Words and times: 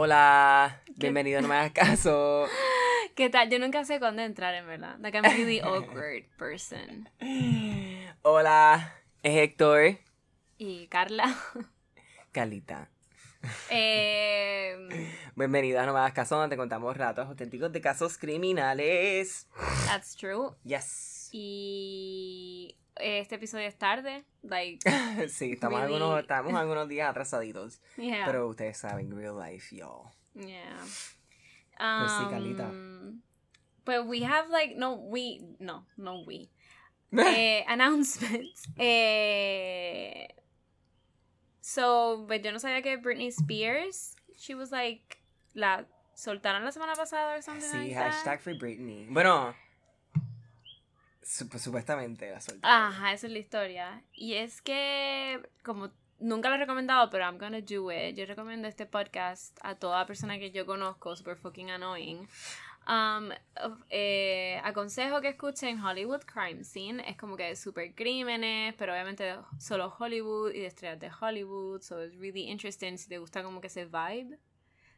Hola, 0.00 0.82
bienvenido 0.94 1.40
a 1.40 1.42
No 1.42 1.48
me 1.48 1.56
hagas 1.56 1.72
caso. 1.72 2.46
¿Qué 3.16 3.28
tal? 3.28 3.50
Yo 3.50 3.58
nunca 3.58 3.84
sé 3.84 3.98
cuándo 3.98 4.22
entrar, 4.22 4.54
en 4.54 4.64
verdad. 4.64 4.96
Like, 5.00 5.18
I'm 5.18 5.24
really 5.24 5.58
awkward 5.64 6.26
person. 6.38 7.08
Hola, 8.22 8.94
es 9.24 9.36
Héctor. 9.36 9.98
Y 10.58 10.86
Carla. 10.86 11.34
Carlita. 12.30 12.88
Eh, 13.68 14.76
Bienvenido 15.34 15.80
a 15.80 15.86
No 15.86 15.92
me 15.92 15.98
hagas 15.98 16.12
caso, 16.12 16.36
donde 16.36 16.54
te 16.54 16.56
contamos 16.56 16.96
relatos 16.96 17.26
auténticos 17.26 17.72
de 17.72 17.80
casos 17.80 18.16
criminales. 18.16 19.48
that's 19.86 20.14
true. 20.14 20.52
Yes. 20.62 21.30
Y 21.32 22.59
este 23.02 23.34
episodio 23.36 23.66
es 23.66 23.76
tarde. 23.76 24.24
Like, 24.42 24.80
Sí, 25.28 25.52
estamos, 25.52 25.80
Really? 25.80 25.94
algunos, 25.94 26.20
estamos 26.20 26.54
algunos 26.60 26.88
días 26.88 27.08
atrasaditos. 27.10 27.80
yeah. 27.96 28.24
Pero 28.26 28.48
ustedes 28.48 28.78
saben, 28.78 29.10
real 29.16 29.36
life, 29.38 29.74
y'all. 29.74 30.10
yeah. 30.34 30.78
Pues 31.78 32.12
sí, 32.12 32.24
Carlita. 32.30 32.68
Um, 32.68 33.22
But 33.86 34.06
we 34.06 34.22
have 34.22 34.50
like, 34.50 34.76
no, 34.76 34.92
we, 34.94 35.40
no, 35.58 35.86
no 35.96 36.22
we. 36.26 36.50
eh, 37.12 37.64
announcements. 37.66 38.62
Eh, 38.76 40.28
so, 41.60 42.24
pues 42.28 42.42
yo 42.42 42.52
no 42.52 42.58
sabía 42.58 42.82
que 42.82 42.96
Britney 42.98 43.28
Spears, 43.28 44.14
she 44.36 44.54
was 44.54 44.70
like, 44.70 45.18
la 45.54 45.86
soltaron 46.14 46.62
la 46.64 46.70
semana 46.72 46.94
pasada 46.94 47.34
or 47.36 47.42
something 47.42 47.66
Sí, 47.70 47.78
like 47.78 47.94
that. 47.94 48.12
hashtag 48.12 48.40
Free 48.40 48.58
Britney. 48.58 49.06
Bueno, 49.10 49.54
supuestamente 51.58 52.30
la 52.30 52.40
solté. 52.40 52.60
Ajá, 52.62 53.12
esa 53.12 53.26
es 53.26 53.32
la 53.32 53.38
historia. 53.38 54.02
Y 54.12 54.34
es 54.34 54.60
que, 54.62 55.40
como 55.62 55.90
nunca 56.18 56.48
lo 56.48 56.56
he 56.56 56.58
recomendado, 56.58 57.08
pero 57.10 57.24
I'm 57.24 57.38
gonna 57.38 57.60
do 57.60 57.90
it. 57.92 58.16
Yo 58.16 58.26
recomiendo 58.26 58.68
este 58.68 58.86
podcast 58.86 59.58
a 59.62 59.74
toda 59.74 60.04
persona 60.06 60.38
que 60.38 60.50
yo 60.50 60.66
conozco, 60.66 61.14
super 61.16 61.36
fucking 61.36 61.70
annoying. 61.70 62.28
Um, 62.88 63.30
eh, 63.90 64.60
aconsejo 64.64 65.20
que 65.20 65.28
escuchen 65.28 65.80
Hollywood 65.84 66.22
Crime 66.24 66.64
Scene. 66.64 67.02
Es 67.08 67.16
como 67.16 67.36
que 67.36 67.54
super 67.54 67.94
crímenes, 67.94 68.74
pero 68.74 68.92
obviamente 68.92 69.36
solo 69.58 69.94
Hollywood 69.96 70.52
y 70.52 70.60
de 70.60 70.66
estrellas 70.66 70.98
de 70.98 71.10
Hollywood. 71.20 71.82
So 71.82 72.02
it's 72.04 72.16
really 72.16 72.48
interesting 72.50 72.98
si 72.98 73.08
te 73.08 73.18
gusta 73.18 73.42
como 73.42 73.60
que 73.60 73.68
ese 73.68 73.84
vibe. 73.84 74.38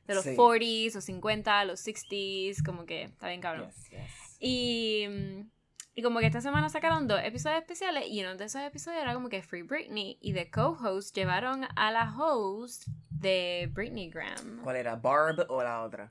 De 0.07 0.15
los 0.15 0.25
Sí. 0.25 0.35
40s, 0.35 0.95
los 0.95 1.05
50, 1.05 1.65
los 1.67 1.81
60s, 1.87 2.63
como 2.65 2.85
que 2.87 3.05
está 3.05 3.29
bien 3.29 3.41
cabrón. 3.41 3.67
Yes, 3.69 3.91
yes. 3.91 4.37
Y, 4.41 5.07
mm, 5.09 5.51
y 5.95 6.03
como 6.03 6.21
que 6.21 6.27
esta 6.27 6.41
semana 6.41 6.69
sacaron 6.71 7.07
dos 7.07 7.21
episodios 7.23 7.61
especiales 7.61 8.05
y 8.09 8.23
uno 8.23 8.35
de 8.37 8.45
esos 8.47 8.63
episodios 8.63 9.03
era 9.03 9.13
como 9.13 9.29
que 9.29 9.43
Free 9.43 9.63
Britney 9.63 10.19
y 10.21 10.33
de 10.33 10.51
co-host 10.51 11.15
llevaron 11.15 11.67
a 11.77 11.91
la 11.91 12.15
host 12.17 12.87
de 13.11 13.69
Britney 13.73 14.09
Graham. 14.09 14.61
¿Cuál 14.63 14.77
era? 14.77 14.97
¿Barb 14.97 15.45
o 15.49 15.63
la 15.63 15.83
otra? 15.83 16.11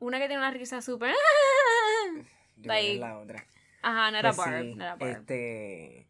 Una 0.00 0.18
que 0.18 0.26
tiene 0.26 0.38
una 0.38 0.50
risa 0.50 0.82
súper... 0.82 1.14
Like, 2.64 2.98
la 2.98 3.18
otra. 3.18 3.44
Ajá, 3.82 4.10
no 4.10 4.18
era 4.18 4.32
Pues 4.32 4.46
Barb, 4.46 4.62
sí, 4.62 4.74
no 4.74 4.84
era 4.84 4.96
Barb. 4.96 5.10
Este, 5.10 6.06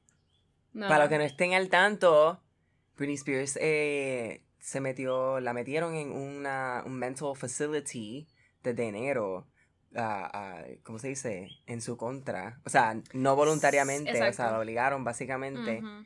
No. 0.73 0.89
Para 0.89 1.01
los 1.01 1.09
que 1.09 1.19
no 1.19 1.25
estén 1.25 1.55
al 1.55 1.69
tanto, 1.69 2.41
Britney 2.97 3.17
Spears 3.17 3.59
eh, 3.61 4.43
se 4.59 4.81
metió, 4.81 5.41
la 5.41 5.53
metieron 5.53 5.95
en 5.95 6.13
una, 6.13 6.83
un 6.87 6.95
mental 6.95 7.37
facility 7.37 8.27
desde 8.63 8.89
enero. 8.89 9.47
Ah, 9.97 10.31
ah, 10.33 10.63
¿Cómo 10.83 10.99
se 10.99 11.09
dice? 11.09 11.49
En 11.67 11.81
su 11.81 11.97
contra. 11.97 12.61
O 12.65 12.71
sea, 12.71 12.97
no 13.13 13.37
voluntariamente, 13.37 14.11
o 14.13 14.15
sea, 14.17 14.29
Exacto. 14.29 14.53
la 14.53 14.59
obligaron 14.61 15.05
básicamente. 15.05 15.79
Ujú. 15.79 16.05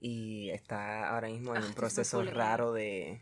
Y 0.00 0.50
está 0.50 1.10
ahora 1.10 1.28
mismo 1.28 1.50
en 1.52 1.56
Ah, 1.58 1.60
un 1.60 1.66
eso 1.66 1.74
proceso 1.74 2.18
full 2.20 2.28
raro 2.28 2.72
de, 2.72 3.20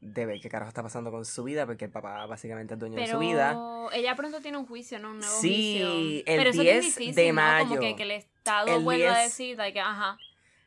de 0.00 0.26
ver 0.26 0.40
qué 0.40 0.48
carajo 0.48 0.68
está 0.68 0.82
pasando 0.82 1.10
con 1.10 1.24
su 1.24 1.42
vida, 1.44 1.66
porque 1.66 1.86
el 1.86 1.90
papá 1.90 2.24
básicamente 2.26 2.74
es 2.74 2.80
dueño 2.80 2.96
de 2.96 3.02
Pero 3.02 3.14
su 3.14 3.18
vida. 3.18 3.56
ella 3.92 4.14
pronto 4.14 4.40
tiene 4.40 4.58
un 4.58 4.66
juicio, 4.66 4.98
¿no? 4.98 5.10
Un 5.10 5.18
nuevo 5.18 5.40
Sí, 5.40 5.80
juicio. 5.82 5.92
el 6.26 6.38
Pero 6.38 6.50
eso 6.50 6.62
10 6.62 6.76
es 6.76 6.84
difícil, 6.84 7.14
de 7.14 7.32
¿no? 7.32 7.40
Como 7.42 7.64
mayo. 7.70 7.80
que, 7.80 7.96
que 7.96 8.02
el 8.04 8.10
Estado 8.12 8.76
El 8.76 8.82
vuelva 8.84 9.14
a 9.14 9.18
10 9.20 9.30
decir, 9.30 9.56
like, 9.58 9.80
ajá. 9.80 10.18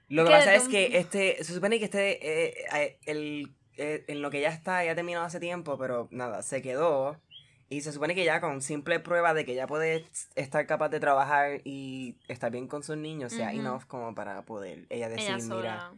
Lo 0.08 0.24
que 0.24 0.30
que 0.32 0.36
pasa 0.38 0.54
es 0.56 0.66
un- 0.66 0.72
que 0.72 0.98
este, 0.98 1.44
se 1.44 1.54
supone 1.54 1.80
que 1.80 1.86
este, 1.86 2.50
eh, 2.50 2.66
eh, 2.74 3.00
el, 3.06 3.56
eh, 3.78 4.04
en 4.08 4.22
lo 4.22 4.30
que 4.30 4.40
ya 4.42 4.50
está, 4.50 4.84
ya 4.86 4.96
terminó 4.96 5.22
hace 5.22 5.40
tiempo, 5.40 5.78
pero 5.78 6.08
nada, 6.12 6.44
se 6.44 6.62
quedó. 6.62 7.20
Y 7.76 7.82
se 7.82 7.92
supone 7.92 8.16
que 8.16 8.24
ya 8.24 8.40
con 8.40 8.62
simple 8.62 9.02
prueba 9.02 9.34
de 9.34 9.44
que 9.44 9.54
ya 9.54 9.68
puede 9.68 10.06
estar 10.36 10.66
capaz 10.66 10.88
de 10.88 11.02
trabajar 11.02 11.60
y 11.66 12.16
estar 12.30 12.50
bien 12.50 12.70
con 12.70 12.84
sus 12.84 12.96
niños, 12.96 13.34
sea 13.34 13.50
Ujú. 13.50 13.58
enough 13.60 13.84
como 13.86 14.16
para 14.16 14.44
poder 14.44 14.86
ella 14.90 15.10
decir, 15.10 15.36
Ella 15.36 15.56
mira. 15.56 15.92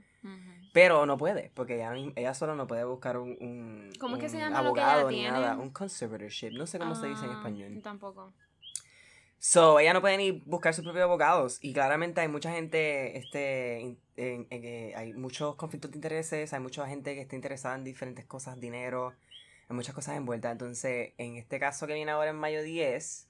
Pero 0.74 1.06
no 1.06 1.18
puede, 1.18 1.52
porque 1.54 1.76
ella, 1.76 1.94
ella 2.16 2.34
solo 2.34 2.56
no 2.56 2.66
puede 2.66 2.84
buscar 2.84 3.18
un, 3.20 3.38
un, 3.40 3.92
¿Cómo 4.00 4.16
es 4.16 4.22
que 4.24 4.30
se 4.30 4.38
un 4.38 4.42
llama 4.44 4.64
lo 4.64 4.74
que 4.74 4.80
ella 4.82 4.90
abogado 4.90 5.12
ni 5.12 5.18
tiene? 5.18 5.30
nada, 5.30 5.58
un 5.58 5.70
conservatorship, 5.70 6.52
no 6.54 6.66
sé 6.66 6.80
cómo 6.80 6.96
se 6.96 7.06
dice 7.08 7.26
en 7.26 7.32
Ah, 7.32 7.36
español. 7.36 7.80
Tampoco. 7.84 8.34
So, 9.40 9.80
ella 9.80 9.94
no 9.94 10.02
puede 10.02 10.18
ni 10.18 10.32
buscar 10.32 10.74
sus 10.74 10.84
propios 10.84 11.04
abogados. 11.04 11.60
Y 11.62 11.72
claramente 11.74 12.22
hay 12.22 12.28
mucha 12.28 12.52
gente, 12.52 13.18
este, 13.18 13.82
en, 13.82 14.00
en 14.16 14.46
que 14.50 14.94
hay 14.96 15.14
muchos 15.14 15.56
conflictos 15.56 15.92
de 15.92 15.98
intereses, 15.98 16.54
hay 16.54 16.60
mucha 16.60 16.88
gente 16.88 17.14
que 17.14 17.22
está 17.22 17.36
interesada 17.36 17.76
en 17.76 17.84
diferentes 17.84 18.26
cosas, 18.26 18.60
dinero, 18.60 19.14
hay 19.70 19.76
muchas 19.76 19.94
cosas 19.96 20.16
envueltas. 20.18 20.52
Entonces, 20.52 21.14
en 21.18 21.36
este 21.38 21.60
caso 21.60 21.88
que 21.88 21.94
viene 21.94 22.12
ahora 22.12 22.30
en 22.30 22.38
mayo 22.38 22.62
10, 22.64 23.28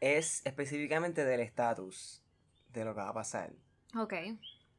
es 0.00 0.44
específicamente 0.44 1.24
del 1.24 1.40
estatus 1.40 2.22
de 2.72 2.84
lo 2.84 2.94
que 2.94 3.00
va 3.00 3.10
a 3.10 3.14
pasar. 3.14 3.52
Ok. 3.96 4.12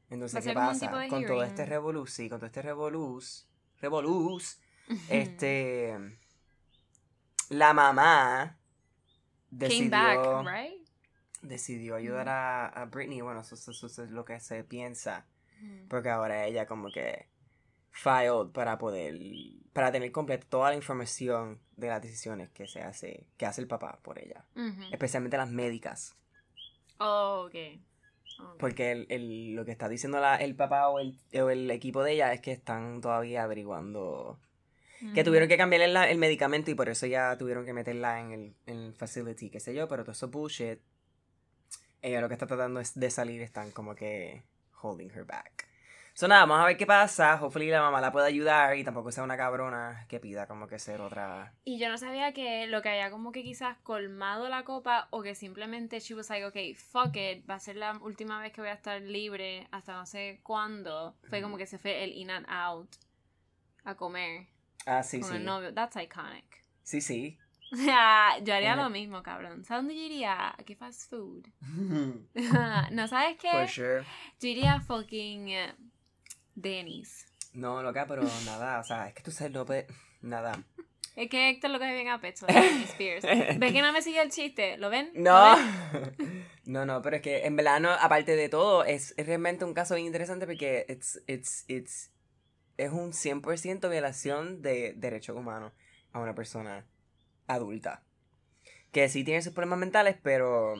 Entonces, 0.09 0.43
¿qué 0.43 0.53
pasa? 0.73 0.91
Con 1.09 1.21
todo 1.27 1.43
este 1.43 1.65
revoluz, 1.65 2.11
sí, 2.11 2.29
con 2.29 2.39
todo 2.39 2.47
este 2.47 2.61
revoluz, 2.61 3.47
revoluz, 3.79 4.59
este, 5.09 5.97
la 7.49 7.73
mamá 7.73 8.57
Came 9.49 9.67
decidió 9.67 9.89
back, 9.89 10.45
right? 10.47 10.87
decidió 11.41 11.95
ayudar 11.95 12.29
a, 12.29 12.67
a 12.67 12.85
Britney. 12.85 13.21
Bueno, 13.21 13.41
eso, 13.41 13.55
eso- 13.55 13.71
eso 13.71 14.03
es 14.03 14.09
lo 14.11 14.25
que 14.25 14.39
se 14.39 14.63
piensa. 14.63 15.25
Porque 15.87 16.09
ahora 16.09 16.45
ella 16.45 16.65
como 16.65 16.91
que 16.91 17.29
filed 17.93 18.51
para 18.51 18.77
poder, 18.77 19.17
para 19.71 19.91
tener 19.91 20.11
completa 20.11 20.45
toda 20.49 20.71
la 20.71 20.75
información 20.75 21.59
de 21.77 21.87
las 21.87 22.01
decisiones 22.01 22.49
que 22.49 22.67
se 22.67 22.81
hace, 22.81 23.27
que 23.37 23.45
hace 23.45 23.61
el 23.61 23.67
papá 23.67 23.99
por 24.01 24.17
ella. 24.19 24.43
Especialmente 24.91 25.37
las 25.37 25.49
médicas. 25.49 26.15
Oh, 26.99 27.45
ok. 27.47 27.55
Ok. 28.39 28.57
Porque 28.59 28.91
el, 28.91 29.05
el- 29.09 29.53
lo 29.55 29.63
que 29.63 29.71
está 29.71 29.87
diciendo 29.87 30.19
la- 30.19 30.37
el 30.37 30.55
papá 30.55 30.89
o 30.89 30.99
el, 30.99 31.19
o 31.39 31.49
el 31.51 31.69
equipo 31.69 32.03
de 32.03 32.13
ella 32.13 32.33
es 32.33 32.41
que 32.41 32.51
están 32.51 32.99
todavía 32.99 33.43
averiguando. 33.43 34.39
Que 35.13 35.23
tuvieron 35.25 35.47
que 35.49 35.57
cambiarle 35.57 35.89
la- 35.89 36.09
el 36.09 36.17
medicamento 36.17 36.71
y 36.71 36.75
por 36.75 36.89
eso 36.89 37.05
ya 37.05 37.37
tuvieron 37.37 37.65
que 37.65 37.73
meterla 37.73 38.21
en 38.21 38.31
el, 38.31 38.55
en 38.65 38.95
facility, 38.95 39.49
qué 39.49 39.59
sé 39.59 39.73
yo, 39.75 39.87
pero 39.87 40.03
todo 40.03 40.13
eso 40.13 40.29
bullshit. 40.29 40.79
Ella 42.01 42.21
lo 42.21 42.27
que 42.27 42.33
está 42.35 42.47
tratando 42.47 42.79
es 42.79 42.97
de 42.99 43.09
salir, 43.11 43.41
están 43.41 43.71
como 43.71 43.95
que 43.95 44.43
holding 44.81 45.09
her 45.11 45.25
back. 45.25 45.67
So 46.16 46.28
nada, 46.28 46.41
vamos 46.46 46.62
a 46.62 46.66
ver 46.68 46.78
qué 46.78 46.85
pasa. 46.85 47.40
Hopefully 47.41 47.69
la 47.69 47.81
mamá 47.81 48.00
la 48.00 48.12
pueda 48.12 48.28
ayudar 48.28 48.78
y 48.78 48.84
tampoco 48.84 49.12
sea 49.12 49.24
una 49.24 49.35
cabrona 49.35 50.06
que 50.07 50.19
pida 50.19 50.46
como 50.46 50.68
que 50.68 50.78
ser 50.78 51.01
otra. 51.01 51.53
Y 51.66 51.79
yo 51.79 51.90
no 51.90 51.97
sabía 51.97 52.34
que 52.34 52.68
lo 52.68 52.84
que 52.84 52.90
había 52.90 53.09
como 53.09 53.31
que 53.31 53.41
quizás 53.41 53.78
colmado 53.79 54.47
la 54.47 54.63
copa 54.63 55.07
o 55.09 55.24
que 55.24 55.34
simplemente 55.34 56.00
she 56.00 56.13
was 56.13 56.29
like, 56.29 56.46
ok, 56.46 56.78
fuck 56.78 57.16
it, 57.16 57.50
va 57.50 57.56
a 57.56 57.59
ser 57.59 57.78
la 57.78 57.97
última 57.97 58.40
vez 58.40 58.51
que 58.53 58.62
voy 58.62 58.69
a 58.69 58.74
estar 58.74 59.01
libre 59.01 59.68
hasta 59.72 59.94
no 59.94 60.06
sé 60.06 60.40
cuándo. 60.44 61.16
Fue 61.29 61.41
como 61.41 61.57
que 61.57 61.66
se 61.66 61.79
fue 61.79 62.03
el 62.03 62.12
in 62.13 62.30
and 62.30 62.45
out 62.47 62.90
a 63.84 63.95
comer 63.95 64.45
Ah, 64.85 65.01
sí, 65.01 65.19
con 65.19 65.30
sí. 65.31 65.35
el 65.38 65.45
novio. 65.45 65.74
That's 65.74 65.95
iconic. 65.95 66.63
Sí, 66.84 67.01
sí. 67.01 67.40
O 67.72 67.75
sea, 67.78 68.38
yo 68.44 68.53
haría 68.53 68.75
lo 68.75 68.88
mismo, 68.91 69.24
cabrón. 69.24 69.63
¿Sabes 69.66 69.84
dónde 69.84 69.95
yo 69.95 70.01
iría? 70.06 70.50
¿A 70.50 70.57
qué 70.63 70.75
fast 70.75 71.09
food? 71.09 71.47
no, 72.91 73.07
¿sabes 73.07 73.35
qué? 73.40 73.50
For 73.50 73.68
sure. 73.68 74.03
Yo 74.40 74.47
iría 74.50 74.80
fucking 74.80 75.50
Denny's. 76.55 77.25
No, 77.53 77.81
loca, 77.83 78.05
pero 78.07 78.23
nada, 78.45 78.79
o 78.79 78.83
sea, 78.83 79.07
es 79.07 79.13
que 79.13 79.21
tú 79.23 79.31
sabes, 79.31 79.53
no 79.53 79.65
puedes. 79.65 79.85
Nada. 80.21 80.63
Es 81.15 81.29
que 81.29 81.50
Héctor 81.50 81.69
lo 81.69 81.77
coge 81.77 81.94
bien 81.94 82.07
a 82.09 82.19
pecho, 82.19 82.45
Britney 82.47 82.83
Spears. 82.85 83.23
¿Ves 83.59 83.71
que 83.71 83.81
no 83.81 83.91
me 83.94 84.01
sigue 84.01 84.21
el 84.21 84.31
chiste? 84.31 84.77
¿Lo 84.77 84.89
ven? 84.89 85.11
¿Lo 85.13 85.21
No. 85.21 85.55
ven? 85.55 86.45
No, 86.65 86.85
no, 86.85 87.01
pero 87.01 87.17
es 87.17 87.21
que 87.21 87.45
en 87.45 87.57
verdad, 87.57 87.81
no, 87.81 87.91
aparte 87.91 88.38
de 88.38 88.47
todo, 88.47 88.85
es, 88.85 89.13
es 89.17 89.25
realmente 89.27 89.65
un 89.65 89.73
caso 89.73 89.95
bien 89.95 90.07
interesante 90.07 90.45
porque 90.45 90.85
it's, 90.88 91.21
it's, 91.27 91.65
it's, 91.67 92.09
es 92.77 92.89
un 92.94 93.11
100% 93.11 93.89
violación 93.89 94.61
de 94.61 94.94
derechos 94.95 95.35
humanos 95.35 95.73
a 96.13 96.21
una 96.21 96.33
persona 96.33 96.85
adulta. 97.47 98.01
Que 98.94 99.09
sí 99.09 99.25
tiene 99.25 99.41
sus 99.41 99.51
problemas 99.51 99.77
mentales, 99.79 100.15
pero 100.23 100.75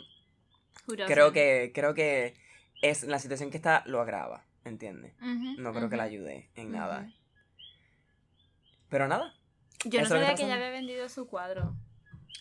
creo 1.06 1.34
que, 1.34 1.72
creo 1.76 1.94
que 1.94 2.36
es 2.82 3.04
la 3.04 3.20
situación 3.20 3.52
que 3.52 3.58
está 3.58 3.84
lo 3.86 4.00
agrava, 4.00 4.46
¿entiendes? 4.66 5.14
Ujú, 5.22 5.62
No 5.62 5.74
creo 5.74 5.90
que 5.90 5.98
la 5.98 6.04
ayude 6.04 6.50
en 6.56 6.68
Ujú. 6.70 6.78
nada. 6.78 7.12
Pero 8.90 9.08
nada, 9.08 9.34
Yo 9.86 10.02
no 10.02 10.08
sabía 10.08 10.36
que 10.36 10.44
ella 10.44 10.56
había 10.56 10.70
vendido 10.70 11.10
su 11.10 11.28
cuadro. 11.28 11.76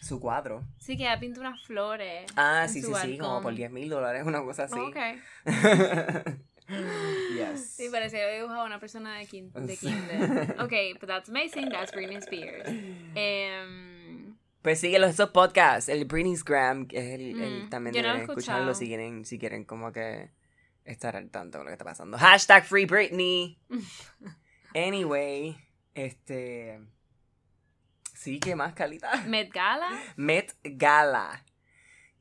su 0.01 0.19
cuadro. 0.21 0.65
Sí, 0.79 0.97
que 0.97 1.05
ella 1.05 1.19
pintó 1.21 1.41
unas 1.41 1.63
flores. 1.65 2.27
Ah, 2.37 2.65
en 2.65 2.69
sí, 2.71 2.83
su 2.83 2.95
sí, 2.95 3.01
sí, 3.13 3.19
como 3.19 3.35
por 3.37 3.45
balcón. 3.45 3.55
10 3.57 3.71
mil 3.71 3.89
dólares, 3.89 4.25
una 4.27 4.43
cosa 4.43 4.65
así. 4.65 4.79
Ok. 4.79 4.97
Yes. 7.37 7.71
Sí, 7.77 7.89
parecía 7.91 8.21
que 8.21 8.25
había 8.25 8.37
dibujado 8.39 8.63
a 8.63 8.65
una 8.65 8.79
persona 8.79 9.19
de, 9.19 9.27
kin 9.27 9.53
de 9.53 9.77
kinder. 9.77 10.57
Ok, 10.61 10.73
but 11.01 11.07
that's 11.09 11.29
amazing. 11.29 11.69
That's 11.69 11.93
Britney 11.93 12.17
Spears. 12.17 12.67
Em, 13.15 14.37
Pues 14.63 14.81
síguelos 14.81 15.11
esos 15.11 15.31
podcasts, 15.31 15.89
el 15.91 16.05
Britney's 16.07 16.45
Gram, 16.45 16.87
que 16.87 16.99
es 16.99 17.21
el, 17.21 17.41
el- 17.43 17.65
Mm, 17.65 17.69
también 17.69 17.95
yo 17.95 18.03
no 18.03 18.09
deben 18.09 18.23
escucharlo 18.23 18.75
si 18.75 18.87
quieren, 18.87 19.25
si 19.27 19.39
quieren 19.39 19.65
como 19.65 19.93
que 19.93 20.31
estar 20.85 21.17
al 21.17 21.31
tanto 21.31 21.59
de 21.59 21.65
lo 21.65 21.69
que 21.69 21.75
está 21.75 21.85
pasando. 21.85 22.19
Hashtag 22.19 22.65
Free 22.65 22.87
Britney. 22.87 23.59
Anyway, 24.75 25.55
este 25.95 26.81
sí 28.15 28.41
que 28.41 28.57
más 28.57 28.73
calidad. 28.73 29.25
Met 29.27 29.53
Gala. 29.53 29.89
Met 30.17 30.55
Gala. 30.65 31.45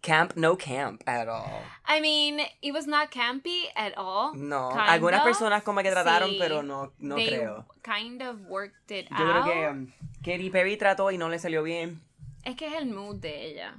Camp 0.01 0.33
no 0.35 0.57
camp 0.57 1.01
at 1.07 1.29
all. 1.29 1.61
I 1.87 2.01
mean, 2.01 2.41
it 2.61 2.73
was 2.73 2.87
not 2.87 3.09
campy 3.11 3.69
at 3.75 3.93
all. 3.97 4.33
No, 4.35 4.71
algunas 4.71 5.21
personas 5.21 5.63
como 5.63 5.81
que 5.83 5.91
trataron, 5.91 6.31
sí. 6.31 6.37
pero 6.39 6.61
no, 6.63 6.91
no 6.97 7.15
They 7.15 7.27
creo. 7.27 7.65
kind 7.83 8.21
of 8.21 8.41
worked 8.49 8.91
it 8.91 9.07
Yo 9.11 9.15
creo 9.15 9.43
out. 9.43 9.45
que 9.45 9.67
um, 9.69 9.91
Katy 10.23 10.49
Perry 10.49 10.75
trató 10.75 11.11
y 11.11 11.17
no 11.17 11.29
le 11.29 11.37
salió 11.39 11.61
bien. 11.63 12.01
Es 12.43 12.55
que 12.55 12.65
es 12.67 12.73
el 12.73 12.87
mood 12.87 13.17
de 13.17 13.45
ella. 13.45 13.75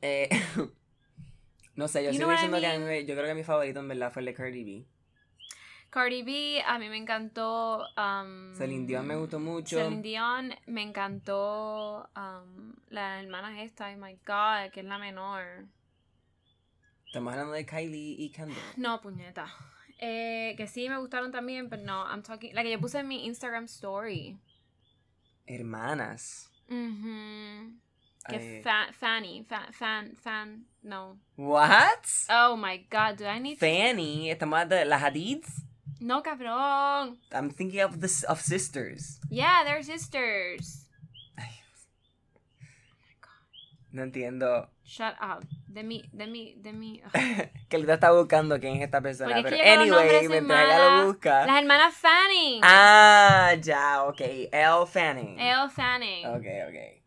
Eh, 0.00 0.30
no 1.80 1.88
sé, 1.88 2.04
yo 2.04 2.10
You 2.10 2.18
sigo 2.18 2.30
I 2.30 2.34
diciendo 2.34 2.60
que 2.60 2.66
a 2.66 2.78
mí 2.78 3.06
yo 3.06 3.14
creo 3.14 3.26
que 3.26 3.34
mi 3.34 3.42
favorito 3.42 3.80
en 3.80 3.88
verdad 3.88 4.12
fue 4.12 4.20
el 4.20 4.26
de 4.26 4.34
Cardi 4.34 4.64
B. 4.64 4.86
Cardi 5.88 6.22
B, 6.22 6.62
a 6.64 6.78
mí 6.78 6.90
me 6.90 6.98
encantó. 6.98 7.86
Um, 7.96 8.54
Celine 8.54 8.86
Dion 8.86 9.06
me 9.06 9.16
gustó 9.16 9.40
mucho. 9.40 9.78
Celine 9.78 10.02
Dion, 10.02 10.54
me 10.66 10.82
encantó. 10.82 12.08
Um, 12.14 12.74
la 12.90 13.20
hermana 13.22 13.62
esta, 13.62 13.90
oh 13.90 13.96
my 13.96 14.14
god, 14.26 14.70
que 14.72 14.80
es 14.80 14.86
la 14.86 14.98
menor. 14.98 15.64
Estamos 17.06 17.32
hablando 17.32 17.54
de 17.54 17.64
Kylie 17.64 18.16
y 18.18 18.30
Kendall. 18.30 18.58
No, 18.76 19.00
puñeta. 19.00 19.46
Eh, 19.98 20.54
que 20.58 20.66
sí 20.66 20.86
me 20.88 20.98
gustaron 20.98 21.32
también, 21.32 21.70
pero 21.70 21.82
no, 21.82 22.06
I'm 22.06 22.22
talking. 22.22 22.54
La 22.54 22.62
que 22.62 22.70
yo 22.70 22.78
puse 22.78 22.98
en 22.98 23.08
mi 23.08 23.24
Instagram 23.24 23.64
story. 23.64 24.38
Hermanas. 25.46 26.52
Mhm. 26.68 27.80
Que 28.28 28.58
Eh, 28.58 28.62
fa- 28.62 28.92
Fanny, 28.92 29.44
fa- 29.48 29.68
fan, 29.72 30.14
fan, 30.16 30.66
no. 30.82 31.18
What? 31.36 32.04
Oh 32.28 32.56
my 32.56 32.86
god, 32.90 33.16
do 33.16 33.24
I 33.26 33.38
need 33.40 33.54
to- 33.58 33.60
Fanny, 33.66 34.30
estamos 34.30 34.68
de 34.68 34.84
las 34.84 35.02
Hadids. 35.02 35.62
No, 36.00 36.22
cabrón. 36.22 37.18
I'm 37.32 37.50
thinking 37.50 37.82
of 37.82 37.98
the 38.00 38.06
s- 38.06 38.24
of 38.26 38.40
sisters. 38.40 39.20
Yeah, 39.30 39.64
they're 39.64 39.82
sisters. 39.82 40.86
No 43.92 44.02
entiendo. 44.04 44.68
Shut 44.84 45.14
up. 45.20 45.44
De 45.66 45.82
mi, 45.82 46.08
de 46.12 46.26
mi, 46.28 46.54
de 46.54 46.72
mi. 46.72 47.02
ugh. 47.04 47.12
que 47.68 47.76
él 47.76 47.88
está 47.90 48.12
buscando 48.12 48.58
quién 48.60 48.76
es 48.76 48.82
esta 48.82 49.00
persona. 49.00 49.34
Porque 49.34 49.54
es 49.56 49.60
Pero 49.62 49.82
que 49.82 49.88
con 49.88 49.88
los 49.90 49.98
anyway, 50.00 50.28
mientras 50.28 50.64
ella 50.64 50.96
lo 51.00 51.06
busca. 51.06 51.46
Las 51.46 51.58
hermanas 51.60 51.94
Fanning. 51.94 52.60
Ah, 52.62 53.54
ya, 53.60 54.04
ok. 54.04 54.20
Elle 54.20 54.86
Fanning. 54.86 55.40
Elle 55.40 55.68
Fanning. 55.70 56.26
Ok, 56.26 56.46
ok. 56.68 56.99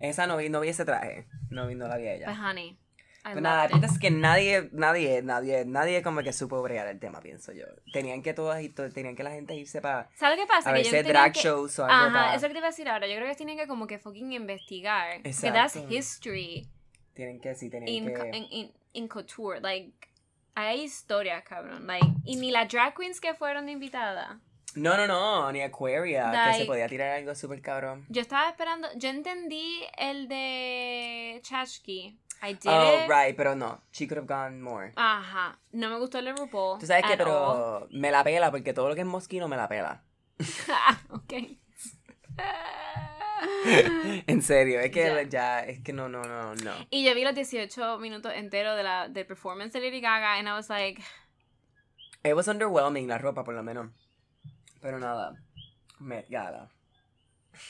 Esa 0.00 0.26
no 0.26 0.36
vi, 0.36 0.48
no 0.48 0.60
vi 0.60 0.68
ese 0.68 0.84
traje. 0.84 1.26
No 1.50 1.66
vi, 1.66 1.74
no 1.74 1.88
la 1.88 1.96
vi 1.96 2.06
a 2.06 2.14
ella. 2.14 2.26
Pues, 2.26 2.38
honey. 2.38 2.78
Pues 3.24 3.42
nada, 3.42 3.66
it. 3.66 3.84
es 3.84 3.98
que 3.98 4.10
nadie, 4.10 4.70
nadie, 4.72 5.20
nadie, 5.22 5.64
nadie 5.66 6.02
como 6.02 6.22
que 6.22 6.32
supo 6.32 6.62
bregar 6.62 6.86
el 6.86 6.98
tema, 6.98 7.20
pienso 7.20 7.52
yo. 7.52 7.64
Tenían 7.92 8.22
que 8.22 8.32
todas 8.32 8.62
y 8.62 8.70
to- 8.70 8.90
tenían 8.90 9.16
que 9.16 9.22
la 9.22 9.32
gente 9.32 9.54
irse 9.54 9.82
para 9.82 10.08
¿Sabes 10.16 10.38
que 10.38 10.46
pasa? 10.46 10.70
a 10.70 10.74
que 10.74 10.84
tenían 10.84 11.04
drag 11.06 11.32
que- 11.32 11.40
shows 11.40 11.78
o 11.78 11.84
algo 11.84 11.94
Ajá, 11.94 12.12
para- 12.12 12.34
eso 12.36 12.46
que 12.46 12.52
te 12.54 12.58
iba 12.58 12.68
a 12.68 12.70
decir 12.70 12.88
ahora. 12.88 13.06
Yo 13.06 13.16
creo 13.16 13.28
que 13.28 13.34
tienen 13.34 13.58
que 13.58 13.66
como 13.66 13.86
que 13.86 13.98
fucking 13.98 14.32
investigar. 14.32 15.20
Que 15.22 15.28
Exacto. 15.30 15.54
that's 15.54 15.92
history 15.92 16.68
Tienen 17.12 17.40
que, 17.40 17.54
sí, 17.54 17.68
tenían 17.68 17.88
in, 18.08 18.14
que... 18.14 18.36
in, 18.38 18.46
in, 18.50 18.72
in 18.92 19.08
couture. 19.08 19.60
Like, 19.60 19.92
hay 20.54 20.82
historias, 20.84 21.42
cabrón. 21.42 21.86
Like, 21.86 22.06
y 22.24 22.36
ni 22.36 22.50
las 22.50 22.68
drag 22.72 22.94
queens 22.94 23.20
que 23.20 23.34
fueron 23.34 23.66
de 23.66 23.72
invitada. 23.72 24.40
No, 24.78 24.96
no, 24.96 25.06
no, 25.06 25.50
ni 25.52 25.60
Aquaria, 25.62 26.30
que 26.52 26.58
se 26.60 26.64
podía 26.64 26.86
tirar 26.88 27.10
algo 27.18 27.34
súper 27.34 27.60
cabrón. 27.60 28.06
Yo 28.08 28.20
estaba 28.20 28.48
esperando, 28.48 28.88
yo 28.96 29.08
entendí 29.10 29.82
el 29.96 30.28
de 30.28 31.40
Chachki. 31.42 32.18
I 32.40 32.52
did 32.54 32.68
Oh, 32.70 33.04
it. 33.04 33.08
right, 33.10 33.36
pero 33.36 33.56
no. 33.56 33.80
She 33.92 34.06
could 34.06 34.18
have 34.18 34.28
gone 34.28 34.60
more. 34.62 34.92
Ajá. 34.94 35.58
No 35.72 35.90
me 35.90 35.98
gustó 35.98 36.18
el 36.20 36.26
de 36.26 36.32
RuPaul. 36.34 36.78
Tú 36.78 36.86
sabes 36.86 37.02
que, 37.04 37.12
all. 37.14 37.18
pero 37.18 37.88
me 37.90 38.12
la 38.12 38.22
pela, 38.22 38.50
porque 38.52 38.72
todo 38.72 38.88
lo 38.88 38.94
que 38.94 39.00
es 39.00 39.06
mosquino 39.06 39.48
me 39.48 39.56
la 39.56 39.68
pela. 39.68 40.04
ok. 41.10 41.32
en 44.26 44.42
serio, 44.42 44.80
es 44.80 44.90
que 44.90 45.04
Ya. 45.04 45.22
ya, 45.22 45.60
es 45.64 45.80
que 45.80 45.92
no, 45.92 46.08
no, 46.08 46.22
no, 46.22 46.54
no. 46.54 46.72
y 46.90 47.04
yo 47.04 47.14
vi 47.14 47.24
los 47.24 47.34
18 47.34 47.98
minutos 47.98 48.32
enteros 48.34 48.76
de 48.76 48.82
la, 48.82 49.08
del 49.08 49.26
performance 49.26 49.72
de 49.72 49.80
Lady 49.84 50.00
Gaga 50.00 50.34
and 50.38 50.48
I 50.48 50.52
was 50.52 50.68
like, 50.68 51.02
It 52.24 52.34
was 52.34 52.48
underwhelming 52.48 53.06
la 53.08 53.18
ropa, 53.18 53.44
por 53.44 53.54
lo 53.54 53.62
menos. 53.62 53.90
Pero 54.80 54.98
nada. 54.98 55.34
Met 55.98 56.28
Gala. 56.28 56.68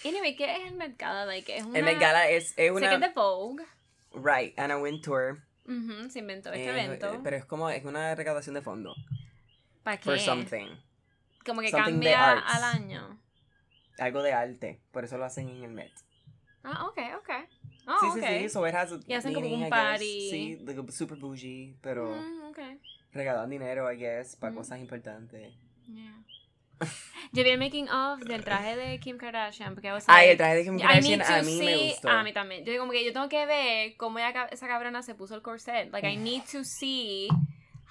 anyway, 0.05 0.37
¿qué 0.37 0.45
es 0.57 0.67
el 0.71 0.75
Met 0.77 0.97
Gala? 0.99 1.25
Like, 1.25 1.57
es 1.57 1.65
una... 1.65 1.79
El 1.79 1.85
Met 1.85 1.99
Gala 1.99 2.29
es, 2.29 2.51
es 2.51 2.55
Sé 2.57 2.57
que 2.57 2.67
es 2.67 2.73
una... 2.73 2.99
de 2.99 3.13
Vogue. 3.15 3.65
Right, 4.13 4.59
Anna 4.59 4.77
Wintour. 4.79 5.39
Ujú, 5.67 6.11
se 6.11 6.19
inventó 6.21 6.51
este 6.53 6.65
Eh, 6.67 6.71
evento. 6.85 7.21
Pero 7.23 7.37
es 7.37 7.45
como, 7.45 7.69
es 7.71 7.85
una 7.85 8.15
recaudación 8.15 8.55
de 8.55 8.63
fondo. 8.63 8.95
¿Para 9.83 9.97
qué? 9.99 10.05
For 10.05 10.19
something. 10.19 10.69
Como 11.45 11.61
que 11.61 11.71
something 11.71 11.93
cambia 11.93 12.33
al 12.39 12.63
año. 12.65 13.19
Algo 13.99 14.23
de 14.23 14.33
arte. 14.33 14.81
Por 14.93 15.05
eso 15.05 15.17
lo 15.19 15.25
hacen 15.25 15.49
en 15.49 15.65
el 15.65 15.71
Met. 15.73 15.93
Ah, 16.65 16.87
ok, 16.87 16.99
ok. 17.19 17.31
Oh, 17.87 17.97
sí, 18.01 18.07
ok. 18.09 18.15
sí, 18.27 18.39
sí. 18.41 18.49
So 18.51 18.67
it 18.69 18.75
has 18.75 18.93
Y 19.07 19.15
hacen 19.15 19.33
como 19.33 19.47
meaning, 19.47 19.61
un 19.63 19.67
I 19.69 19.71
guess. 19.71 19.79
party. 19.91 20.31
Sí, 20.31 20.59
like, 20.67 20.93
super 20.93 21.17
bougie. 21.19 21.77
Pero 21.81 22.11
Mm, 22.15 22.43
ok. 22.51 22.59
regalan 23.13 23.49
dinero, 23.49 23.91
I 23.91 23.97
guess, 23.97 24.37
para 24.37 24.53
Mm. 24.53 24.57
cosas 24.57 24.79
importantes. 24.81 25.55
Yeah. 25.87 26.23
Yo 27.33 27.45
vi 27.45 27.51
el 27.51 27.59
making 27.59 27.89
of 27.91 28.21
del 28.21 28.43
traje 28.45 28.77
de 28.77 28.99
Kim 29.01 29.19
Kardashian 29.19 29.75
porque 29.75 29.89
I 29.89 29.93
was 29.93 30.05
Ay, 30.07 30.31
el 30.31 30.37
traje 30.37 30.55
de 30.57 30.65
Kim 30.65 30.79
Kardashian 30.79 31.23
a 31.23 31.43
mí 31.43 31.59
me 31.59 31.65
see- 31.67 31.89
gustó. 31.93 32.09
A 32.09 32.23
mí 32.23 32.33
también. 32.33 32.65
Yo 32.65 32.79
como 32.79 32.93
que 32.93 33.05
yo 33.05 33.13
tengo 33.13 33.29
que 33.29 33.45
ver 33.47 33.97
cómo 33.97 34.19
ella, 34.19 34.49
esa 34.51 34.67
cabrona 34.67 35.03
se 35.03 35.15
puso 35.15 35.35
el 35.35 35.43
corset. 35.43 35.93
Like 35.93 36.09
I 36.11 36.17
need 36.17 36.43
to 36.53 36.65
see 36.65 37.29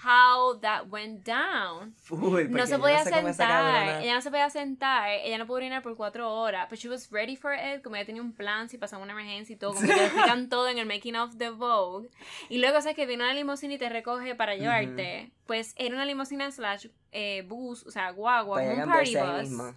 how 0.03 0.59
that 0.61 0.87
went 0.91 1.25
down. 1.25 1.95
Porque 2.07 2.45
No 2.49 2.65
se 2.67 2.77
podía 2.77 3.03
sé 3.03 3.11
cómo 3.11 3.27
esa 3.29 3.45
sentar. 3.47 4.01
Ella 4.03 4.13
no 4.13 4.21
se 4.21 4.29
podía 4.29 4.49
sentar. 4.49 5.09
Ella 5.09 5.37
no 5.37 5.45
pudo 5.47 5.57
orinar 5.57 5.81
por 5.81 5.95
cuatro 5.95 6.31
horas. 6.31 6.69
But 6.69 6.77
she 6.79 6.87
was 6.89 7.09
ready 7.11 7.35
for 7.35 7.53
it. 7.53 7.81
Como 7.83 7.95
ella 7.95 8.05
tenía 8.05 8.21
un 8.21 8.33
plan 8.33 8.69
si 8.69 8.77
pasaba 8.77 9.01
una 9.03 9.13
emergencia 9.13 9.53
y 9.53 9.57
todo. 9.57 9.73
Como 9.73 9.87
que 9.87 9.93
te 9.93 10.05
explican 10.05 10.49
todo 10.49 10.67
en 10.67 10.77
el 10.77 10.85
making 10.85 11.15
of 11.15 11.37
the 11.37 11.49
Vogue. 11.49 12.09
Y 12.49 12.59
luego, 12.59 12.79
sabes 12.81 12.95
que 12.95 13.05
viene 13.05 13.23
una 13.23 13.33
limusina 13.33 13.73
y 13.73 13.77
te 13.77 13.89
recoge 13.89 14.35
para 14.35 14.55
llevarte. 14.55 15.31
Pues 15.45 15.73
era 15.77 15.95
una 15.95 16.05
limusina 16.05 16.49
slash 16.51 16.87
eh, 17.11 17.43
bus, 17.47 17.83
o 17.85 17.91
sea, 17.91 18.11
guagua, 18.11 18.61
un 18.61 18.85
party 18.85 19.15
bus. 19.15 19.39
mismo. 19.41 19.73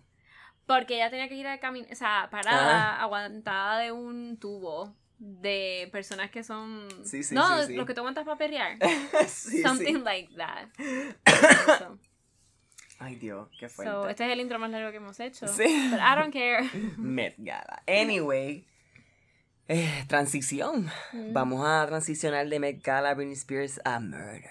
Porque 0.67 0.96
ella 0.96 1.11
tenía 1.11 1.28
que 1.28 1.34
ir 1.34 1.46
a 1.49 1.58
caminar, 1.58 1.91
o 1.91 1.96
sea, 1.96 2.29
parada, 2.31 2.96
Ah. 2.96 3.03
aguantada 3.03 3.79
de 3.79 3.91
un 3.91 4.36
tubo 4.39 4.94
de 5.20 5.89
personas 5.93 6.31
que 6.31 6.43
son... 6.43 6.89
Sí, 7.05 7.22
sí, 7.22 7.34
no, 7.34 7.62
sí, 7.67 7.74
los 7.74 7.86
que 7.86 7.93
tú 7.93 8.00
aguantas 8.00 8.24
para 8.24 8.39
perrear. 8.39 8.79
sí, 9.29 9.62
Something 9.62 9.96
sí. 9.96 10.03
like 10.03 10.34
that. 10.36 10.69
So, 11.79 11.98
Ay, 12.98 13.17
Dios, 13.17 13.48
qué 13.58 13.69
so, 13.69 13.77
fuerte. 13.77 14.10
este 14.10 14.27
es 14.27 14.32
el 14.32 14.41
intro 14.41 14.58
más 14.58 14.70
largo 14.70 14.91
que 14.91 14.96
hemos 14.98 15.19
hecho. 15.20 15.46
Sí. 15.46 15.89
But 15.91 16.00
I 16.00 16.15
don't 16.17 16.32
care. 16.32 16.69
Met 16.98 17.34
Gala. 17.39 17.82
Anyway, 17.86 18.67
eh, 19.69 20.05
transición. 20.06 20.91
Mm. 21.12 21.32
Vamos 21.32 21.67
a 21.67 21.86
transicionar 21.86 22.48
de 22.48 22.58
Met 22.58 22.82
Gala 22.82 23.15
Britney 23.15 23.34
Spears 23.34 23.81
a 23.84 24.00
Murder. 24.00 24.50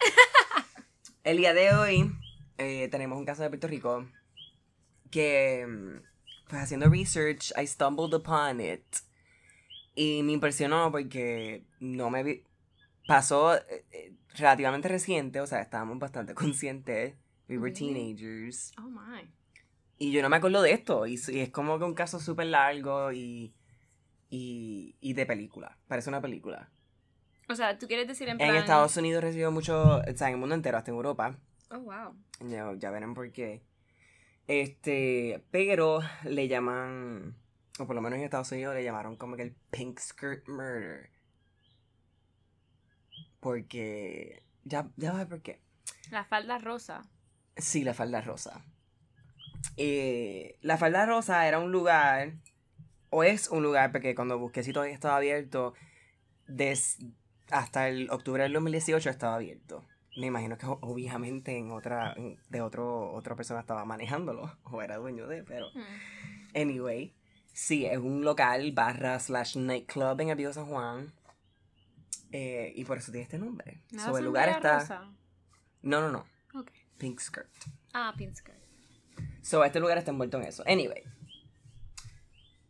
El 1.24 1.36
día 1.36 1.54
de 1.54 1.72
hoy 1.72 2.12
eh, 2.58 2.88
tenemos 2.90 3.18
un 3.18 3.24
caso 3.24 3.42
de 3.42 3.48
Puerto 3.48 3.68
Rico 3.68 4.08
que, 5.10 5.66
mm, 5.68 6.02
pues 6.48 6.62
haciendo 6.62 6.88
research, 6.88 7.52
I 7.56 7.66
stumbled 7.66 8.14
upon 8.14 8.60
it 8.60 8.84
y 10.00 10.22
me 10.22 10.32
impresionó 10.32 10.90
porque 10.90 11.66
no 11.78 12.08
me 12.08 12.22
vi. 12.22 12.42
Pasó 13.06 13.54
eh, 13.54 13.84
eh, 13.90 14.14
relativamente 14.34 14.88
reciente, 14.88 15.42
o 15.42 15.46
sea, 15.46 15.60
estábamos 15.60 15.98
bastante 15.98 16.32
conscientes. 16.42 17.16
We 17.50 17.58
were 17.58 17.70
teenagers. 17.70 18.72
Oh 18.78 18.88
my. 18.88 19.30
Y 19.98 20.10
yo 20.10 20.22
no 20.22 20.30
me 20.30 20.36
acuerdo 20.36 20.62
de 20.62 20.72
esto. 20.72 21.06
Y, 21.06 21.20
y 21.28 21.40
es 21.40 21.50
como 21.50 21.78
que 21.78 21.84
un 21.84 21.92
caso 21.92 22.18
súper 22.18 22.46
largo 22.46 23.12
y, 23.12 23.52
y, 24.30 24.96
y 25.00 25.12
de 25.12 25.26
película. 25.26 25.76
Parece 25.86 26.08
una 26.08 26.22
película. 26.22 26.70
O 27.50 27.54
sea, 27.54 27.78
tú 27.78 27.86
quieres 27.86 28.08
decir 28.08 28.26
en 28.30 28.38
plan... 28.38 28.48
En 28.48 28.56
Estados 28.56 28.96
Unidos 28.96 29.22
recibió 29.22 29.50
mucho, 29.50 29.98
o 29.98 30.16
sea, 30.16 30.28
en 30.28 30.34
el 30.34 30.40
mundo 30.40 30.54
entero, 30.54 30.78
hasta 30.78 30.92
en 30.92 30.96
Europa. 30.96 31.36
Oh, 31.70 31.78
wow. 31.80 32.16
Ya, 32.48 32.72
ya 32.78 32.90
verán 32.90 33.12
por 33.12 33.30
qué. 33.32 33.60
Este, 34.46 35.44
pero 35.50 36.00
le 36.24 36.48
llaman, 36.48 37.36
o 37.80 37.86
por 37.86 37.96
lo 37.96 38.02
menos 38.02 38.18
en 38.18 38.24
Estados 38.24 38.52
Unidos 38.52 38.74
le 38.74 38.84
llamaron 38.84 39.16
como 39.16 39.36
que 39.36 39.42
el 39.42 39.54
Pink 39.70 39.98
Skirt 39.98 40.48
Murder. 40.48 41.10
Porque, 43.40 44.42
ya, 44.64 44.88
ya 44.96 45.12
va 45.12 45.26
por 45.26 45.40
qué. 45.40 45.60
La 46.10 46.24
falda 46.24 46.58
rosa. 46.58 47.02
Sí, 47.56 47.84
la 47.84 47.94
falda 47.94 48.20
rosa. 48.20 48.64
Eh, 49.76 50.58
la 50.60 50.76
falda 50.76 51.06
rosa 51.06 51.46
era 51.46 51.58
un 51.58 51.72
lugar, 51.72 52.34
o 53.10 53.24
es 53.24 53.48
un 53.48 53.62
lugar, 53.62 53.92
porque 53.92 54.14
cuando 54.14 54.38
busqué 54.38 54.62
si 54.62 54.72
todavía 54.72 54.94
estaba 54.94 55.16
abierto, 55.16 55.74
des, 56.46 56.98
hasta 57.50 57.88
el 57.88 58.10
octubre 58.10 58.42
del 58.42 58.52
2018 58.52 59.10
estaba 59.10 59.36
abierto. 59.36 59.84
me 60.16 60.26
imagino 60.26 60.58
que 60.58 60.66
obviamente 60.66 61.56
en 61.56 61.70
otra, 61.70 62.14
de 62.48 62.60
otro, 62.60 63.12
otra 63.12 63.36
persona 63.36 63.60
estaba 63.60 63.84
manejándolo, 63.84 64.58
o 64.64 64.82
era 64.82 64.96
dueño 64.96 65.26
de, 65.26 65.42
pero... 65.44 65.70
Mm. 65.74 66.56
Anyway, 66.56 67.14
sí, 67.60 67.84
es 67.84 67.98
un 67.98 68.24
local 68.24 68.72
barra 68.72 69.18
slash 69.20 69.56
nightclub 69.56 70.18
en 70.20 70.30
el 70.30 70.36
Viejo 70.36 70.52
San 70.54 70.66
Juan. 70.66 71.12
eh, 72.32 72.72
y 72.74 72.84
por 72.84 72.96
eso 72.98 73.12
tiene 73.12 73.24
este 73.24 73.38
nombre. 73.38 73.82
¿Nada 73.90 74.08
So, 74.10 74.18
el 74.18 74.24
lugar 74.24 74.48
está... 74.48 74.78
rosa? 74.80 75.12
No, 75.82 76.00
no, 76.00 76.10
no. 76.10 76.26
Pink 76.98 77.20
Skirt. 77.20 77.50
Ah, 77.92 78.12
pink 78.16 78.34
skirt. 78.34 78.58
So, 79.42 79.64
este 79.64 79.80
lugar 79.80 79.98
está 79.98 80.10
envuelto 80.10 80.38
en 80.38 80.44
eso. 80.44 80.62
Anyway. 80.66 81.02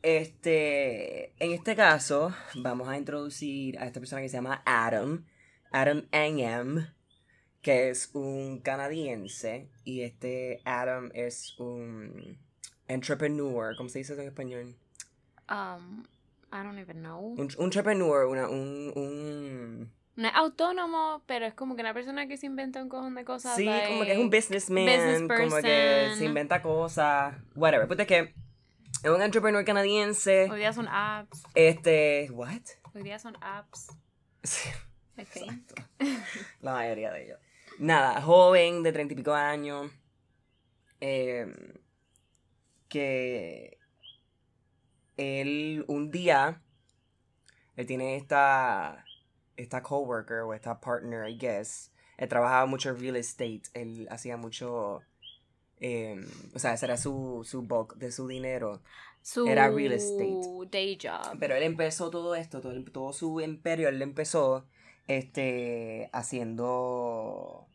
Este, 0.02 1.32
en 1.44 1.52
este 1.52 1.76
caso, 1.76 2.34
vamos 2.54 2.88
a 2.88 2.96
introducir 2.96 3.78
a 3.78 3.86
esta 3.86 4.00
persona 4.00 4.22
que 4.22 4.28
se 4.28 4.36
llama 4.36 4.62
Adam. 4.64 5.26
Adam 5.72 6.06
Angam, 6.12 6.88
que 7.60 7.90
es 7.90 8.10
un 8.14 8.60
canadiense. 8.60 9.68
Y 9.84 10.02
este 10.02 10.60
Adam 10.64 11.10
es 11.14 11.58
un 11.58 12.38
entrepreneur. 12.92 13.74
¿Cómo 13.76 13.88
se 13.88 13.98
dice 13.98 14.12
eso 14.12 14.22
en 14.22 14.28
español? 14.28 14.74
Um, 15.48 16.04
I 16.52 16.62
don't 16.64 16.78
even 16.78 17.00
know. 17.00 17.34
Un, 17.38 17.48
un 17.58 17.64
entrepreneur, 17.64 18.26
una, 18.26 18.48
un, 18.48 18.92
un... 18.94 19.92
No 20.16 20.28
es 20.28 20.34
autónomo, 20.34 21.22
pero 21.26 21.46
es 21.46 21.54
como 21.54 21.76
que 21.76 21.82
una 21.82 21.94
persona 21.94 22.26
que 22.26 22.36
se 22.36 22.46
inventa 22.46 22.82
un 22.82 22.88
cojón 22.88 23.14
de 23.14 23.24
cosas. 23.24 23.56
Sí, 23.56 23.64
como 23.64 24.04
que 24.04 24.12
es 24.12 24.18
un 24.18 24.24
like- 24.30 24.36
businessman, 24.36 24.84
business 24.84 25.20
como 25.20 25.56
que 25.62 26.12
se 26.16 26.24
inventa 26.24 26.60
cosas, 26.60 27.36
whatever. 27.54 27.88
Es 28.00 28.06
que 28.06 28.34
es 29.02 29.10
un 29.10 29.22
entrepreneur 29.22 29.64
canadiense. 29.64 30.50
Hoy 30.50 30.58
día 30.58 30.72
son 30.72 30.88
apps. 30.88 31.42
Este, 31.54 32.28
what? 32.32 32.60
Hoy 32.94 33.02
día 33.02 33.18
son 33.18 33.36
apps. 33.40 33.88
Sí, 34.42 34.68
exacto. 35.16 35.74
La 36.60 36.72
mayoría 36.72 37.12
de 37.12 37.24
ellos. 37.24 37.38
Nada, 37.78 38.20
joven, 38.20 38.82
de 38.82 38.92
treinta 38.92 39.14
y 39.14 39.16
pico 39.16 39.32
años. 39.32 39.90
eh, 41.00 41.46
que 42.90 43.78
él 45.16 45.84
un 45.88 46.10
día, 46.10 46.62
él 47.76 47.86
tiene 47.86 48.16
esta, 48.16 49.04
esta 49.56 49.82
coworker 49.82 50.40
o 50.40 50.52
esta 50.52 50.78
partner, 50.80 51.26
I 51.28 51.38
guess. 51.38 51.92
Él 52.18 52.28
trabajaba 52.28 52.66
mucho 52.66 52.90
en 52.90 52.98
real 53.00 53.16
estate. 53.16 53.62
Él 53.72 54.06
hacía 54.10 54.36
mucho, 54.36 55.00
eh, 55.78 56.20
o 56.54 56.58
sea, 56.58 56.74
ese 56.74 56.84
era 56.86 56.98
su, 56.98 57.42
su 57.44 57.62
bulk 57.62 57.96
de 57.96 58.12
su 58.12 58.26
dinero. 58.26 58.82
Su 59.22 59.46
Era 59.46 59.68
real 59.70 59.92
estate. 59.92 60.40
day 60.70 60.98
job. 61.00 61.38
Pero 61.38 61.54
él 61.54 61.62
empezó 61.62 62.10
todo 62.10 62.34
esto, 62.34 62.60
todo, 62.60 62.82
todo 62.84 63.12
su 63.12 63.40
imperio, 63.40 63.88
él 63.88 64.00
empezó 64.02 64.66
este, 65.06 66.08
haciendo... 66.12 67.66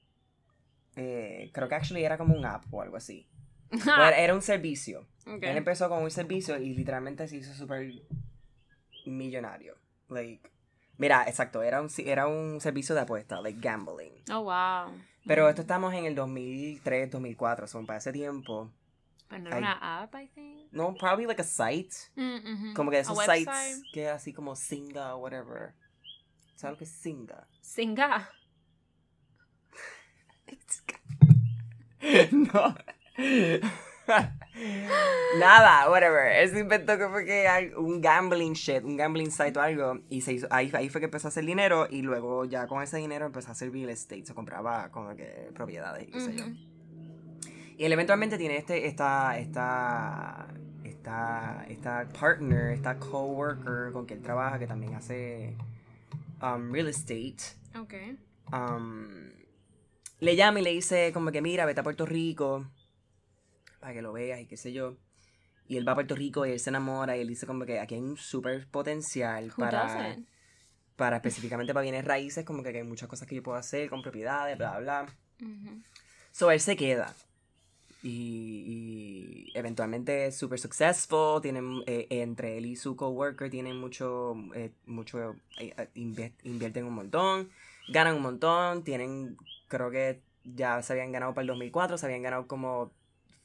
eh, 0.95 1.51
creo 1.53 1.67
que 1.67 1.75
actually 1.75 2.03
era 2.03 2.17
como 2.17 2.35
un 2.35 2.45
app 2.45 2.65
o 2.71 2.81
algo 2.81 2.97
así. 2.97 3.27
O 3.87 4.01
era, 4.01 4.33
un 4.33 4.41
servicio. 4.41 5.07
Ok. 5.27 5.43
Él 5.43 5.57
empezó 5.57 5.89
con 5.89 6.03
un 6.03 6.11
servicio 6.11 6.57
y 6.57 6.73
literalmente 6.73 7.27
se 7.27 7.37
hizo 7.37 7.53
súper 7.53 7.91
millonario. 9.05 9.75
Like, 10.09 10.49
mira, 10.97 11.23
exacto, 11.27 11.61
era 11.63 11.81
un, 11.81 11.89
era 11.97 12.27
un 12.27 12.61
servicio 12.61 12.93
de 12.95 13.01
apuesta, 13.01 13.41
like 13.41 13.59
gambling. 13.59 14.13
Oh, 14.31 14.43
wow. 14.43 14.93
Pero 15.25 15.45
Mm. 15.45 15.49
esto 15.49 15.61
estamos 15.61 15.93
en 15.93 16.05
el 16.05 16.15
2003, 16.15 17.09
2004, 17.11 17.67
son 17.67 17.85
para 17.85 17.97
ese 17.97 18.11
tiempo. 18.13 18.71
Pero 19.27 19.41
no 19.43 19.49
era 19.49 19.57
una 19.57 20.03
app, 20.03 20.13
I 20.15 20.27
think. 20.27 20.71
No, 20.71 20.93
probably 20.93 21.25
like 21.25 21.41
a 21.41 21.45
site. 21.45 21.95
Mm, 22.15 22.35
ujú. 22.35 22.73
Como 22.75 22.91
que 22.91 22.99
esos 22.99 23.17
website. 23.17 23.39
sites 23.49 23.83
que 23.91 24.07
así 24.09 24.31
como 24.33 24.55
Singa 24.55 25.15
o 25.15 25.19
whatever. 25.19 25.73
¿Sabes 26.55 26.73
lo 26.73 26.77
que 26.77 26.83
es 26.83 26.91
Singa? 26.91 27.47
Singa. 27.61 28.29
no. 32.31 32.75
Nada, 35.39 35.89
whatever. 35.89 36.31
Él 36.31 36.49
se 36.49 36.59
inventó 36.59 36.97
como 36.99 37.17
que 37.17 37.47
hay 37.47 37.71
un 37.75 38.01
gambling 38.01 38.53
shit, 38.53 38.83
un 38.83 38.97
gambling 38.97 39.31
site 39.31 39.57
o 39.57 39.61
algo. 39.61 39.99
Y 40.09 40.21
se 40.21 40.33
hizo, 40.33 40.47
ahí, 40.49 40.71
ahí 40.73 40.89
fue 40.89 41.01
que 41.01 41.05
empezó 41.05 41.27
a 41.27 41.29
hacer 41.29 41.45
dinero. 41.45 41.87
Y 41.89 42.01
luego 42.01 42.45
ya 42.45 42.67
con 42.67 42.81
ese 42.81 42.97
dinero 42.97 43.25
empezó 43.25 43.49
a 43.49 43.51
hacer 43.51 43.71
real 43.71 43.89
estate. 43.89 44.25
Se 44.25 44.33
compraba 44.33 44.89
como 44.91 45.15
que 45.15 45.49
propiedades 45.53 46.07
y 46.07 46.11
qué 46.11 46.21
sé 46.21 46.35
yo. 46.35 46.45
Y 47.77 47.83
él 47.83 47.91
eventualmente 47.91 48.37
tiene 48.37 48.57
este, 48.57 48.87
esta, 48.87 49.37
esta, 49.37 50.47
esta, 50.83 51.65
esta 51.67 52.07
partner, 52.17 52.71
esta 52.71 52.97
coworker 52.97 53.91
con 53.91 54.05
que 54.05 54.13
él 54.13 54.21
trabaja, 54.21 54.59
que 54.59 54.67
también 54.67 54.95
hace 54.95 55.55
um, 56.41 56.71
real 56.71 56.87
estate. 56.87 57.35
Ok. 57.77 57.93
um, 58.53 59.07
le 60.21 60.35
llama 60.37 60.61
y 60.61 60.63
le 60.63 60.71
dice 60.71 61.11
como 61.13 61.31
que 61.31 61.41
mira, 61.41 61.65
vete 61.65 61.81
a 61.81 61.83
Puerto 61.83 62.05
Rico 62.05 62.65
para 63.85 63.93
que 63.93 64.01
lo 64.01 64.13
veas 64.13 64.41
y 64.41 64.47
qué 64.47 64.57
sé 64.57 64.73
yo. 64.73 64.97
Y 65.67 65.77
él 65.77 65.87
va 65.87 65.91
a 65.91 65.95
Puerto 65.95 66.15
Rico 66.15 66.43
y 66.43 66.51
él 66.51 66.59
se 66.59 66.71
enamora 66.71 67.15
y 67.15 67.21
él 67.21 67.27
dice 67.27 67.45
como 67.45 67.67
que 67.67 67.79
aquí 67.79 67.93
hay 67.93 68.01
un 68.01 68.17
súper 68.17 68.65
potencial 68.65 69.53
para, 69.55 70.17
para 70.95 71.17
específicamente 71.17 71.71
para 71.71 71.83
bienes 71.83 72.03
raíces, 72.03 72.43
como 72.45 72.63
que 72.63 72.69
hay 72.69 72.83
muchas 72.83 73.07
cosas 73.07 73.27
que 73.27 73.35
yo 73.35 73.43
puedo 73.43 73.59
hacer 73.59 73.87
con 73.91 74.01
propiedades, 74.01 74.57
bla, 74.57 74.79
bla. 74.79 75.05
Ujú. 75.39 75.81
So 76.31 76.49
él 76.49 76.59
se 76.59 76.75
queda. 76.75 77.13
Y, 78.01 79.51
y 79.51 79.51
eventualmente 79.53 80.25
es 80.25 80.35
súper 80.35 80.57
successful. 80.57 81.39
Tienen, 81.43 81.83
eh, 81.85 82.07
entre 82.09 82.57
él 82.57 82.65
y 82.65 82.75
su 82.77 82.95
coworker 82.95 83.51
tienen 83.51 83.77
mucho, 83.77 84.35
eh, 84.55 84.71
mucho 84.87 85.35
eh, 85.59 85.89
invierten 85.93 86.85
un 86.85 86.93
montón, 86.93 87.51
ganan 87.89 88.15
un 88.15 88.23
montón, 88.23 88.83
tienen, 88.83 89.37
creo 89.67 89.91
que 89.91 90.21
ya 90.43 90.81
se 90.81 90.93
habían 90.93 91.11
ganado 91.11 91.35
para 91.35 91.43
el 91.43 91.49
2004, 91.49 91.99
se 91.99 92.05
habían 92.07 92.23
ganado 92.23 92.47
como 92.47 92.91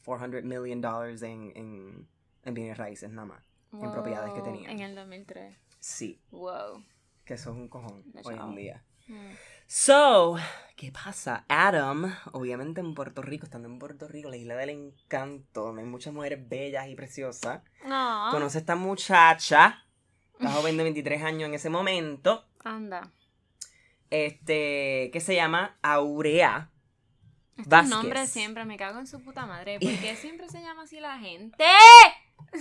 400 0.04 0.42
million 0.44 0.80
dollars 0.80 1.22
en, 1.22 1.52
en, 1.54 2.08
en 2.44 2.54
bienes 2.54 2.76
raíces 2.78 3.10
nada 3.10 3.26
más. 3.26 3.42
En 3.72 3.92
propiedades 3.92 4.32
que 4.32 4.40
Wow, 4.40 4.44
tenían. 4.52 4.70
En 4.72 4.80
el 4.80 4.94
2003. 4.96 5.56
Sí, 5.78 6.20
Wow. 6.30 6.84
que 7.24 7.34
eso 7.34 7.50
es 7.50 7.56
un 7.56 7.68
cojón 7.68 8.04
hoy 8.24 8.34
en 8.34 8.54
día. 8.56 8.84
Mm. 9.06 9.30
So, 9.66 10.36
¿qué 10.76 10.90
pasa? 10.90 11.44
Adam, 11.48 12.12
obviamente 12.32 12.80
en 12.80 12.94
Puerto 12.94 13.22
Rico, 13.22 13.44
estando 13.44 13.68
en 13.68 13.78
Puerto 13.78 14.08
Rico, 14.08 14.28
la 14.28 14.36
isla 14.36 14.56
del 14.56 14.70
encanto, 14.70 15.62
donde 15.66 15.82
hay 15.82 15.88
muchas 15.88 16.12
mujeres 16.12 16.48
bellas 16.48 16.88
y 16.88 16.96
preciosas, 16.96 17.62
No. 17.86 18.28
conoce 18.32 18.58
a 18.58 18.60
esta 18.60 18.74
muchacha, 18.74 19.84
la 20.40 20.50
joven 20.50 20.76
de 20.76 20.82
23 20.82 21.22
años 21.22 21.48
en 21.48 21.54
ese 21.54 21.70
momento, 21.70 22.44
Anda. 22.64 23.12
este, 24.10 25.10
que 25.12 25.20
se 25.20 25.34
llama 25.36 25.78
Aurea 25.82 26.70
Estos 27.60 27.88
nombres 27.88 28.30
siempre 28.30 28.64
me 28.64 28.76
cago 28.76 28.98
en 28.98 29.06
su 29.06 29.22
puta 29.22 29.46
madre. 29.46 29.78
¿Por 29.80 29.92
qué 29.98 30.16
siempre 30.16 30.48
se 30.48 30.60
llama 30.60 30.82
así 30.82 31.00
la 31.00 31.18
gente? 31.18 31.64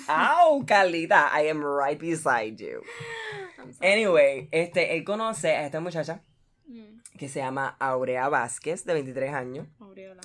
¡Au, 0.08 0.66
Carlita! 0.66 1.32
I 1.42 1.50
am 1.50 1.64
right 1.64 2.00
beside 2.00 2.58
you. 2.58 2.82
Anyway, 3.82 4.48
este, 4.52 4.96
él 4.96 5.04
conoce 5.04 5.56
a 5.56 5.66
esta 5.66 5.80
muchacha 5.80 6.22
Mm, 6.70 7.00
que 7.18 7.28
se 7.28 7.40
llama 7.40 7.76
Aurea 7.80 8.30
Vázquez, 8.30 8.86
de 8.86 8.94
23 8.94 9.34
años. 9.34 9.68
Aureola. 9.80 10.22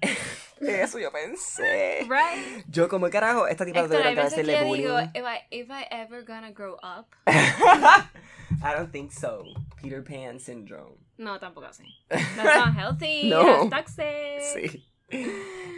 Eso 0.60 0.98
yo 0.98 1.12
pensé. 1.12 2.00
Right. 2.08 2.64
Yo, 2.68 2.88
como 2.88 3.10
carajo, 3.10 3.46
esta 3.46 3.66
tipa 3.66 3.80
Héctor, 3.80 3.98
debe 3.98 4.08
hay 4.08 4.14
veces 4.14 4.32
que 4.32 4.40
hacerle 4.40 4.52
yo 4.54 4.64
bullying. 4.64 4.82
digo, 4.84 5.00
if 5.14 5.24
I, 5.24 5.38
if 5.50 5.68
I 5.70 5.84
ever 5.90 6.24
gonna 6.24 6.50
grow 6.50 6.76
up. 6.82 7.14
I 7.26 8.74
don't 8.74 8.90
think 8.90 9.12
so. 9.12 9.44
Peter 9.82 10.02
Pan 10.02 10.38
syndrome. 10.38 10.96
No, 11.18 11.38
tampoco 11.38 11.66
así. 11.66 11.84
That's 12.08 12.36
not 12.36 12.74
healthy. 12.76 13.28
No. 13.28 13.68
That's 13.68 13.96
toxic. 13.96 14.70
Sí. 14.70 14.88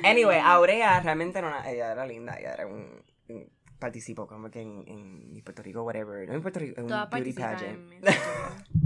Anyway, 0.05 0.39
Aurea 0.39 1.01
realmente 1.01 1.41
no 1.43 1.49
era, 1.49 1.71
ella 1.71 1.93
era 1.93 2.07
linda, 2.07 2.39
ella 2.39 2.55
era 2.55 2.67
un, 2.67 3.03
un- 3.29 3.51
participó 3.79 4.27
como 4.27 4.51
que 4.51 4.63
en, 4.63 4.85
en 4.87 5.43
Puerto 5.43 5.63
Rico, 5.63 5.83
whatever, 5.83 6.27
no 6.29 6.35
en 6.35 6.43
Puerto 6.43 6.61
Rico, 6.61 6.81
en 6.81 6.87
beauty 6.87 7.33
pageant. 7.33 7.93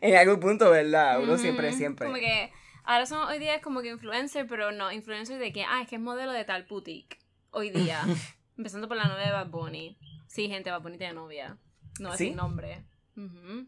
en 0.00 0.16
algún 0.16 0.40
punto, 0.40 0.70
¿verdad? 0.70 1.20
Uno 1.20 1.38
siempre, 1.38 1.72
siempre. 1.72 2.06
Como 2.06 2.18
que 2.18 2.52
ahora 2.84 3.06
son 3.06 3.26
hoy 3.28 3.38
día 3.38 3.54
es 3.56 3.62
como 3.62 3.82
que 3.82 3.88
influencer, 3.88 4.46
pero 4.46 4.72
no, 4.72 4.92
influencer 4.92 5.38
de 5.38 5.52
que, 5.52 5.64
ah, 5.64 5.82
es 5.82 5.88
que 5.88 5.96
es 5.96 6.00
modelo 6.00 6.32
de 6.32 6.44
tal 6.44 6.64
boutique. 6.64 7.18
Hoy 7.50 7.70
día. 7.70 8.02
Empezando 8.56 8.88
por 8.88 8.96
la 8.96 9.08
novia 9.08 9.26
de 9.26 9.32
Bad 9.32 9.48
Bunny. 9.48 9.98
Sí, 10.28 10.48
gente, 10.48 10.70
Bad 10.70 10.82
Bunny 10.82 10.98
tiene 10.98 11.14
novia. 11.14 11.58
No 11.98 12.12
es 12.12 12.18
¿Sí? 12.18 12.26
sin 12.28 12.36
nombre. 12.36 12.84
No, 13.14 13.66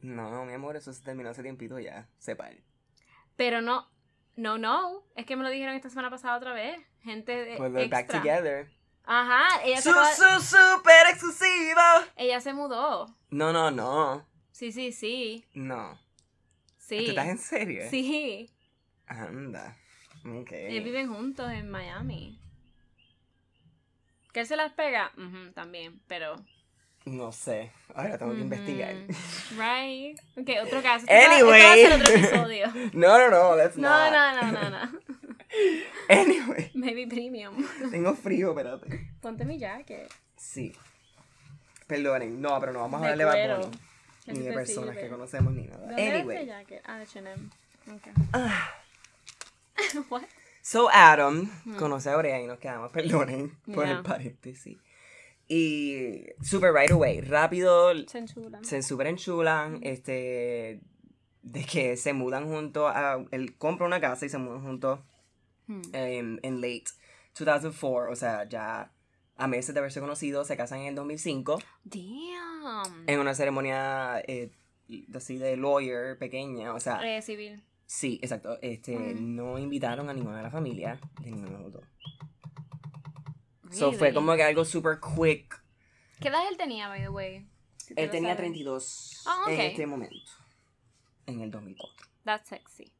no, 0.00 0.44
mi 0.44 0.52
amor, 0.54 0.76
eso 0.76 0.92
se 0.92 1.02
terminó 1.02 1.30
hace 1.30 1.42
tiempito 1.42 1.78
ya, 1.78 2.08
sepa. 2.18 2.50
Pero 3.36 3.60
no, 3.60 3.88
no, 4.36 4.58
no. 4.58 5.04
Es 5.16 5.26
que 5.26 5.36
me 5.36 5.42
lo 5.44 5.50
dijeron 5.50 5.74
esta 5.74 5.90
semana 5.90 6.10
pasada 6.10 6.36
otra 6.36 6.52
vez. 6.52 6.78
Gente 7.02 7.32
de 7.44 7.56
Pues 7.56 7.72
back 7.90 8.06
together. 8.10 8.70
Ajá, 9.04 9.62
ella 9.64 9.76
se, 9.80 9.82
Su, 9.82 9.90
acaba- 9.90 10.14
su, 10.14 10.56
super 10.56 11.06
exclusivo. 11.10 11.80
ella 12.16 12.40
se 12.40 12.52
mudó. 12.52 13.06
No, 13.30 13.52
no, 13.52 13.70
no. 13.70 14.26
Sí, 14.52 14.72
sí, 14.72 14.92
sí. 14.92 15.46
No. 15.54 15.98
Sí. 16.76 16.98
¿Tú 17.04 17.10
estás 17.10 17.28
en 17.28 17.38
serio? 17.38 17.82
Sí. 17.90 18.50
Anda. 19.06 19.76
Ok. 20.26 20.50
Ellos 20.52 20.84
viven 20.84 21.08
juntos 21.12 21.50
en 21.50 21.70
Miami. 21.70 22.40
¿Que 24.32 24.40
él 24.40 24.46
se 24.46 24.56
las 24.56 24.72
pega? 24.72 25.12
También, 25.54 26.02
pero 26.06 26.36
No 27.10 27.32
sé. 27.32 27.70
Ahora 27.94 28.18
tengo 28.18 28.34
que 28.34 28.40
investigar. 28.40 28.94
Ujú. 28.94 29.60
Right. 29.60 30.18
Ok, 30.36 30.50
otro 30.66 30.82
caso. 30.82 31.06
Anyway. 31.08 31.60
Esto 31.60 31.66
va 31.66 31.72
a 31.72 31.74
ser 31.74 31.92
otro 32.00 32.14
episodio. 32.14 32.66
No, 32.92 33.18
no, 33.18 33.30
no, 33.30 33.56
let's 33.56 33.76
No, 33.76 33.88
not. 33.88 34.12
no, 34.12 34.52
no, 34.52 34.52
no, 34.52 34.70
no. 34.70 34.98
Anyway, 36.08 36.70
Maybe 36.74 37.06
premium. 37.06 37.56
tengo 37.90 38.14
frío, 38.14 38.50
espérate. 38.50 39.10
Ponte 39.20 39.44
mi 39.44 39.58
jacket. 39.58 40.12
Sí. 40.36 40.72
Perdonen, 41.86 42.40
no, 42.40 42.60
pero 42.60 42.72
no 42.72 42.80
vamos 42.80 43.02
a 43.02 43.08
hablar 43.10 43.18
de 43.18 43.24
Bad 43.24 43.68
Ni 44.26 44.40
de 44.40 44.52
personas 44.52 44.90
sirve. 44.90 45.02
que 45.02 45.08
conocemos 45.08 45.52
ni 45.54 45.62
nada. 45.64 45.86
¿Dónde 45.86 46.06
era 46.06 46.18
este 46.18 46.30
Anyway. 46.36 46.46
jacket? 46.46 46.82
Ah, 46.86 46.98
de 46.98 47.02
H&M. 47.04 47.50
Ah, 48.34 48.74
What? 50.10 50.22
so 50.60 50.90
Adam 50.92 51.50
conoce 51.78 52.10
a 52.10 52.16
Brea 52.16 52.40
y 52.42 52.46
nos 52.46 52.58
quedamos, 52.58 52.90
perdonen 52.92 53.56
por 53.74 53.86
el 53.86 54.02
paréntesis. 54.02 54.76
Y 55.48 56.26
super 56.42 56.72
right 56.74 56.90
away, 56.90 57.20
rápido, 57.22 57.90
Se 58.06 58.18
enchulan. 58.18 58.64
se 58.64 58.82
super 58.82 59.06
enchulan, 59.06 59.80
este, 59.82 60.80
de 61.42 61.64
que 61.64 61.96
se 61.96 62.12
mudan 62.12 62.46
juntos, 62.48 62.90
a, 62.94 63.24
él 63.30 63.56
compra 63.56 63.86
una 63.86 64.00
casa 64.00 64.26
y 64.26 64.28
se 64.28 64.38
mudan 64.38 64.62
juntos 64.62 65.00
Hmm. 65.66 65.82
en, 65.92 66.40
en 66.42 66.60
late 66.62 66.84
2004, 67.38 68.10
o 68.10 68.16
sea, 68.16 68.48
ya 68.48 68.90
a 69.36 69.46
meses 69.46 69.74
de 69.74 69.80
haberse 69.80 70.00
conocido, 70.00 70.44
se 70.44 70.56
casan 70.56 70.80
en 70.80 70.86
el 70.88 70.94
2005, 70.94 71.58
Damn. 71.84 73.04
en 73.06 73.20
una 73.20 73.34
ceremonia 73.34 74.18
eh, 74.26 74.50
así 75.14 75.36
de 75.38 75.56
lawyer 75.58 76.16
pequeña, 76.18 76.72
o 76.74 76.80
sea, 76.80 77.00
Eh, 77.16 77.20
civil. 77.22 77.62
sí, 77.86 78.18
exacto, 78.22 78.58
este, 78.62 78.96
Mm. 78.98 79.36
no 79.36 79.58
invitaron 79.58 80.08
a 80.08 80.14
ninguna 80.14 80.38
de 80.38 80.42
la 80.44 80.50
familia, 80.50 80.98
de 81.20 81.30
ninguno 81.30 81.58
de 81.58 81.62
los 81.64 81.72
dos. 81.74 81.84
So 83.70 83.92
fue 83.92 84.12
como 84.14 84.34
que 84.36 84.42
algo 84.42 84.64
super 84.64 84.98
quick. 85.00 85.62
¿Qué 86.20 86.28
edad 86.28 86.48
él 86.48 86.56
tenía, 86.56 86.88
by 86.88 87.00
the 87.00 87.08
way? 87.08 87.48
Si 87.76 87.94
Él 87.96 88.10
tenía 88.10 88.34
sabes. 88.34 88.50
32 88.52 89.22
Ah, 89.26 89.40
ok. 89.44 89.48
en 89.50 89.60
este 89.60 89.86
momento, 89.86 90.30
en 91.26 91.40
el 91.40 91.50
2004. 91.50 92.06
That's 92.24 92.48
sexy. 92.48 92.92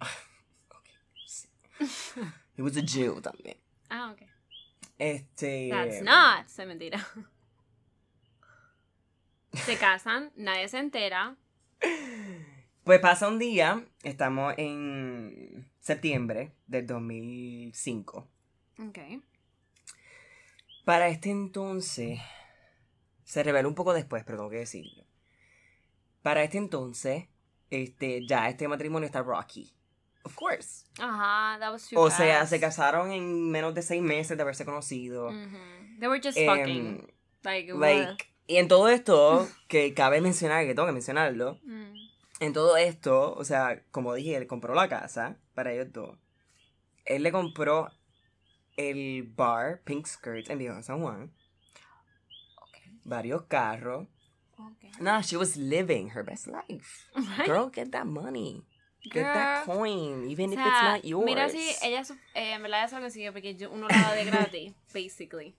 He 2.56 2.62
was 2.62 2.76
a 2.76 2.82
Jew 2.82 3.20
también. 3.20 3.56
Ah, 3.90 4.12
ok. 4.12 4.22
Este. 4.98 5.68
That's 5.70 6.02
not. 6.02 6.46
Se 6.46 6.66
mentira. 6.66 7.04
Se 9.52 9.76
casan, 9.78 10.32
nadie 10.36 10.68
se 10.68 10.78
entera. 10.78 11.36
Pues 12.82 13.00
pasa 13.00 13.28
un 13.28 13.38
día, 13.38 13.84
estamos 14.02 14.54
en 14.58 15.70
septiembre 15.80 16.52
del 16.66 16.86
2005. 16.86 18.28
Ok. 18.80 18.98
Para 20.84 21.08
este 21.08 21.30
entonces, 21.30 22.20
se 23.24 23.42
reveló 23.42 23.68
un 23.68 23.74
poco 23.74 23.94
después, 23.94 24.22
pero 24.24 24.38
tengo 24.38 24.50
que 24.50 24.58
decirlo. 24.58 25.04
Para 26.22 26.42
este 26.42 26.58
entonces, 26.58 27.26
este, 27.70 28.26
ya 28.26 28.48
este 28.48 28.68
matrimonio 28.68 29.06
está 29.06 29.22
rocky. 29.22 29.72
Of 30.24 30.34
course. 30.36 30.86
Ajá, 30.98 31.58
that 31.58 31.70
was 31.72 31.86
too 31.88 31.98
O 32.00 32.10
sea, 32.10 32.40
fast. 32.40 32.50
se 32.50 32.60
casaron 32.60 33.12
en 33.12 33.50
menos 33.50 33.74
de 33.74 33.82
seis 33.82 34.02
meses 34.02 34.36
de 34.36 34.42
haberse 34.42 34.64
conocido. 34.64 35.30
Mhm. 35.30 35.98
They 36.00 36.08
were 36.08 36.20
just 36.22 36.38
Em, 36.38 36.46
fucking. 36.46 37.12
Like, 37.42 37.72
like, 37.74 38.24
y 38.46 38.56
en 38.56 38.68
todo 38.68 38.88
esto, 38.88 39.46
que 39.68 39.92
cabe 39.92 40.20
mencionar, 40.22 40.64
que 40.64 40.74
tengo 40.74 40.86
que 40.86 40.92
mencionarlo, 40.92 41.58
Mm. 41.62 41.94
en 42.40 42.52
todo 42.54 42.76
esto, 42.78 43.34
o 43.34 43.44
sea, 43.44 43.82
como 43.90 44.14
dije, 44.14 44.36
él 44.36 44.46
compró 44.46 44.74
la 44.74 44.88
casa 44.88 45.36
para 45.54 45.72
ellos 45.72 45.92
dos. 45.92 46.18
Él 47.04 47.22
le 47.22 47.30
compró 47.32 47.90
el 48.76 49.22
bar 49.22 49.80
Pink 49.84 50.06
Skirts 50.06 50.50
en 50.50 50.58
Viejo 50.58 50.82
San 50.82 51.00
Juan. 51.00 51.30
Varios 53.04 53.42
carros. 53.48 54.06
Okay. 54.58 54.90
Nah, 55.00 55.20
she 55.20 55.36
was 55.36 55.56
living 55.56 56.10
her 56.10 56.22
best 56.22 56.46
life. 56.46 57.08
Right? 57.14 57.46
Girl, 57.46 57.68
get 57.68 57.92
that 57.92 58.06
money. 58.06 58.62
Get 59.10 59.24
that 59.24 59.66
coin, 59.66 60.26
even 60.30 60.50
O 60.50 60.52
if 60.54 60.58
it's 60.58 60.82
not 60.82 61.04
yours. 61.04 61.26
Mira 61.26 61.50
si 61.50 61.74
ella 61.82 62.02
eh, 62.34 62.54
en 62.54 62.62
verdad 62.62 62.84
eso 62.84 62.96
lo 62.96 63.02
consiguió 63.02 63.32
porque 63.32 63.54
yo, 63.54 63.70
uno 63.70 63.86
la 63.86 64.00
da 64.00 64.14
de 64.14 64.24
gratis, 64.24 64.72
basically. 64.94 65.54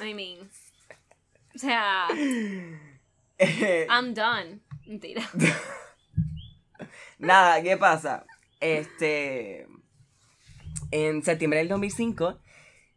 I 0.00 0.14
mean. 0.14 0.48
O 1.54 1.58
sea, 1.58 2.08
I'm 3.88 4.14
done. 4.14 4.60
Mentira. 4.84 5.22
Nada, 7.18 7.62
¿qué 7.62 7.76
pasa? 7.76 8.26
Este. 8.60 9.66
En 10.90 11.22
septiembre 11.22 11.60
del 11.60 11.68
2005, 11.68 12.38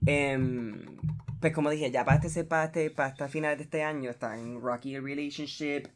em, 0.05 0.97
pues 1.39 1.53
como 1.53 1.69
dije, 1.69 1.91
ya 1.91 2.05
para 2.05 2.19
este, 2.19 2.43
para 2.43 2.65
este, 2.65 2.91
para 2.91 3.09
hasta 3.09 3.27
finales 3.27 3.57
de 3.57 3.63
este 3.65 3.83
año 3.83 4.09
está 4.09 4.37
en 4.39 4.61
Rocky 4.61 4.99
Relationship. 4.99 5.87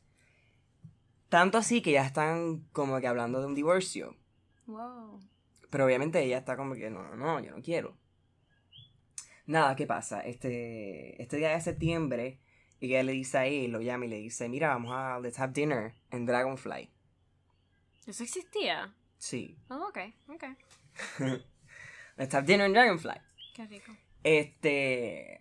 Tanto 1.30 1.58
así 1.58 1.82
que 1.82 1.92
ya 1.92 2.06
están 2.06 2.68
como 2.72 3.00
que 3.00 3.08
hablando 3.08 3.40
de 3.40 3.48
un 3.48 3.56
divorcio. 3.56 4.16
Wow. 4.68 5.20
Pero 5.70 5.86
obviamente 5.86 6.24
ella 6.24 6.38
está 6.38 6.56
como 6.56 6.76
que 6.76 6.90
no, 6.90 7.04
no, 7.04 7.16
no, 7.16 7.40
yo 7.40 7.52
no 7.52 7.62
quiero. 7.62 7.98
Nada, 9.48 9.76
¿qué 9.76 9.86
pasa? 9.86 10.22
Este, 10.22 11.22
este 11.22 11.38
día 11.38 11.50
de 11.50 11.62
septiembre, 11.62 12.40
y 12.80 12.88
ella 12.88 13.04
le 13.04 13.12
dice 13.12 13.38
a 13.38 13.46
él, 13.46 13.72
lo 13.72 13.82
llama 13.82 14.06
y 14.06 14.10
le 14.10 14.18
dice, 14.18 14.50
mira, 14.50 14.70
vamos 14.70 14.92
a, 14.94 15.20
let's 15.20 15.40
have 15.40 15.54
dinner 15.54 15.94
en 16.10 16.26
Dragonfly. 16.26 16.90
¿Eso 18.08 18.24
existía? 18.24 18.96
Sí. 19.18 19.58
Oh, 19.70 19.90
ok, 19.90 20.00
ok. 20.30 20.44
let's 22.18 22.34
have 22.34 22.48
dinner 22.48 22.66
en 22.66 22.74
Dragonfly. 22.74 23.25
Qué 23.56 23.66
rico. 23.68 23.92
Este. 24.24 25.40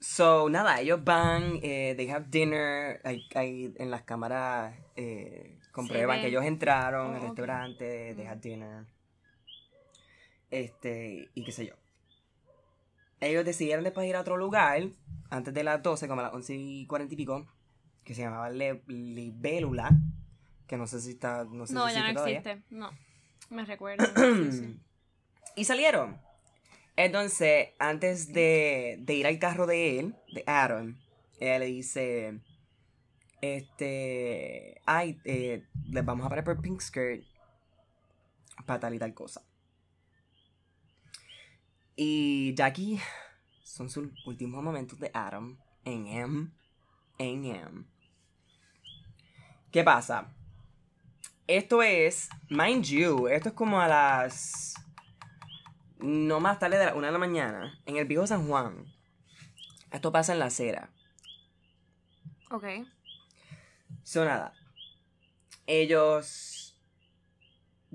So, 0.00 0.48
nada, 0.50 0.80
ellos 0.80 1.04
van, 1.04 1.60
eh, 1.62 1.94
they 1.96 2.08
have 2.10 2.26
dinner, 2.28 3.00
hay, 3.04 3.24
hay- 3.36 3.72
en 3.76 3.90
las 3.90 4.02
cámaras 4.02 4.74
eh, 4.96 5.58
comprueban 5.70 6.20
que 6.20 6.26
ellos 6.26 6.44
entraron 6.44 7.12
Oh, 7.12 7.14
al 7.16 7.22
restaurante, 7.22 8.14
they 8.16 8.24
Mm. 8.24 8.28
had 8.28 8.36
dinner. 8.38 8.86
Este, 10.50 11.30
y 11.34 11.44
qué 11.44 11.52
sé 11.52 11.66
yo. 11.66 11.74
Ellos 13.20 13.44
decidieron 13.44 13.84
después 13.84 14.08
ir 14.08 14.16
a 14.16 14.20
otro 14.20 14.36
lugar, 14.36 14.82
antes 15.30 15.54
de 15.54 15.62
las 15.64 15.82
12, 15.82 16.08
como 16.08 16.20
a 16.20 16.24
las 16.24 16.34
11 16.34 16.54
y 16.56 16.86
40 16.86 17.14
y 17.14 17.16
pico, 17.16 17.46
que 18.04 18.14
se 18.14 18.22
llamaba 18.22 18.50
Le- 18.50 18.82
Libélula, 18.88 19.90
que 20.66 20.76
no 20.76 20.86
sé 20.88 21.00
si 21.00 21.10
está, 21.10 21.44
no 21.44 21.66
sé 21.66 21.74
No, 21.74 21.88
si 21.88 21.94
ya 21.94 22.02
no 22.02 22.08
existe 22.08 22.40
todavía. 22.42 22.62
No. 22.70 22.90
Me 23.50 23.64
recuerdo. 23.64 24.04
Sí, 24.16 24.52
sí. 24.52 24.80
Y 25.56 25.64
salieron. 25.66 26.18
Entonces, 26.96 27.70
antes 27.78 28.32
de, 28.32 29.02
ir 29.08 29.26
al 29.26 29.38
carro 29.38 29.66
de 29.66 29.98
él, 29.98 30.14
de 30.32 30.44
Aaron, 30.46 30.98
ella 31.40 31.58
le 31.58 31.66
dice, 31.66 32.40
este, 33.40 34.80
ay, 34.84 35.18
eh, 35.24 35.64
les 35.88 36.04
vamos 36.04 36.26
a 36.26 36.28
parar 36.28 36.44
por 36.44 36.60
Pink 36.60 36.80
Skirt 36.80 37.24
para 38.66 38.80
tal 38.80 38.94
y 38.94 38.98
tal 38.98 39.14
cosa. 39.14 39.42
Y 41.96 42.54
Jackie 42.54 43.00
son 43.62 43.88
sus 43.88 44.08
últimos 44.26 44.62
momentos 44.62 44.98
de 44.98 45.10
Adam 45.14 45.58
en 45.84 46.06
M. 46.06 46.50
En 47.18 47.44
M. 47.44 47.84
¿Qué 49.70 49.82
pasa? 49.82 50.34
Esto 51.46 51.82
es, 51.82 52.28
mind 52.48 52.84
you, 52.84 53.28
esto 53.28 53.48
es 53.48 53.54
como 53.54 53.80
a 53.80 53.88
las 53.88 54.74
no 56.02 56.40
más 56.40 56.58
tarde 56.58 56.78
de 56.78 56.86
la 56.86 56.94
una 56.94 57.06
de 57.08 57.12
la 57.12 57.18
mañana, 57.18 57.80
en 57.86 57.96
el 57.96 58.04
viejo 58.06 58.26
San 58.26 58.46
Juan. 58.46 58.84
Esto 59.90 60.10
pasa 60.12 60.32
en 60.32 60.38
la 60.38 60.46
acera. 60.46 60.90
Ok. 62.50 62.64
So 64.02 64.24
nada. 64.24 64.52
Ellos 65.66 66.76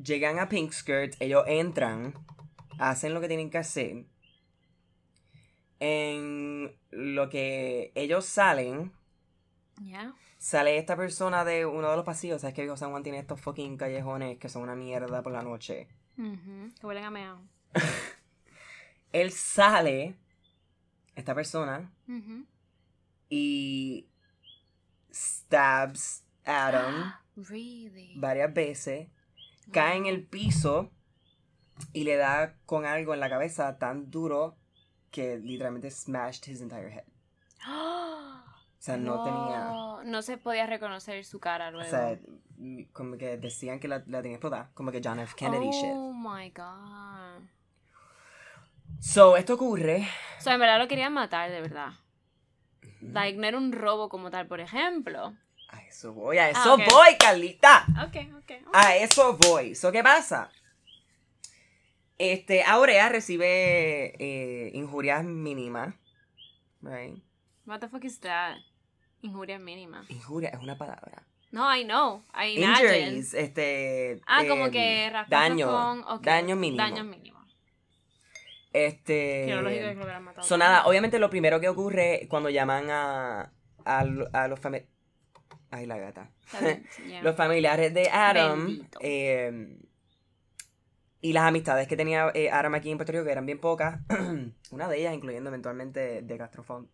llegan 0.01 0.39
a 0.39 0.47
Pink 0.49 0.71
Skirt, 0.71 1.15
ellos 1.19 1.43
entran, 1.47 2.13
hacen 2.79 3.13
lo 3.13 3.21
que 3.21 3.27
tienen 3.27 3.49
que 3.49 3.57
hacer. 3.57 4.05
En 5.79 6.75
lo 6.91 7.29
que 7.29 7.91
ellos 7.93 8.25
salen, 8.25 8.91
Ya. 9.81 10.13
sale 10.39 10.77
esta 10.77 10.95
persona 10.95 11.45
de 11.45 11.65
uno 11.65 11.89
de 11.91 11.95
los 11.97 12.05
pasillos. 12.05 12.41
Sabes 12.41 12.55
que 12.55 12.61
Viejo 12.63 12.77
San 12.77 12.89
Juan 12.91 13.03
tiene 13.03 13.19
estos 13.19 13.39
fucking 13.41 13.77
callejones 13.77 14.39
que 14.39 14.49
son 14.49 14.63
una 14.63 14.75
mierda 14.75 15.21
por 15.21 15.33
la 15.33 15.43
noche. 15.43 15.87
Que 16.15 16.85
huelen 16.87 17.03
a 17.03 17.11
meao. 17.11 17.39
Él 19.12 19.32
sale, 19.32 20.15
esta 21.15 21.34
persona, 21.34 21.91
y 23.30 24.08
stabs 25.12 26.23
Adam 26.45 27.13
Really? 27.36 28.13
varias 28.19 28.53
veces, 28.53 29.08
cae 29.71 29.97
en 29.97 30.06
el 30.06 30.25
piso 30.25 30.91
y 31.93 32.03
le 32.03 32.15
da 32.15 32.56
con 32.65 32.86
algo 32.86 33.13
en 33.13 33.19
la 33.19 33.30
cabeza 33.30 33.77
tan 33.77 34.10
duro 34.10 34.58
que 35.12 35.38
literalmente 35.38 35.89
smashed 35.91 36.47
his 36.47 36.62
entire 36.62 36.91
head. 36.93 37.06
O 38.80 38.82
sea, 38.88 38.95
no 38.95 39.23
tenía... 39.23 40.03
No, 40.06 40.21
se 40.21 40.38
podía 40.38 40.67
reconocer 40.67 41.25
su 41.25 41.39
cara 41.39 41.69
O 41.69 41.71
luego. 41.71 41.89
sea, 41.89 42.19
mm, 42.58 42.84
como 42.93 43.17
que 43.17 43.36
decían 43.38 43.80
que 43.80 43.88
la, 43.88 44.03
la 44.06 44.21
tenía 44.21 44.38
explotada, 44.38 44.69
como 44.75 44.91
que 44.91 45.01
John 45.03 45.19
F. 45.19 45.34
Kennedy 45.36 45.71
shit. 45.71 45.91
Oh 45.93 46.13
my 46.13 46.49
god. 46.51 47.41
So, 48.99 49.38
esto 49.38 49.55
ocurre. 49.55 50.07
O 50.38 50.41
sea, 50.41 50.53
en 50.53 50.60
verdad 50.60 50.79
lo 50.79 50.88
querían 50.88 51.13
matar, 51.13 51.49
de 51.51 51.62
verdad. 51.62 51.91
Like, 53.01 53.38
no 53.38 53.47
era 53.47 53.57
un 53.57 53.71
robo 53.71 54.10
como 54.10 54.31
tal, 54.31 54.47
por 54.47 54.60
ejemplo. 54.60 55.33
A 55.69 55.81
eso 55.83 56.13
voy, 56.13 56.38
a 56.38 56.45
Ah, 56.45 56.49
eso 56.49 56.77
voy, 56.77 57.17
Carlita. 57.19 57.86
Ok, 58.05 58.15
ok. 58.38 58.67
ok. 58.67 58.69
A 58.73 58.95
eso 58.95 59.38
voy. 59.38 59.75
¿So 59.75 59.91
qué 59.91 60.01
pasa? 60.01 60.49
Este, 62.17 62.63
Aurea 62.63 63.10
recibe 63.10 64.13
eh, 64.17 64.71
injurias 64.73 65.23
mínimas. 65.23 65.93
Right? 66.81 67.21
What 67.65 67.79
the 67.79 67.89
fuck 67.89 68.03
is 68.05 68.19
that? 68.21 68.57
Injuria 69.21 69.60
mínima. 69.60 70.05
Injuria 70.10 70.49
es 70.49 70.60
una 70.60 70.77
palabra. 70.77 71.23
No, 71.51 71.73
I 71.73 71.83
know. 71.83 72.23
I 72.33 72.57
imagine. 72.57 72.99
Injuries, 72.99 73.33
este. 73.33 74.21
Ah, 74.25 74.43
como 74.47 74.65
em, 74.65 74.71
que 74.71 75.12
daño, 75.27 75.67
con... 75.67 76.03
ok, 76.03 76.23
daño 76.23 76.55
mínimo. 76.55 76.83
Daño 76.83 77.03
mínimo. 77.03 77.37
Este. 78.85 79.45
Que 79.47 79.55
no 79.55 79.61
lógico 79.61 79.87
que 79.87 79.95
lo 79.95 80.03
hubieran 80.03 80.23
matado. 80.23 80.47
So, 80.47 80.57
nada, 80.57 80.85
obviamente 80.85 81.19
lo 81.19 81.29
primero 81.29 81.59
que 81.59 81.69
ocurre 81.69 82.27
cuando 82.29 82.49
llaman 82.49 82.89
a, 82.89 83.51
a, 83.85 83.99
a 84.33 84.47
los 84.47 84.59
familiares. 84.59 84.89
Ay, 85.71 85.85
la 85.85 85.97
gata. 85.97 86.31
Yeah. 87.07 87.21
Los 87.23 87.35
familiares 87.35 87.93
de 87.93 88.09
Adam. 88.09 88.87
Eh, 89.01 89.77
y 91.19 91.33
las 91.33 91.43
amistades 91.43 91.87
que 91.87 91.97
tenía 91.97 92.31
eh, 92.33 92.49
Adam 92.51 92.75
aquí 92.75 92.91
en 92.91 92.97
Puerto 92.97 93.11
Rico, 93.11 93.25
que 93.25 93.31
eran 93.31 93.45
bien 93.45 93.59
pocas. 93.59 93.99
Una 94.71 94.87
de 94.87 94.99
ellas, 94.99 95.13
incluyendo 95.13 95.49
eventualmente 95.49 96.21
de 96.21 96.37
Castrofont. 96.37 96.89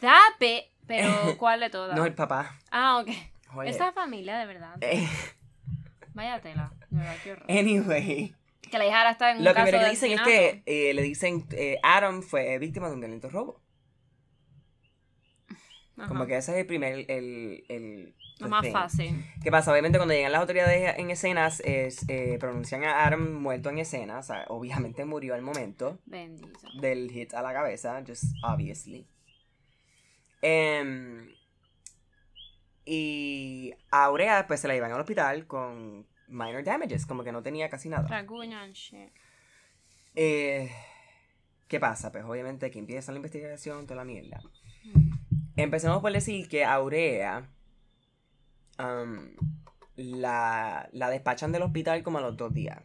Tape, 0.00 0.70
pero 0.86 1.08
¿cuál 1.38 1.60
de 1.60 1.70
todas? 1.70 1.96
No, 1.96 2.06
el 2.06 2.14
papá. 2.14 2.58
Ah, 2.70 2.98
ok. 2.98 3.08
Oye. 3.54 3.70
Esa 3.70 3.92
familia, 3.92 4.38
de 4.38 4.46
verdad. 4.46 4.76
Vaya 6.14 6.40
tela. 6.40 6.72
De 6.90 6.98
verdad, 6.98 7.16
qué 7.22 7.32
horror. 7.32 7.46
anyway. 7.48 8.34
Que 8.72 8.78
la 8.78 8.86
hija 8.86 8.98
ahora 9.00 9.10
está 9.10 9.30
en 9.30 9.36
un 9.38 9.44
Lo 9.44 9.52
caso 9.52 9.64
primero 9.66 9.80
que 9.80 9.84
de 9.84 9.90
dicen 9.90 10.12
es 10.12 10.20
que 10.22 10.62
eh, 10.64 10.94
le 10.94 11.02
dicen 11.02 11.46
eh, 11.52 11.76
Adam 11.82 12.22
fue 12.22 12.58
víctima 12.58 12.88
de 12.88 12.94
un 12.94 13.02
delito 13.02 13.28
robo. 13.28 13.60
Ajá. 15.98 16.08
Como 16.08 16.24
que 16.26 16.38
ese 16.38 16.52
es 16.52 16.58
el 16.58 16.66
primer, 16.66 17.04
el, 17.10 17.64
el, 17.68 18.14
Lo 18.38 18.46
the 18.46 18.48
más 18.50 18.62
thing. 18.62 18.72
fácil. 18.72 19.24
¿Qué 19.42 19.50
pasa? 19.50 19.72
Obviamente 19.72 19.98
cuando 19.98 20.14
llegan 20.14 20.32
las 20.32 20.40
autoridades 20.40 20.98
en 20.98 21.10
escenas, 21.10 21.60
es, 21.60 22.08
eh, 22.08 22.38
pronuncian 22.40 22.82
a 22.84 23.04
Adam 23.04 23.34
muerto 23.42 23.68
en 23.68 23.76
escena, 23.78 24.18
o 24.18 24.22
sea, 24.22 24.46
obviamente 24.48 25.04
murió 25.04 25.34
al 25.34 25.42
momento 25.42 25.98
Bendito. 26.06 26.58
del 26.80 27.10
hit 27.10 27.34
a 27.34 27.42
la 27.42 27.52
cabeza, 27.52 28.02
just 28.08 28.24
obviously. 28.42 29.06
Em, 30.40 31.28
y 32.86 33.74
a 33.90 34.04
Aurea 34.04 34.46
pues 34.46 34.60
se 34.60 34.66
la 34.68 34.74
iban 34.74 34.90
al 34.92 35.00
hospital 35.00 35.46
con 35.46 36.06
minor 36.32 36.64
damages, 36.64 37.06
como 37.06 37.22
que 37.22 37.32
no 37.32 37.42
tenía 37.42 37.68
casi 37.68 37.88
nada. 37.88 38.08
Raguño 38.08 38.58
and 38.58 38.74
shit. 38.74 39.12
Eh, 40.14 40.70
¿Qué 41.68 41.80
pasa? 41.80 42.12
Pues 42.12 42.24
obviamente 42.24 42.70
que 42.70 42.78
empieza 42.78 43.12
la 43.12 43.16
investigación, 43.16 43.86
toda 43.86 43.96
la 43.96 44.04
mierda. 44.04 44.40
Empecemos 45.56 46.00
por 46.00 46.12
decir 46.12 46.48
que 46.48 46.64
Aurea 46.64 47.48
um, 48.78 49.30
la, 49.96 50.88
la 50.92 51.10
despachan 51.10 51.52
del 51.52 51.62
hospital 51.62 52.02
como 52.02 52.18
a 52.18 52.20
los 52.22 52.36
dos 52.36 52.52
días. 52.52 52.82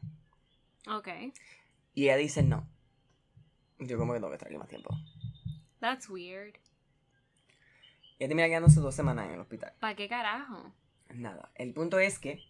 Ok. 0.87 1.07
Y 1.93 2.03
ella 2.03 2.17
dice 2.17 2.43
no. 2.43 2.67
Yo 3.79 3.97
como 3.97 4.13
que 4.13 4.19
tengo 4.19 4.29
que 4.29 4.35
estar 4.35 4.47
aquí 4.47 4.57
más 4.57 4.67
tiempo. 4.69 4.95
That's 5.79 6.09
weird. 6.09 6.55
Ella 8.19 8.29
termina 8.29 8.47
quedándose 8.47 8.79
dos 8.79 8.95
semanas 8.95 9.27
en 9.27 9.33
el 9.33 9.39
hospital. 9.39 9.73
¿Para 9.79 9.95
qué 9.95 10.07
carajo? 10.07 10.73
Nada. 11.13 11.51
El 11.55 11.73
punto 11.73 11.99
es 11.99 12.19
que, 12.19 12.41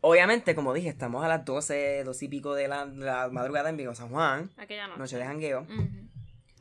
obviamente, 0.00 0.54
como 0.54 0.72
dije, 0.74 0.88
estamos 0.88 1.24
a 1.24 1.28
las 1.28 1.44
12, 1.44 2.04
12 2.04 2.24
y 2.24 2.28
pico 2.28 2.54
de 2.54 2.68
la, 2.68 2.84
la 2.86 3.28
madrugada 3.30 3.70
en 3.70 3.76
Vigo 3.76 3.94
San 3.94 4.10
Juan, 4.10 4.50
Aquella 4.56 4.86
noche. 4.86 4.98
noche 4.98 5.16
de 5.18 5.24
jangueo, 5.24 5.66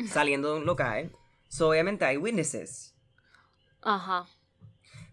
saliendo 0.08 0.54
de 0.54 0.60
un 0.60 0.65
local. 0.65 1.12
So, 1.50 1.69
obviamente 1.69 2.06
hay 2.06 2.17
witnesses. 2.17 2.93
Ajá. 3.82 4.28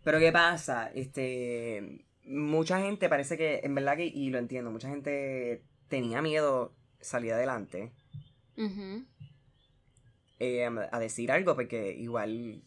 Pero 0.02 0.18
¿qué 0.18 0.32
pasa? 0.32 0.90
Este, 0.94 2.04
mucha 2.24 2.80
gente 2.80 3.08
parece 3.08 3.36
que, 3.36 3.60
en 3.62 3.74
verdad 3.74 3.96
que, 3.96 4.04
y 4.06 4.30
lo 4.30 4.38
entiendo, 4.38 4.70
mucha 4.70 4.88
gente 4.88 5.62
tenía 5.88 6.20
miedo 6.22 6.74
salir 7.00 7.32
adelante 7.34 7.92
eh, 10.40 10.64
a 10.66 10.98
decir 10.98 11.30
algo 11.32 11.54
porque 11.54 11.92
igual... 11.92 12.62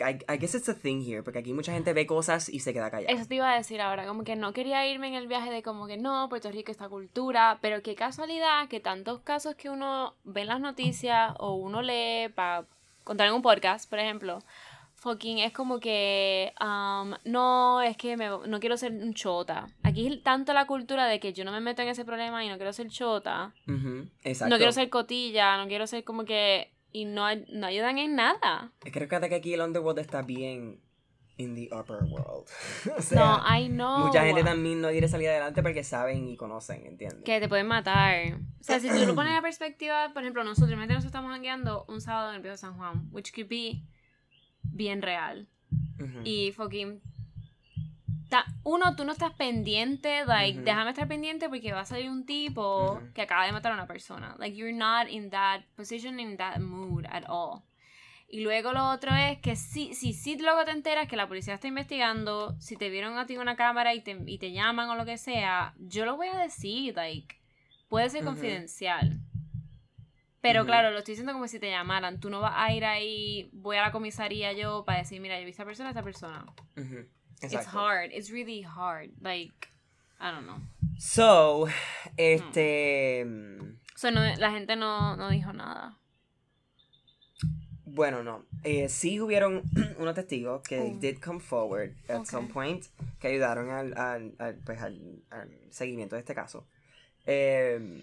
I, 0.00 0.18
I 0.28 0.36
guess 0.38 0.54
it's 0.54 0.68
a 0.68 0.74
thing 0.74 1.00
here, 1.02 1.22
porque 1.22 1.38
aquí 1.38 1.52
mucha 1.52 1.72
gente 1.72 1.92
ve 1.92 2.06
cosas 2.06 2.48
y 2.48 2.60
se 2.60 2.72
queda 2.72 2.90
callada. 2.90 3.12
Eso 3.12 3.26
te 3.26 3.36
iba 3.36 3.50
a 3.52 3.56
decir 3.56 3.80
ahora, 3.80 4.06
como 4.06 4.24
que 4.24 4.36
no 4.36 4.52
quería 4.52 4.86
irme 4.86 5.08
en 5.08 5.14
el 5.14 5.26
viaje 5.26 5.50
de 5.50 5.62
como 5.62 5.86
que 5.86 5.96
no, 5.96 6.28
Puerto 6.28 6.50
Rico 6.50 6.70
esta 6.70 6.88
cultura, 6.88 7.58
pero 7.62 7.82
qué 7.82 7.94
casualidad 7.94 8.68
que 8.68 8.80
tantos 8.80 9.20
casos 9.20 9.54
que 9.54 9.70
uno 9.70 10.14
ve 10.24 10.42
en 10.42 10.48
las 10.48 10.60
noticias 10.60 11.32
o 11.38 11.54
uno 11.54 11.82
lee 11.82 12.28
para 12.34 12.64
contar 13.04 13.28
en 13.28 13.34
un 13.34 13.42
podcast, 13.42 13.88
por 13.88 13.98
ejemplo, 13.98 14.40
fucking 14.96 15.38
es 15.38 15.52
como 15.52 15.78
que 15.78 16.52
um, 16.60 17.14
no, 17.24 17.80
es 17.82 17.96
que 17.96 18.16
me- 18.16 18.28
no 18.48 18.58
quiero 18.60 18.76
ser 18.76 18.92
un 18.92 19.14
chota. 19.14 19.68
Aquí 19.82 20.06
es 20.08 20.22
tanto 20.22 20.52
la 20.52 20.66
cultura 20.66 21.06
de 21.06 21.20
que 21.20 21.32
yo 21.32 21.44
no 21.44 21.52
me 21.52 21.60
meto 21.60 21.82
en 21.82 21.88
ese 21.88 22.04
problema 22.04 22.44
y 22.44 22.48
no 22.48 22.56
quiero 22.56 22.72
ser 22.72 22.88
chota, 22.88 23.52
Exacto. 24.24 24.50
no 24.50 24.56
quiero 24.56 24.72
ser 24.72 24.90
cotilla, 24.90 25.56
no 25.56 25.68
quiero 25.68 25.86
ser 25.86 26.02
como 26.04 26.24
que... 26.24 26.72
Y 26.96 27.04
no, 27.04 27.26
no 27.52 27.66
ayudan 27.66 27.98
en 27.98 28.16
nada. 28.16 28.72
Creo 28.80 29.06
que 29.06 29.34
aquí 29.34 29.52
el 29.52 29.60
underworld 29.60 29.98
está 29.98 30.22
bien 30.22 30.80
in 31.36 31.54
the 31.54 31.68
upper 31.70 32.02
world. 32.04 32.48
o 32.96 33.02
sea, 33.02 33.18
no, 33.18 33.54
I 33.54 33.68
know. 33.68 34.06
mucha 34.06 34.24
gente 34.24 34.42
también 34.42 34.80
no 34.80 34.88
quiere 34.88 35.06
salir 35.06 35.28
adelante 35.28 35.62
porque 35.62 35.84
saben 35.84 36.26
y 36.26 36.38
conocen, 36.38 36.86
¿entiendes? 36.86 37.22
Que 37.22 37.38
te 37.38 37.50
pueden 37.50 37.66
matar. 37.66 38.38
O 38.60 38.64
sea, 38.64 38.80
si 38.80 38.88
tú 38.88 39.04
lo 39.04 39.14
pones 39.14 39.36
en 39.36 39.42
perspectiva, 39.42 40.10
por 40.14 40.22
ejemplo, 40.22 40.42
nosotros, 40.42 40.70
imagínate 40.70 40.94
nosotros 40.94 41.10
estamos 41.10 41.34
hangueando 41.34 41.84
un 41.86 42.00
sábado 42.00 42.30
en 42.30 42.36
el 42.36 42.40
Viejo 42.40 42.52
de 42.52 42.58
San 42.58 42.78
Juan, 42.78 43.10
which 43.12 43.30
could 43.34 43.48
be 43.50 43.82
bien 44.62 45.02
real. 45.02 45.46
Y 46.24 46.52
fucking. 46.52 47.02
Ta- 48.28 48.46
uno, 48.64 48.96
tú 48.96 49.04
no 49.04 49.12
estás 49.12 49.32
pendiente, 49.34 50.24
like, 50.26 50.58
déjame 50.64 50.90
estar 50.90 51.06
pendiente 51.08 51.48
porque 51.48 51.72
va 51.72 51.80
a 51.80 51.84
salir 51.84 52.10
un 52.10 52.24
tipo 52.26 53.00
que 53.14 53.22
acaba 53.22 53.46
de 53.46 53.52
matar 53.52 53.72
a 53.72 53.74
una 53.74 53.86
persona. 53.86 54.34
Like, 54.38 54.56
you're 54.56 54.76
not 54.76 55.08
in 55.08 55.30
that 55.30 55.62
position, 55.76 56.18
in 56.20 56.36
that 56.36 56.58
mood 56.58 57.06
at 57.10 57.24
all. 57.28 57.62
Y 58.28 58.40
luego 58.40 58.72
lo 58.72 58.90
otro 58.90 59.14
es 59.14 59.38
que 59.38 59.54
si, 59.54 59.94
si, 59.94 60.12
si 60.12 60.36
luego 60.36 60.64
te 60.64 60.72
enteras 60.72 61.06
que 61.06 61.16
la 61.16 61.28
policía 61.28 61.54
está 61.54 61.68
investigando, 61.68 62.56
si 62.58 62.76
te 62.76 62.90
vieron 62.90 63.16
a 63.18 63.26
ti 63.26 63.34
en 63.34 63.40
una 63.40 63.54
cámara 63.54 63.94
y 63.94 64.00
te, 64.00 64.18
y 64.26 64.38
te 64.38 64.50
llaman 64.50 64.88
o 64.90 64.96
lo 64.96 65.04
que 65.04 65.16
sea, 65.16 65.74
yo 65.78 66.04
lo 66.04 66.16
voy 66.16 66.26
a 66.28 66.38
decir, 66.38 66.96
like, 66.96 67.36
puede 67.88 68.10
ser 68.10 68.24
confidencial. 68.24 69.20
Pero 70.40 70.60
claro, 70.66 70.90
lo 70.90 70.98
estoy 70.98 71.12
diciendo 71.12 71.32
como 71.32 71.48
si 71.48 71.58
te 71.58 71.70
llamaran. 71.70 72.20
Tú 72.20 72.30
no 72.30 72.40
vas 72.40 72.54
a 72.56 72.72
ir 72.72 72.84
ahí, 72.84 73.48
voy 73.52 73.76
a 73.76 73.82
la 73.82 73.92
comisaría 73.92 74.52
yo 74.52 74.84
para 74.84 74.98
decir, 74.98 75.20
mira, 75.20 75.36
yo 75.38 75.44
vi 75.44 75.48
a 75.48 75.50
esta 75.50 75.64
persona, 75.64 75.88
a 75.88 75.92
esta 75.92 76.02
persona. 76.02 76.44
It's 76.76 77.15
Exacto. 77.42 77.70
hard. 77.70 78.10
It's 78.12 78.30
really 78.30 78.62
hard. 78.62 79.10
Like, 79.20 79.68
I 80.20 80.30
don't 80.30 80.46
know. 80.46 80.60
So, 80.98 81.68
este. 82.16 83.24
So, 83.94 84.10
no, 84.10 84.20
la 84.38 84.50
gente 84.50 84.76
no, 84.76 85.16
no 85.16 85.28
dijo 85.30 85.52
nada. 85.52 85.98
Bueno, 87.84 88.22
no. 88.22 88.44
Eh, 88.62 88.88
sí 88.88 89.20
hubieron 89.20 89.62
unos 89.98 90.14
testigos 90.14 90.62
que 90.62 90.78
Oh. 90.80 90.98
did 91.00 91.18
come 91.20 91.40
forward 91.40 91.94
at 92.08 92.24
some 92.26 92.48
point 92.48 92.84
que 93.20 93.28
ayudaron 93.28 93.70
al, 93.70 93.96
al, 93.96 94.34
al, 94.38 94.54
pues, 94.56 94.80
al, 94.82 95.22
al 95.30 95.50
seguimiento 95.70 96.14
de 96.16 96.20
este 96.20 96.34
caso. 96.34 96.66
Eh, 97.26 98.02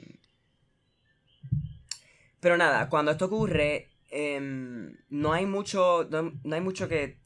pero 2.39 2.57
nada, 2.57 2.89
cuando 2.89 3.11
esto 3.11 3.25
ocurre, 3.25 3.89
em, 4.09 4.95
no 5.09 5.31
hay 5.33 5.45
mucho, 5.45 6.07
no, 6.09 6.33
no 6.43 6.55
hay 6.55 6.61
mucho 6.61 6.87
que 6.89 7.17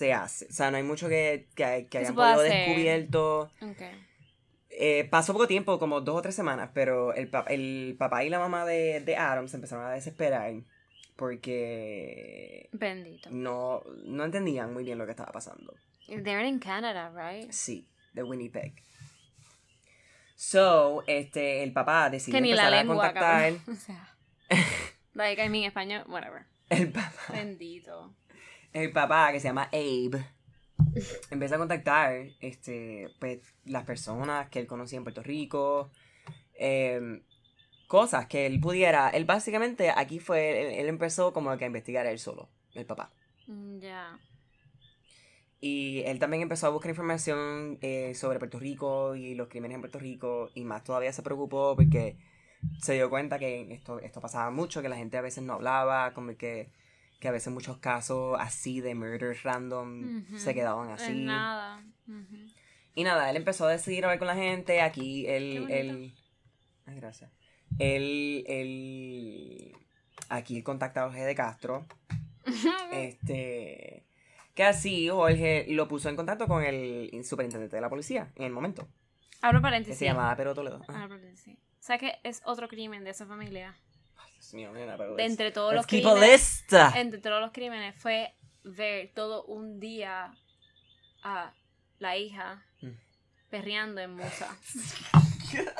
se 0.00 0.14
hace. 0.14 0.46
O 0.46 0.52
sea, 0.52 0.70
no 0.70 0.78
hay 0.78 0.82
mucho 0.82 1.10
que, 1.10 1.46
que, 1.54 1.64
hayan 1.64 2.14
podido 2.14 2.40
hacer. 2.40 2.52
descubierto. 2.52 3.50
Okay. 3.60 4.06
Eh, 4.70 5.06
pasó 5.10 5.34
poco 5.34 5.46
tiempo, 5.46 5.78
como 5.78 6.00
dos 6.00 6.16
o 6.16 6.22
tres 6.22 6.34
semanas, 6.34 6.70
pero 6.72 7.12
el, 7.12 7.30
el 7.48 7.96
papá 7.98 8.24
y 8.24 8.30
la 8.30 8.38
mamá 8.38 8.64
de, 8.64 9.00
de 9.00 9.16
Adam 9.16 9.46
se 9.46 9.56
empezaron 9.56 9.84
a 9.84 9.90
desesperar 9.90 10.54
porque 11.16 12.70
Bendito. 12.72 13.28
no, 13.30 13.82
no 14.06 14.24
entendían 14.24 14.72
muy 14.72 14.84
bien 14.84 14.96
lo 14.96 15.04
que 15.04 15.10
estaba 15.10 15.32
pasando. 15.32 15.74
They're 16.06 16.48
in 16.48 16.60
Canada, 16.60 17.12
right? 17.14 17.52
Sí, 17.52 17.86
de 18.14 18.22
Winnipeg. 18.22 18.82
So, 20.34 21.04
este, 21.06 21.62
el 21.62 21.74
papá 21.74 22.08
decidió 22.08 22.38
Que 22.38 22.40
ni 22.40 22.54
la 22.54 22.80
empezar 22.80 22.84
a 22.84 22.86
contactar. 22.86 23.52
cabrón. 23.52 23.62
O 23.68 23.74
sea. 23.74 24.16
Like, 25.12 25.44
I 25.44 25.50
mean, 25.50 25.64
español, 25.64 26.04
whatever. 26.08 26.46
El 26.70 26.90
papá, 26.90 27.34
Bendito. 27.34 28.14
El 28.72 28.92
papá, 28.92 29.32
que 29.32 29.40
se 29.40 29.48
llama 29.48 29.68
Abe, 29.72 30.24
empieza 31.30 31.56
a 31.56 31.58
contactar 31.58 32.14
este, 32.40 33.08
pues, 33.18 33.40
las 33.64 33.84
personas 33.84 34.48
que 34.50 34.60
él 34.60 34.66
conocía 34.66 34.98
en 34.98 35.04
Puerto 35.04 35.22
Rico. 35.22 35.90
em, 36.58 37.22
cosas 37.88 38.26
que 38.26 38.46
él 38.46 38.60
pudiera. 38.60 39.10
Él 39.10 39.24
básicamente 39.24 39.90
aquí 39.90 40.18
fue. 40.20 40.62
Él, 40.74 40.80
él 40.80 40.88
empezó 40.88 41.32
como 41.32 41.56
que 41.58 41.64
a 41.64 41.66
investigar 41.68 42.06
él 42.06 42.18
solo, 42.18 42.48
el 42.74 42.86
papá. 42.86 43.12
Mm, 43.46 43.78
Ya. 43.80 44.18
Y 45.60 46.02
él 46.06 46.18
también 46.18 46.42
empezó 46.42 46.66
a 46.66 46.70
buscar 46.70 46.90
información 46.90 47.78
eh, 47.82 48.14
sobre 48.14 48.38
Puerto 48.38 48.58
Rico 48.58 49.14
y 49.14 49.34
los 49.34 49.48
crímenes 49.48 49.74
en 49.74 49.82
Puerto 49.82 49.98
Rico. 49.98 50.50
Y 50.54 50.64
más 50.64 50.84
todavía 50.84 51.12
se 51.12 51.22
preocupó 51.22 51.76
porque 51.76 52.16
se 52.80 52.94
dio 52.94 53.10
cuenta 53.10 53.38
que 53.38 53.72
esto, 53.72 53.98
esto 54.00 54.20
pasaba 54.20 54.50
mucho, 54.50 54.82
que 54.82 54.88
la 54.88 54.96
gente 54.96 55.18
a 55.18 55.22
veces 55.22 55.44
no 55.44 55.54
hablaba, 55.54 56.14
como 56.14 56.36
que, 56.36 56.70
que 57.20 57.28
a 57.28 57.30
veces 57.30 57.52
muchos 57.52 57.78
casos 57.78 58.36
así 58.40 58.80
de 58.80 58.94
murders 58.94 59.42
random 59.42 60.24
se 60.36 60.54
quedaban 60.54 60.90
así. 60.90 61.12
nada. 61.12 61.84
Ujú. 62.08 62.36
Y 62.94 63.04
nada, 63.04 63.30
él 63.30 63.36
empezó 63.36 63.66
a 63.66 63.70
decidir 63.70 64.04
hablar 64.04 64.18
con 64.18 64.26
la 64.26 64.34
gente. 64.34 64.80
Aquí 64.80 65.26
él. 65.26 65.66
él 65.70 66.14
ay, 66.86 66.96
gracias. 66.96 67.30
Él. 67.78 68.44
él 68.48 69.72
aquí 70.28 70.56
él 70.56 70.64
contacta 70.64 71.02
a 71.02 71.04
Jorge 71.08 71.24
de 71.24 71.34
Castro. 71.34 71.86
Este. 72.92 74.04
Que 74.54 74.64
así 74.64 75.08
Jorge 75.08 75.66
lo 75.68 75.86
puso 75.86 76.08
en 76.08 76.16
contacto 76.16 76.48
con 76.48 76.64
el 76.64 77.10
superintendente 77.24 77.76
de 77.76 77.82
la 77.82 77.88
policía 77.88 78.32
en 78.34 78.44
el 78.44 78.52
momento. 78.52 78.88
Abro 79.42 79.60
Que 79.60 79.62
paréntesis. 79.62 79.98
se 79.98 80.04
llamaba 80.06 80.34
Pero 80.36 80.54
Toledo. 80.54 80.82
Abro 80.88 81.16
paréntesis. 81.16 81.56
¿Sabes 81.78 82.00
qué 82.00 82.18
es 82.24 82.42
otro 82.44 82.68
crimen 82.68 83.04
de 83.04 83.10
esa 83.10 83.26
familia? 83.26 83.74
Dios 84.40 84.54
mío, 84.54 84.72
nena, 84.72 84.96
pero. 84.96 85.14
De 85.16 85.24
entre 85.24 85.50
todos 85.52 85.74
los 85.74 85.86
crímenes. 85.86 86.64
Entre 86.94 87.20
todos 87.20 87.40
los 87.42 87.52
crímenes 87.52 87.94
fue 87.94 88.34
ver 88.64 89.12
todo 89.14 89.44
un 89.44 89.78
día 89.80 90.34
a 91.22 91.52
la 91.98 92.16
hija 92.16 92.64
Mm. 92.80 92.88
perreando 93.50 94.00
en 94.00 94.14
Musa. 94.14 94.56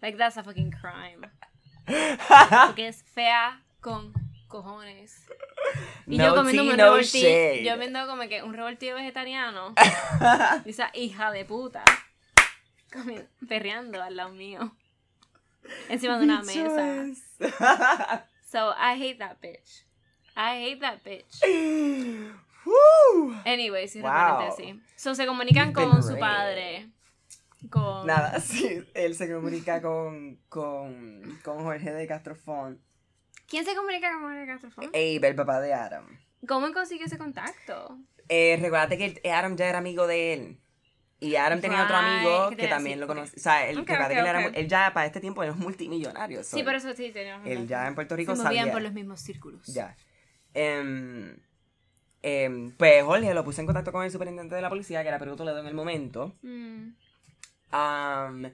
like 0.00 0.16
that's 0.16 0.36
a 0.36 0.42
fucking 0.44 0.70
crime. 0.70 1.28
Porque 2.66 2.88
es 2.88 3.02
fea 3.02 3.60
con 3.80 4.12
cojones. 4.46 5.26
Y 6.06 6.16
yo 6.18 6.28
No 6.28 6.34
comiéndome 6.36 6.74
tea, 6.76 6.86
un 6.86 6.92
revoltillo. 6.92 7.62
Yo 7.70 7.78
viendo 7.78 8.06
como 8.06 8.28
que 8.28 8.42
un 8.42 8.54
revoltillo 8.54 8.94
vegetariano. 8.94 9.74
y 10.64 10.70
esa 10.70 10.90
hija 10.94 11.30
de 11.32 11.44
puta. 11.44 11.84
perreando 13.48 14.02
al 14.02 14.16
lado 14.16 14.30
mío. 14.30 14.76
Encima 15.88 16.18
de 16.18 16.24
una 16.24 16.42
mesa. 16.42 18.26
So 18.50 18.70
I 18.78 18.94
hate 19.00 19.18
that 19.18 19.40
bitch. 19.40 19.84
I 20.36 20.62
hate 20.64 20.80
that 20.80 21.02
bitch. 21.04 21.40
Woo. 22.64 23.34
Anyway, 23.44 23.88
sí, 23.88 24.00
Wow. 24.00 24.54
sí. 24.56 24.80
So 24.96 25.14
se 25.14 25.26
comunican 25.26 25.72
con 25.72 26.02
su 26.02 26.18
padre. 26.18 26.88
Con. 27.70 28.06
Nada, 28.06 28.38
sí, 28.40 28.84
él 28.94 29.14
se 29.14 29.32
comunica 29.32 29.82
con, 29.82 30.36
con, 30.48 31.38
con 31.42 31.62
Jorge 31.64 31.92
de 31.92 32.06
Castrofón. 32.06 32.80
¿Quién 33.48 33.64
se 33.64 33.74
comunica 33.74 34.12
con 34.12 34.22
Jorge 34.22 34.46
Castrofón? 34.46 34.84
Abe, 34.88 35.28
el 35.28 35.34
papá 35.34 35.60
de 35.60 35.74
Adam. 35.74 36.06
¿Cómo 36.46 36.72
consiguió 36.72 37.06
ese 37.06 37.18
contacto? 37.18 37.98
Eh, 38.28 38.58
recuérdate 38.60 38.96
que 38.98 39.30
Adam 39.30 39.56
ya 39.56 39.68
era 39.68 39.78
amigo 39.78 40.06
de 40.06 40.34
él. 40.34 40.60
Y 41.20 41.34
Adam 41.34 41.60
tenía 41.60 41.82
otro 41.84 41.96
amigo 41.96 42.50
que 42.50 42.56
que 42.56 42.68
también 42.68 43.00
lo 43.00 43.06
ok. 43.06 43.12
conoce. 43.12 43.36
O 43.36 43.40
sea, 43.40 43.68
él, 43.68 43.78
Ok, 43.78 43.88
recuérdate 43.88 44.14
ok, 44.14 44.24
que 44.24 44.30
él, 44.30 44.36
era 44.36 44.46
él 44.60 44.68
ya 44.68 44.92
para 44.94 45.06
este 45.06 45.20
tiempo 45.20 45.42
era 45.42 45.52
multimillonario. 45.52 46.44
so 46.44 46.56
Sí, 46.56 46.62
por 46.62 46.74
eso 46.76 46.92
sí, 46.94 47.10
teníamos 47.12 47.46
Él 47.46 47.66
ya 47.66 47.88
en 47.88 47.94
Puerto 47.96 48.14
Rico 48.14 48.36
Se 48.36 48.42
movían 48.42 48.60
sabía. 48.66 48.72
por 48.72 48.82
los 48.82 48.92
mismos 48.92 49.20
círculos. 49.20 49.66
Ya. 49.66 49.96
Em, 50.54 51.36
em, 52.22 52.70
pues 52.76 53.02
Jorge 53.04 53.34
lo 53.34 53.44
puso 53.44 53.60
en 53.60 53.66
contacto 53.66 53.90
con 53.90 54.04
el 54.04 54.10
superintendente 54.12 54.54
de 54.54 54.62
la 54.62 54.68
policía, 54.68 55.02
que 55.02 55.08
era 55.08 55.18
Perú 55.18 55.34
Toledo 55.34 55.58
en 55.58 55.66
el 55.66 55.74
momento. 55.74 56.36
Mm. 56.42 56.90
Am, 57.70 58.50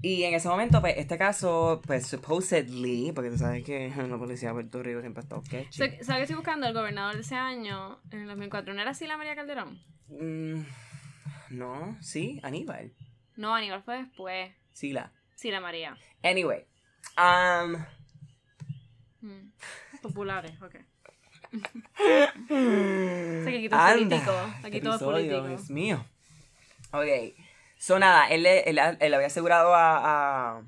y 0.00 0.24
en 0.24 0.34
ese 0.34 0.48
momento, 0.48 0.80
pues, 0.80 0.94
este 0.96 1.16
caso, 1.18 1.80
pues, 1.86 2.06
supposedly, 2.06 3.12
porque 3.12 3.30
tú 3.30 3.38
sabes 3.38 3.64
que 3.64 3.88
la 4.08 4.18
policía 4.18 4.48
de 4.48 4.54
Puerto 4.54 4.82
Rico 4.82 5.00
siempre 5.00 5.22
está 5.22 5.40
sketchy. 5.44 5.78
So, 5.78 5.84
¿Sabes 5.84 6.06
qué 6.06 6.22
estoy 6.22 6.36
buscando? 6.36 6.66
El 6.66 6.74
gobernador 6.74 7.14
de 7.16 7.20
ese 7.22 7.34
año, 7.36 8.00
en 8.10 8.20
el 8.20 8.28
2004, 8.28 8.72
¿no 8.74 8.80
era 8.80 8.92
así 8.92 9.06
la 9.06 9.16
María 9.16 9.34
Calderón? 9.36 9.80
Mm, 10.08 10.62
no, 11.52 11.96
sí, 12.00 12.40
Aníbal. 12.42 12.92
No, 13.36 13.54
Aníbal 13.54 13.82
fue 13.82 13.98
después. 13.98 14.52
Sí, 14.72 14.92
la. 14.92 15.12
Sí, 15.36 15.50
la 15.50 15.60
María. 15.60 15.96
Anyway. 16.22 16.64
Um, 17.16 17.84
Mm. 19.24 19.52
Populares, 20.02 20.60
ok. 20.60 20.74
O 22.50 23.44
sea, 23.44 23.52
que 23.52 23.58
aquí 23.58 23.68
todo 23.68 23.86
es 23.86 23.92
político. 23.94 24.32
Aquí 24.64 24.80
todo 24.80 24.94
es 24.96 25.02
político. 25.02 25.46
Dios 25.48 25.70
mío. 25.70 26.04
Ok. 26.92 27.06
So, 27.78 27.98
nada, 27.98 28.28
él, 28.28 28.42
le- 28.44 28.68
él, 28.68 28.78
él 29.00 29.14
había 29.14 29.26
asegurado 29.26 29.74
a, 29.74 29.96
a, 30.56 30.62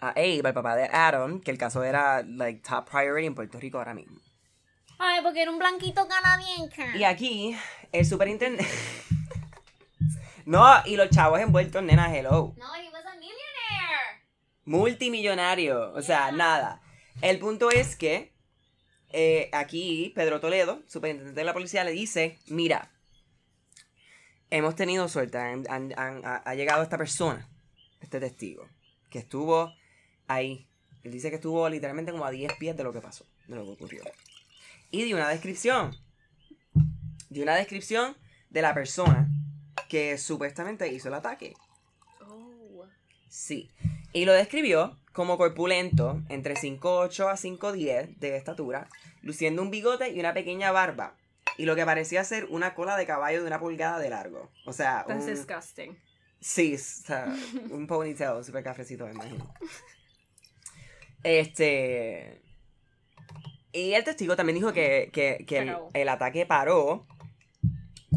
a 0.00 0.08
Abe, 0.10 0.42
al 0.44 0.54
papá 0.54 0.76
de 0.76 0.84
Adam, 0.84 1.40
que 1.40 1.50
el 1.50 1.58
caso 1.58 1.82
era, 1.84 2.22
like, 2.22 2.60
top 2.60 2.88
priority 2.90 3.26
en 3.26 3.34
Puerto 3.34 3.58
Rico 3.60 3.78
ahora 3.78 3.94
mismo. 3.94 4.18
Ay, 4.98 5.20
porque 5.22 5.42
era 5.42 5.50
un 5.50 5.58
blanquito 5.58 6.06
canadiense. 6.08 6.98
Y 6.98 7.04
aquí, 7.04 7.56
el 7.92 8.04
superintendente... 8.04 8.70
no, 10.50 10.66
y 10.86 10.96
los 10.96 11.10
chavos 11.10 11.40
envueltos, 11.40 11.82
nena, 11.82 12.14
hello. 12.16 12.54
No, 12.56 12.74
he 12.76 12.88
was 12.90 13.04
a 13.06 13.14
millionaire. 13.14 14.24
Multimillonario. 14.64 15.92
O 15.94 16.02
sea, 16.02 16.32
nada. 16.32 16.80
El 17.22 17.38
punto 17.38 17.70
es 17.70 17.96
que 17.96 18.32
eh, 19.10 19.48
aquí 19.52 20.12
Pedro 20.14 20.40
Toledo, 20.40 20.82
superintendente 20.86 21.40
de 21.40 21.44
la 21.44 21.52
policía, 21.52 21.84
le 21.84 21.92
dice, 21.92 22.38
mira, 22.48 22.90
hemos 24.50 24.74
tenido 24.74 25.08
suerte, 25.08 25.38
han- 25.38 25.66
han- 25.68 25.92
han- 25.98 26.24
ha, 26.24 26.36
ha 26.44 26.54
llegado 26.54 26.82
esta 26.82 26.98
persona, 26.98 27.48
este 28.00 28.20
testigo, 28.20 28.68
que 29.10 29.18
estuvo 29.18 29.72
ahí. 30.26 30.66
Él 31.02 31.12
dice 31.12 31.30
que 31.30 31.36
estuvo 31.36 31.68
literalmente 31.68 32.12
como 32.12 32.24
a 32.24 32.30
10 32.30 32.52
pies 32.54 32.76
de 32.76 32.84
lo 32.84 32.92
que 32.92 33.00
pasó, 33.00 33.24
de 33.46 33.56
lo 33.56 33.64
que 33.64 33.70
ocurrió. 33.70 34.02
Y 34.90 35.04
dio 35.04 35.16
una 35.16 35.28
descripción. 35.28 35.96
Dio 37.28 37.42
una 37.44 37.54
descripción 37.54 38.16
de 38.50 38.62
la 38.62 38.74
persona 38.74 39.28
que 39.90 40.16
supuestamente 40.16 40.88
hizo 40.88 41.08
el 41.08 41.14
ataque. 41.14 41.54
Oh. 42.26 42.86
Sí. 43.28 43.70
Y 44.14 44.24
lo 44.24 44.32
describió 44.32 44.96
como 45.12 45.36
corpulento, 45.36 46.22
entre 46.28 46.54
5'8 46.54 47.28
a 47.28 47.36
5'10 47.36 48.16
de 48.16 48.36
estatura, 48.36 48.88
luciendo 49.22 49.60
un 49.60 49.70
bigote 49.70 50.10
y 50.10 50.20
una 50.20 50.32
pequeña 50.32 50.70
barba. 50.72 51.14
Y 51.58 51.66
lo 51.66 51.74
que 51.76 51.84
parecía 51.84 52.24
ser 52.24 52.46
una 52.46 52.74
cola 52.74 52.96
de 52.96 53.04
caballo 53.04 53.40
de 53.42 53.46
una 53.48 53.58
pulgada 53.60 53.98
de 53.98 54.08
largo. 54.08 54.48
O 54.64 54.72
sea, 54.72 55.04
That's 55.06 55.24
un, 55.24 55.34
disgusting. 55.34 55.98
sí, 56.40 56.74
o 56.76 56.78
sea, 56.78 57.26
un 57.70 57.86
ponytail 57.86 58.42
súper 58.44 58.62
cafecito, 58.64 59.04
me 59.06 59.12
imagino. 59.12 59.52
Este... 61.22 62.40
Y 63.72 63.92
el 63.92 64.02
testigo 64.04 64.34
también 64.36 64.56
dijo 64.56 64.72
que, 64.72 65.10
que- 65.12 65.44
que 65.46 65.76
el, 65.94 66.08
ataque 66.08 66.44
paró 66.46 67.06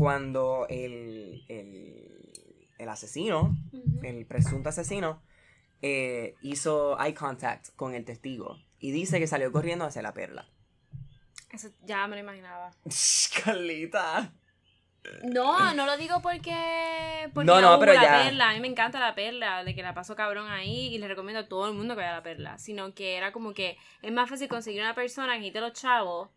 cuando 0.03 0.65
el, 0.69 1.45
el, 1.47 2.67
el 2.77 2.89
asesino 2.89 3.55
el 4.03 4.25
presunto 4.25 4.67
asesino 4.67 5.21
eh, 5.81 6.35
hizo 6.41 6.99
eye 6.99 7.13
contact 7.13 7.69
con 7.77 7.93
el 7.95 8.03
testigo 8.03 8.57
y 8.79 8.91
dice 8.91 9.17
que 9.17 9.27
salió 9.27 9.49
corriendo 9.53 9.85
hacia 9.85 10.01
la 10.01 10.13
perla. 10.13 10.45
Eso 11.53 11.69
ya 11.85 12.05
me 12.07 12.17
lo 12.17 12.21
imaginaba. 12.21 12.71
Carlita. 13.45 14.33
No, 15.23 15.73
no 15.73 15.85
lo 15.85 15.95
digo 15.95 16.21
porque. 16.21 17.29
porque 17.33 17.45
No, 17.45 17.61
no, 17.61 17.79
pero 17.79 17.93
la 17.93 18.01
ya. 18.03 18.23
perla. 18.25 18.49
A 18.49 18.53
mí 18.55 18.59
me 18.59 18.67
encanta 18.67 18.99
la 18.99 19.15
perla, 19.15 19.63
de 19.63 19.73
que 19.73 19.83
la 19.83 19.93
paso 19.93 20.17
cabrón 20.17 20.49
ahí 20.49 20.93
y 20.93 20.97
le 20.97 21.07
recomiendo 21.07 21.39
a 21.41 21.47
todo 21.47 21.69
el 21.69 21.75
mundo 21.75 21.93
que 21.95 22.01
vaya 22.01 22.11
a 22.11 22.17
la 22.17 22.23
perla. 22.23 22.57
Sino 22.57 22.93
que 22.93 23.15
era 23.15 23.31
como 23.31 23.53
que 23.53 23.77
es 24.01 24.11
más 24.11 24.29
fácil 24.29 24.49
conseguir 24.49 24.81
una 24.81 24.95
persona 24.95 25.35
que 25.37 25.43
quite 25.43 25.61
los 25.61 25.71
chavos, 25.73 26.29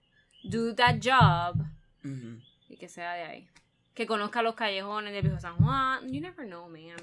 do 0.44 0.72
that 0.76 0.96
job 1.02 1.56
Ujú, 2.04 2.38
y 2.76 2.78
que 2.78 2.88
sea 2.90 3.14
de 3.14 3.22
ahí. 3.22 3.48
Que 3.94 4.06
conozca 4.06 4.42
los 4.42 4.54
callejones 4.54 5.14
de 5.14 5.22
Viejo 5.22 5.40
San 5.40 5.56
Juan. 5.56 6.12
You 6.12 6.20
never 6.20 6.46
know, 6.46 6.68
man. 6.68 6.96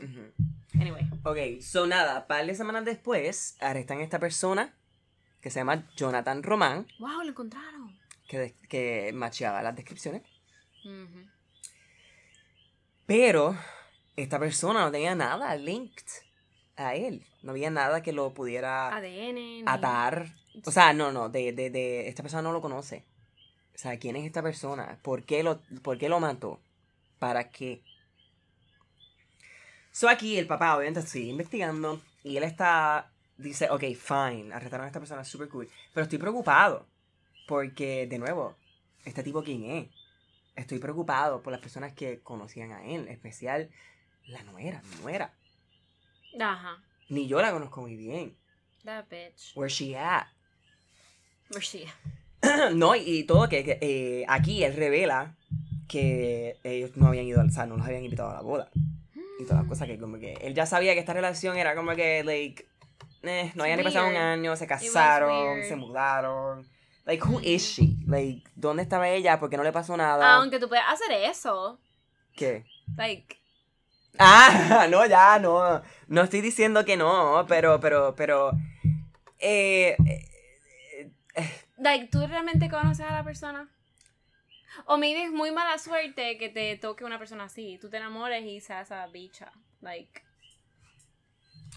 Anyway. 0.79 1.07
Ok, 1.23 1.61
so 1.61 1.87
nada, 1.87 2.27
par 2.27 2.45
de 2.45 2.53
semanas 2.53 2.85
después 2.85 3.57
arrestan 3.59 3.99
a 3.99 4.03
esta 4.03 4.19
persona 4.19 4.73
que 5.41 5.49
se 5.49 5.59
llama 5.59 5.89
Jonathan 5.95 6.41
Román, 6.43 6.87
Wow, 6.99 7.23
lo 7.23 7.29
encontraron. 7.29 7.97
que, 8.27 8.55
que 8.69 9.11
macheaba 9.13 9.61
las 9.63 9.75
descripciones. 9.75 10.21
Pero 13.05 13.55
esta 14.15 14.39
persona 14.39 14.81
no 14.81 14.91
tenía 14.91 15.15
nada 15.15 15.55
linked 15.55 16.05
a 16.75 16.95
él. 16.95 17.25
No 17.41 17.51
había 17.51 17.69
nada 17.69 18.01
que 18.01 18.13
lo 18.13 18.33
pudiera 18.33 18.95
ADN. 18.95 19.33
ni- 19.35 19.63
atar. 19.65 20.27
O 20.65 20.71
sea, 20.71 20.93
no, 20.93 21.11
no, 21.11 21.29
de, 21.29 21.51
de, 21.51 21.69
de 21.69 22.07
esta 22.07 22.21
persona 22.23 22.41
no 22.43 22.51
lo 22.53 22.61
conoce. 22.61 23.03
O 23.75 23.77
sea, 23.77 23.97
¿quién 23.97 24.15
es 24.15 24.25
esta 24.25 24.43
persona? 24.43 24.99
¿Por 25.01 25.23
qué 25.23 25.43
lo, 25.43 25.61
por 25.81 25.97
qué 25.97 26.09
lo 26.09 26.19
mató? 26.19 26.61
¿Para 27.19 27.49
qué? 27.49 27.83
So 29.91 30.09
aquí 30.09 30.37
el 30.37 30.47
papá 30.47 30.75
obviamente 30.75 31.01
sigue 31.03 31.29
investigando 31.29 32.01
y 32.23 32.37
él 32.37 32.43
está, 32.43 33.11
dice, 33.37 33.69
ok, 33.69 33.83
fine, 33.95 34.53
arrestaron 34.53 34.85
a 34.85 34.87
esta 34.87 34.99
persona, 34.99 35.23
super 35.23 35.49
cool. 35.49 35.69
Pero 35.93 36.03
estoy 36.03 36.19
preocupado 36.19 36.87
porque, 37.47 38.07
de 38.07 38.19
nuevo, 38.19 38.55
este 39.05 39.23
tipo 39.23 39.43
quién 39.43 39.65
es. 39.65 39.89
Estoy 40.55 40.79
preocupado 40.79 41.41
por 41.41 41.51
las 41.51 41.61
personas 41.61 41.93
que 41.93 42.21
conocían 42.21 42.71
a 42.71 42.85
él, 42.85 43.07
en 43.07 43.09
especial 43.09 43.69
la 44.27 44.43
nuera, 44.43 44.81
mi 44.83 45.01
nuera. 45.01 45.33
Ajá. 46.39 46.83
Ni 47.09 47.27
yo 47.27 47.41
la 47.41 47.51
conozco 47.51 47.81
muy 47.81 47.95
bien. 47.95 48.37
That 48.83 49.05
bitch. 49.09 49.55
Where's 49.55 49.73
she 49.73 49.95
at? 49.95 50.27
Where's 51.49 51.67
she? 51.67 51.85
No, 52.75 52.95
y, 52.95 53.01
y 53.01 53.23
todo 53.23 53.47
que, 53.49 53.63
que, 53.63 53.77
eh, 53.81 54.25
aquí 54.27 54.63
él 54.63 54.75
revela 54.75 55.35
que 55.87 56.57
ellos 56.63 56.91
no 56.95 57.07
habían 57.07 57.25
ido 57.25 57.41
al 57.41 57.47
o 57.47 57.51
sea, 57.51 57.65
no 57.65 57.77
los 57.77 57.85
habían 57.85 58.03
invitado 58.03 58.29
a 58.29 58.33
la 58.35 58.41
boda. 58.41 58.69
y 59.39 59.43
todas 59.43 59.59
las 59.61 59.67
cosas 59.67 59.87
que 59.87 59.97
como 59.97 60.17
que 60.19 60.33
él 60.41 60.53
ya 60.53 60.65
sabía 60.65 60.93
que 60.93 60.99
esta 60.99 61.13
relación 61.13 61.57
era 61.57 61.75
como 61.75 61.95
que, 61.95 62.23
like, 62.23 62.65
eh, 63.23 63.51
no 63.55 63.63
había 63.63 63.77
ni 63.77 63.83
pasado 63.83 64.07
un 64.09 64.15
año, 64.15 64.55
se 64.55 64.67
casaron, 64.67 65.63
se 65.63 65.75
mudaron. 65.75 66.67
Like, 67.05 67.23
who 67.25 67.39
is 67.41 67.63
she? 67.63 67.97
Like, 68.07 68.43
¿dónde 68.55 68.83
estaba 68.83 69.09
ella? 69.09 69.39
¿Por 69.39 69.49
qué 69.49 69.57
no 69.57 69.63
le 69.63 69.71
pasó 69.71 69.95
nada? 69.97 70.35
Aunque 70.35 70.59
tú 70.59 70.67
puedes 70.69 70.85
hacer 70.87 71.11
eso. 71.29 71.79
¿Qué? 72.35 72.65
Like, 72.97 73.37
Ah, 74.19 74.87
no, 74.89 75.05
ya, 75.05 75.39
no. 75.39 75.81
No 76.07 76.21
estoy 76.21 76.41
diciendo 76.41 76.85
que 76.85 76.97
no, 76.97 77.45
pero, 77.47 77.79
pero, 77.79 78.13
pero. 78.15 78.51
Eh, 79.39 79.95
eh, 81.35 81.49
like, 81.83 82.07
¿tú 82.07 82.25
realmente 82.27 82.69
conoces 82.69 83.05
a 83.05 83.11
la 83.13 83.23
persona? 83.23 83.69
O 84.85 84.97
maybe 84.97 85.23
es 85.25 85.31
muy 85.31 85.51
mala 85.51 85.77
suerte 85.77 86.37
que 86.37 86.49
te 86.49 86.75
toque 86.77 87.05
una 87.05 87.19
persona 87.19 87.43
así. 87.45 87.77
Tú 87.79 87.89
te 87.89 87.97
enamores 87.97 88.43
y 88.43 88.59
seas 88.59 88.87
esa 88.87 89.05
bicha. 89.07 89.51
Like, 89.81 90.21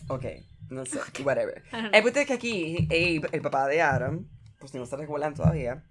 ok, 0.09 0.25
no 0.71 0.85
sé, 0.87 1.01
whatever. 1.23 1.63
Don't 1.71 1.83
know. 1.83 1.91
El 1.93 2.03
punto 2.03 2.21
es 2.21 2.27
que 2.27 2.33
aquí, 2.35 2.87
Abe, 2.91 3.29
el 3.33 3.43
papá 3.43 3.67
de 3.69 3.83
Adam, 3.83 4.27
pues 4.59 4.73
si 4.73 4.79
no 4.79 4.87
se 4.87 4.97
recuerdan 4.97 5.35
todavía, 5.35 5.83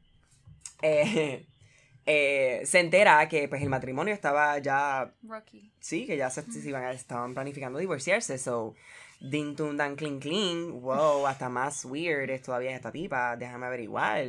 eh, 0.82 1.46
eh, 2.06 2.62
se 2.66 2.80
entera 2.80 3.28
que 3.30 3.48
pues 3.48 3.62
el 3.62 3.70
matrimonio 3.70 4.14
estaba 4.14 4.58
ya, 4.60 5.14
Rocky. 5.24 5.72
sí, 5.80 6.06
que 6.08 6.18
ya 6.18 6.30
se, 6.30 6.42
se 6.44 6.68
iban 6.68 6.84
a- 6.84 6.92
estaban 6.92 7.34
planificando 7.34 7.78
divorciarse, 7.80 8.38
so, 8.38 8.76
ding, 9.20 9.56
dun, 9.56 9.78
dan, 9.78 9.96
cling, 9.96 10.20
cling, 10.20 10.82
wow, 10.82 11.26
hasta 11.28 11.50
más 11.50 11.86
weird 11.86 12.30
es 12.30 12.42
todavía 12.42 12.76
esta 12.76 12.92
tipa, 12.92 13.36
déjame 13.36 13.66
averiguar. 13.66 14.26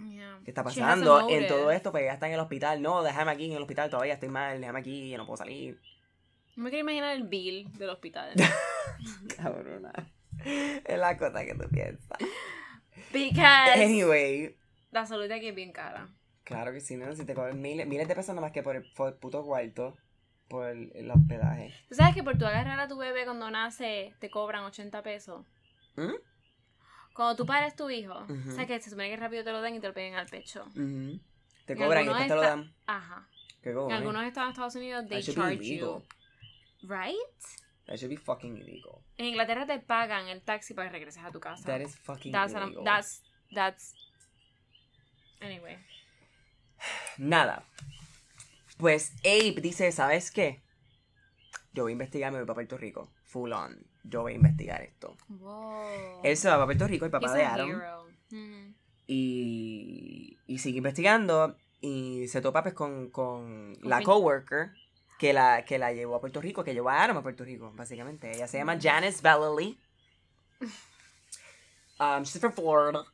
Yeah. 0.00 0.40
¿Qué 0.44 0.50
está 0.50 0.64
pasando? 0.64 1.28
En 1.28 1.46
todo 1.46 1.70
esto, 1.70 1.92
pues 1.92 2.02
ella 2.02 2.14
está 2.14 2.26
en 2.26 2.34
el 2.34 2.40
hospital. 2.40 2.82
No, 2.82 3.02
déjame 3.02 3.30
aquí 3.30 3.46
en 3.46 3.52
el 3.52 3.62
hospital, 3.62 3.90
todavía 3.90 4.14
estoy 4.14 4.28
mal, 4.28 4.60
déjame 4.60 4.80
aquí, 4.80 5.08
yo 5.10 5.18
no 5.18 5.26
puedo 5.26 5.36
salir. 5.36 5.80
No 6.56 6.64
me 6.64 6.70
quiero 6.70 6.82
imaginar 6.82 7.16
el 7.16 7.24
bill 7.24 7.70
del 7.78 7.90
hospital. 7.90 8.32
Cabrona. 9.36 9.92
Es 10.44 10.98
la 10.98 11.16
cosa 11.16 11.44
que 11.44 11.54
tú 11.54 11.68
piensas. 11.70 12.18
Because 13.12 13.84
Anyway, 13.84 14.56
la 14.90 15.06
salud 15.06 15.28
de 15.28 15.34
aquí 15.34 15.48
es 15.48 15.54
bien 15.54 15.72
cara. 15.72 16.08
claro 16.44 16.72
que 16.72 16.80
sí, 16.80 16.96
¿no? 16.96 17.14
Si 17.14 17.24
te 17.24 17.34
cobran 17.34 17.60
miles, 17.60 17.86
miles 17.86 18.06
de 18.08 18.14
pesos 18.14 18.34
nada 18.34 18.42
más 18.42 18.52
que 18.52 18.62
por 18.62 18.76
el, 18.76 18.84
por 18.94 19.08
el 19.12 19.14
puto 19.14 19.44
cuarto, 19.44 19.96
por 20.48 20.68
el, 20.68 20.92
el 20.94 21.10
hospedaje. 21.10 21.74
¿Tú 21.88 21.94
sabes 21.94 22.14
que 22.14 22.22
por 22.22 22.38
tu 22.38 22.46
agarrar 22.46 22.78
a 22.80 22.88
tu 22.88 22.96
bebé 22.96 23.24
cuando 23.24 23.50
nace 23.50 24.14
te 24.20 24.30
cobran 24.30 24.64
80 24.64 25.02
pesos? 25.02 25.46
¿Mm? 25.96 26.14
Cuando 27.14 27.36
tú 27.36 27.46
pares 27.46 27.76
tu 27.76 27.88
hijo, 27.90 28.24
Ujú. 28.24 28.50
¿sabes 28.50 28.66
que 28.66 28.80
se 28.80 28.90
supone 28.90 29.08
que 29.08 29.16
rápido 29.16 29.44
te 29.44 29.52
lo 29.52 29.62
den 29.62 29.76
y 29.76 29.80
te 29.80 29.86
lo 29.88 29.94
peguen 29.94 30.14
al 30.14 30.26
pecho? 30.26 30.64
Ujú. 30.70 31.20
Te 31.64 31.72
En 31.74 31.78
cobran 31.78 32.04
y 32.04 32.08
después 32.08 32.28
te 32.28 32.34
lo 32.34 32.40
dan. 32.40 32.74
Ajá. 32.86 33.28
¿Qué 33.62 33.70
En 33.70 33.92
algunos 33.92 34.24
estados 34.24 34.48
de 34.48 34.52
Estados 34.52 34.74
Unidos, 34.76 35.06
they 35.08 35.22
That 35.22 35.32
should 35.32 35.36
be 35.36 35.56
charge 35.56 35.78
you. 35.78 36.02
Right? 36.82 37.16
That 37.86 37.96
should 37.96 38.10
be 38.10 38.16
fucking 38.18 38.58
illegal. 38.58 39.00
En 39.16 39.26
Inglaterra 39.26 39.64
te 39.64 39.78
pagan 39.78 40.28
el 40.28 40.42
taxi 40.42 40.74
para 40.74 40.88
que 40.90 40.98
regreses 40.98 41.22
a 41.24 41.30
tu 41.30 41.40
casa. 41.40 41.64
That 41.66 41.80
is 41.80 41.96
fucking 41.96 42.32
that's, 42.32 42.54
an- 42.54 42.64
illegal. 42.64 42.84
that's, 42.84 43.22
that's... 43.54 43.94
Anyway. 45.40 45.78
Nada. 47.16 47.64
Pues 48.76 49.12
Abe 49.24 49.60
dice, 49.60 49.90
¿sabes 49.92 50.30
qué? 50.30 50.62
Yo 51.72 51.82
voy 51.84 51.92
a 51.92 51.94
investigar, 51.94 52.30
me 52.32 52.38
voy 52.38 52.46
para 52.46 52.54
Puerto 52.54 52.76
Rico. 52.76 53.10
Full 53.24 53.52
on. 53.52 53.84
Yo 54.04 54.22
voy 54.22 54.32
a 54.32 54.36
investigar 54.36 54.82
esto. 54.82 55.16
Wow. 55.28 56.20
Él 56.22 56.36
se 56.36 56.48
va 56.48 56.54
para 56.54 56.66
Puerto 56.66 56.86
Rico, 56.86 57.04
el 57.04 57.10
papá 57.10 57.26
He's 57.28 57.34
de 57.34 57.44
a 57.44 57.54
Adam. 57.54 57.70
hero. 57.70 58.06
Mhm. 58.30 58.74
Y, 59.06 60.38
y 60.46 60.58
sigue 60.58 60.78
investigando. 60.78 61.56
Y 61.80 62.28
se 62.28 62.40
topa 62.40 62.62
pues 62.62 62.74
con, 62.74 63.10
con 63.10 63.76
la 63.82 64.02
coworker 64.02 64.70
que 65.18 65.32
la, 65.32 65.64
que 65.64 65.78
la 65.78 65.92
llevó 65.92 66.16
a 66.16 66.20
Puerto 66.20 66.40
Rico, 66.40 66.64
que 66.64 66.74
llevó 66.74 66.90
a 66.90 67.02
Adam 67.02 67.18
a 67.18 67.22
Puerto 67.22 67.44
Rico, 67.44 67.72
básicamente. 67.74 68.32
Ella 68.32 68.46
se 68.46 68.58
llama 68.58 68.78
Janice 68.80 69.20
Vallely. 69.22 69.78
Um, 72.00 72.24
she's 72.24 72.40
from 72.40 72.52
Florida. 72.52 73.04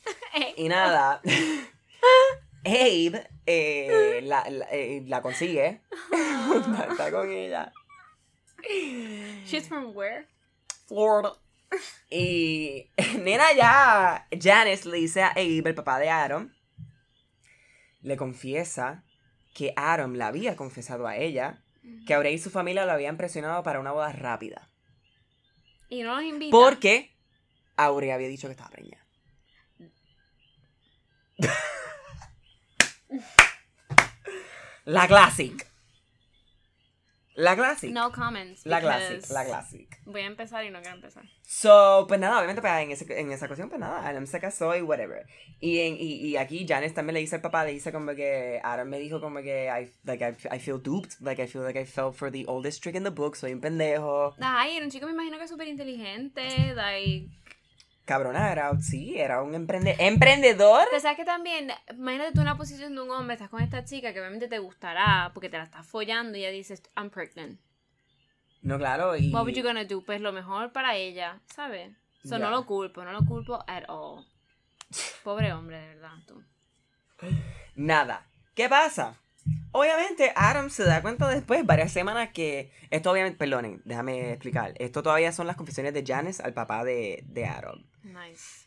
Y 0.56 0.66
nada. 0.68 1.20
Abe 2.64 3.26
eh, 3.46 4.20
la, 4.22 4.48
la, 4.50 4.66
eh, 4.70 5.02
la 5.06 5.22
consigue. 5.22 5.80
Está 6.90 7.10
con 7.10 7.30
ella. 7.30 7.72
She's 9.46 9.66
from 9.68 9.96
where? 9.96 10.26
Florida. 10.86 11.32
Y 12.10 12.90
nena 13.18 13.52
ya, 13.54 14.26
Janice 14.30 14.88
le 14.88 14.98
dice 14.98 15.22
a 15.22 15.30
Abe, 15.30 15.62
el 15.64 15.74
papá 15.74 15.98
de 15.98 16.10
Adam, 16.10 16.52
le 18.02 18.16
confiesa 18.16 19.04
que 19.54 19.72
Adam 19.76 20.14
la 20.14 20.28
había 20.28 20.56
confesado 20.56 21.06
a 21.06 21.16
ella, 21.16 21.62
que 22.06 22.14
Aurea 22.14 22.32
y 22.32 22.38
su 22.38 22.50
familia 22.50 22.86
lo 22.86 22.92
habían 22.92 23.16
presionado 23.16 23.62
para 23.62 23.80
una 23.80 23.92
boda 23.92 24.12
rápida. 24.12 24.68
Y 25.88 26.02
no 26.02 26.14
nos 26.14 26.24
invita. 26.24 26.50
Porque 26.50 27.16
Aurea 27.76 28.14
había 28.14 28.28
dicho 28.28 28.48
que 28.48 28.52
estaba 28.52 28.70
preñada. 28.70 29.04
La 34.84 35.06
classic. 35.06 35.66
La 37.36 37.54
classic. 37.56 37.92
No 37.92 38.10
comments. 38.12 38.66
la 38.66 38.80
classic, 38.80 39.30
la 39.30 39.44
classic. 39.46 39.98
Voy 40.04 40.20
a 40.20 40.26
empezar 40.26 40.62
y 40.64 40.70
no 40.70 40.80
quiero 40.82 40.96
empezar. 40.96 41.24
So, 41.42 42.04
pues 42.06 42.20
nada, 42.20 42.36
obviamente 42.38 42.60
pues, 42.60 42.72
en, 42.82 42.90
ese- 42.90 43.18
en 43.20 43.30
esa 43.32 43.46
ocasión, 43.46 43.68
pues 43.70 43.80
nada, 43.80 44.06
Adam 44.06 44.26
se 44.26 44.40
casó 44.40 44.76
y 44.76 44.82
whatever. 44.82 45.24
Y, 45.60 45.78
en, 45.80 45.94
y, 45.94 46.14
y 46.16 46.36
aquí 46.36 46.66
Janice 46.68 46.92
también 46.94 47.14
le 47.14 47.20
dice 47.20 47.36
al 47.36 47.40
papá, 47.40 47.64
le 47.64 47.72
dice 47.72 47.92
como 47.92 48.14
que 48.14 48.60
Adam 48.62 48.88
me 48.88 48.98
dijo 48.98 49.20
como 49.22 49.40
que 49.40 49.68
I, 49.68 49.90
like, 50.04 50.22
I, 50.52 50.56
I 50.56 50.58
feel 50.58 50.82
duped, 50.82 51.12
like 51.20 51.40
I 51.42 51.46
feel 51.46 51.62
like 51.64 51.80
I 51.80 51.86
fell 51.86 52.12
for 52.12 52.30
the 52.30 52.44
oldest 52.46 52.82
trick 52.82 52.96
in 52.96 53.04
the 53.04 53.10
book, 53.10 53.36
soy 53.36 53.52
un 53.54 53.60
pendejo. 53.60 54.34
Ay, 54.40 54.76
era 54.76 54.84
un 54.84 54.90
chico 54.90 55.06
me 55.06 55.12
imagino 55.12 55.38
que 55.38 55.44
es 55.44 55.50
súper 55.50 55.68
inteligente. 55.68 56.74
Like. 56.74 57.28
Cabrona, 58.04 58.50
era, 58.50 58.76
sí, 58.80 59.16
era 59.18 59.42
un 59.42 59.54
emprende 59.54 59.94
emprendedor. 59.98 60.84
Sabes 61.00 61.16
que 61.16 61.24
también, 61.24 61.70
imagínate 61.96 62.32
tú 62.32 62.38
en 62.40 62.46
una 62.48 62.56
posición 62.56 62.94
de 62.94 63.02
un 63.02 63.10
hombre, 63.10 63.34
estás 63.34 63.50
con 63.50 63.62
esta 63.62 63.84
chica 63.84 64.12
que 64.12 64.20
obviamente 64.20 64.48
te 64.48 64.58
gustará 64.58 65.30
porque 65.32 65.48
te 65.48 65.58
la 65.58 65.64
estás 65.64 65.86
follando 65.86 66.36
y 66.36 66.40
ella 66.40 66.50
dices, 66.50 66.82
I'm 66.96 67.10
pregnant. 67.10 67.60
No, 68.62 68.78
claro, 68.78 69.16
y... 69.16 69.32
What 69.32 69.42
would 69.44 69.54
you 69.54 69.62
gonna 69.62 69.84
do? 69.84 70.02
Pues 70.04 70.20
lo 70.20 70.32
mejor 70.32 70.72
para 70.72 70.96
ella, 70.96 71.40
¿sabes? 71.54 71.92
So, 72.24 72.30
Ya. 72.36 72.38
no 72.40 72.50
lo 72.50 72.66
culpo, 72.66 73.04
no 73.04 73.12
lo 73.12 73.24
culpo 73.24 73.64
at 73.66 73.84
all. 73.88 74.26
Pobre 75.22 75.52
hombre, 75.52 75.80
de 75.80 75.86
verdad, 75.94 76.10
tú. 76.26 76.42
Nada. 77.76 78.26
¿Qué 78.54 78.68
pasa? 78.68 79.14
Obviamente 79.72 80.32
Adam 80.36 80.68
se 80.68 80.84
da 80.84 81.00
cuenta 81.00 81.28
después, 81.28 81.64
varias 81.64 81.92
semanas, 81.92 82.30
que 82.34 82.72
esto 82.90 83.10
obviamente, 83.10 83.38
perdonen, 83.38 83.80
déjame 83.84 84.32
explicar, 84.32 84.74
esto 84.78 85.02
todavía 85.02 85.32
son 85.32 85.46
las 85.46 85.56
confesiones 85.56 85.94
de 85.94 86.04
Janice 86.06 86.42
al 86.42 86.52
papá 86.52 86.84
de, 86.84 87.22
de 87.26 87.46
Adam. 87.46 87.86
Nice. 88.02 88.66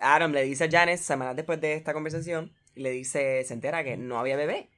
Adam 0.00 0.32
le 0.32 0.42
dice 0.42 0.64
a 0.64 0.70
Janice, 0.70 1.04
semanas 1.04 1.36
después 1.36 1.60
de 1.60 1.74
esta 1.74 1.92
conversación, 1.92 2.52
le 2.74 2.90
dice, 2.90 3.44
se 3.44 3.54
entera 3.54 3.84
que 3.84 3.96
no 3.96 4.18
había 4.18 4.36
bebé, 4.36 4.68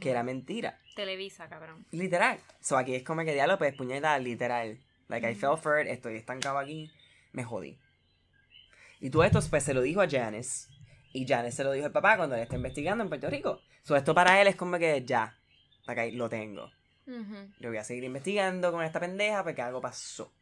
que 0.00 0.10
era 0.10 0.22
mentira. 0.22 0.78
Televisa, 0.94 1.48
cabrón. 1.48 1.86
Literal. 1.90 2.38
So 2.60 2.76
aquí 2.76 2.94
es 2.94 3.02
como 3.02 3.24
que 3.24 3.32
diablo, 3.32 3.58
pues 3.58 3.74
puñeta, 3.74 4.18
literal. 4.18 4.78
Like 5.08 5.30
I 5.30 5.34
fell 5.34 5.56
for 5.60 5.80
it, 5.80 5.88
estoy 5.88 6.16
estancado 6.16 6.58
aquí, 6.58 6.90
me 7.32 7.44
jodí. 7.44 7.78
Y 9.00 9.10
todo 9.10 9.24
esto 9.24 9.40
pues 9.50 9.64
se 9.64 9.74
lo 9.74 9.82
dijo 9.82 10.00
a 10.00 10.08
Janice. 10.08 10.68
Y 11.12 11.26
Janice 11.26 11.56
se 11.56 11.64
lo 11.64 11.72
dijo 11.72 11.86
al 11.86 11.92
papá 11.92 12.16
cuando 12.16 12.36
él 12.36 12.42
está 12.42 12.56
investigando 12.56 13.04
en 13.04 13.08
Puerto 13.08 13.28
Rico. 13.28 13.60
So 13.82 13.96
esto 13.96 14.14
para 14.14 14.40
él 14.40 14.46
es 14.46 14.56
como 14.56 14.78
que 14.78 15.04
ya, 15.04 15.36
like, 15.86 16.12
lo 16.12 16.28
tengo. 16.28 16.70
Ujú. 17.06 17.52
Yo 17.58 17.68
voy 17.68 17.78
a 17.78 17.84
seguir 17.84 18.04
investigando 18.04 18.72
con 18.72 18.82
esta 18.82 19.00
pendeja 19.00 19.44
porque 19.44 19.60
algo 19.60 19.80
pasó. 19.80 20.32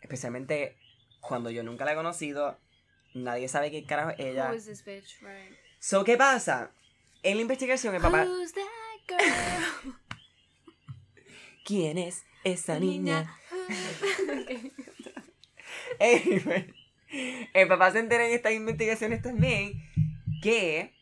Especialmente 0.00 0.76
cuando 1.26 1.50
yo 1.50 1.62
nunca 1.62 1.84
la 1.84 1.92
he 1.92 1.96
conocido, 1.96 2.58
nadie 3.14 3.48
sabe 3.48 3.70
qué 3.70 3.84
carajo 3.84 4.10
es 4.10 4.20
ella. 4.20 4.50
Who 4.50 4.56
is 4.56 4.66
this 4.66 4.84
bitch? 4.84 5.20
Right. 5.20 5.56
So, 5.78 6.04
¿qué 6.04 6.16
pasa? 6.16 6.70
En 7.22 7.36
la 7.36 7.42
investigación 7.42 7.94
el 7.94 8.02
papá... 8.02 8.24
Who's 8.24 8.52
that 8.52 8.62
girl? 9.08 9.94
¿Quién 11.64 11.98
es 11.98 12.24
esa 12.44 12.78
niña? 12.78 13.34
Anyway, 15.98 16.74
el 17.54 17.68
papá 17.68 17.90
se 17.90 18.00
entera 18.00 18.26
en 18.26 18.34
estas 18.34 18.52
investigaciones 18.52 19.22
también 19.22 19.82
que 20.42 20.94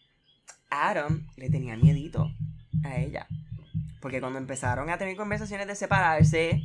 Adam 0.71 1.27
le 1.37 1.51
tenía 1.51 1.77
miedito 1.77 2.31
a 2.85 2.97
ella. 2.99 3.27
Porque 4.01 4.21
cuando 4.21 4.39
empezaron 4.39 4.91
a 4.91 4.99
tener 4.99 5.17
conversaciones 5.17 5.67
de 5.67 5.75
separarse, 5.75 6.63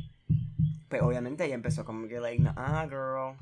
pues 0.88 1.02
obviamente 1.02 1.44
ella 1.44 1.54
empezó 1.54 1.84
como 1.84 2.08
que, 2.08 2.20
like, 2.20 2.42
nah, 2.42 2.84
girl, 2.86 3.36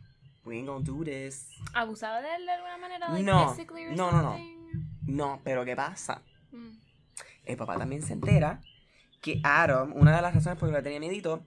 we 0.45 0.57
ain't 0.57 0.67
gonna 0.69 0.85
do 0.85 1.05
this. 1.05 1.49
¿Abusaba 1.75 2.21
de 2.21 2.35
él 2.37 2.47
de 2.47 2.53
alguna 2.53 2.77
manera? 2.79 3.09
Like, 3.09 3.23
No, 3.25 3.51
physically 3.51 3.87
or 3.87 3.93
no, 3.97 4.11
no, 4.11 4.23
no. 4.23 4.39
No, 5.07 5.41
pero 5.45 5.65
¿qué 5.65 5.77
pasa? 5.77 6.23
Mm. 6.53 6.71
El 7.45 7.57
papá 7.57 7.79
también 7.79 8.03
se 8.03 8.13
entera 8.13 8.61
que 9.21 9.41
Adam, 9.45 9.93
una 9.95 10.15
de 10.17 10.23
las 10.23 10.35
razones 10.35 10.59
por 10.59 10.69
las 10.69 10.77
que 10.77 10.79
le 10.79 10.83
tenía 10.85 11.01
miedito, 11.01 11.45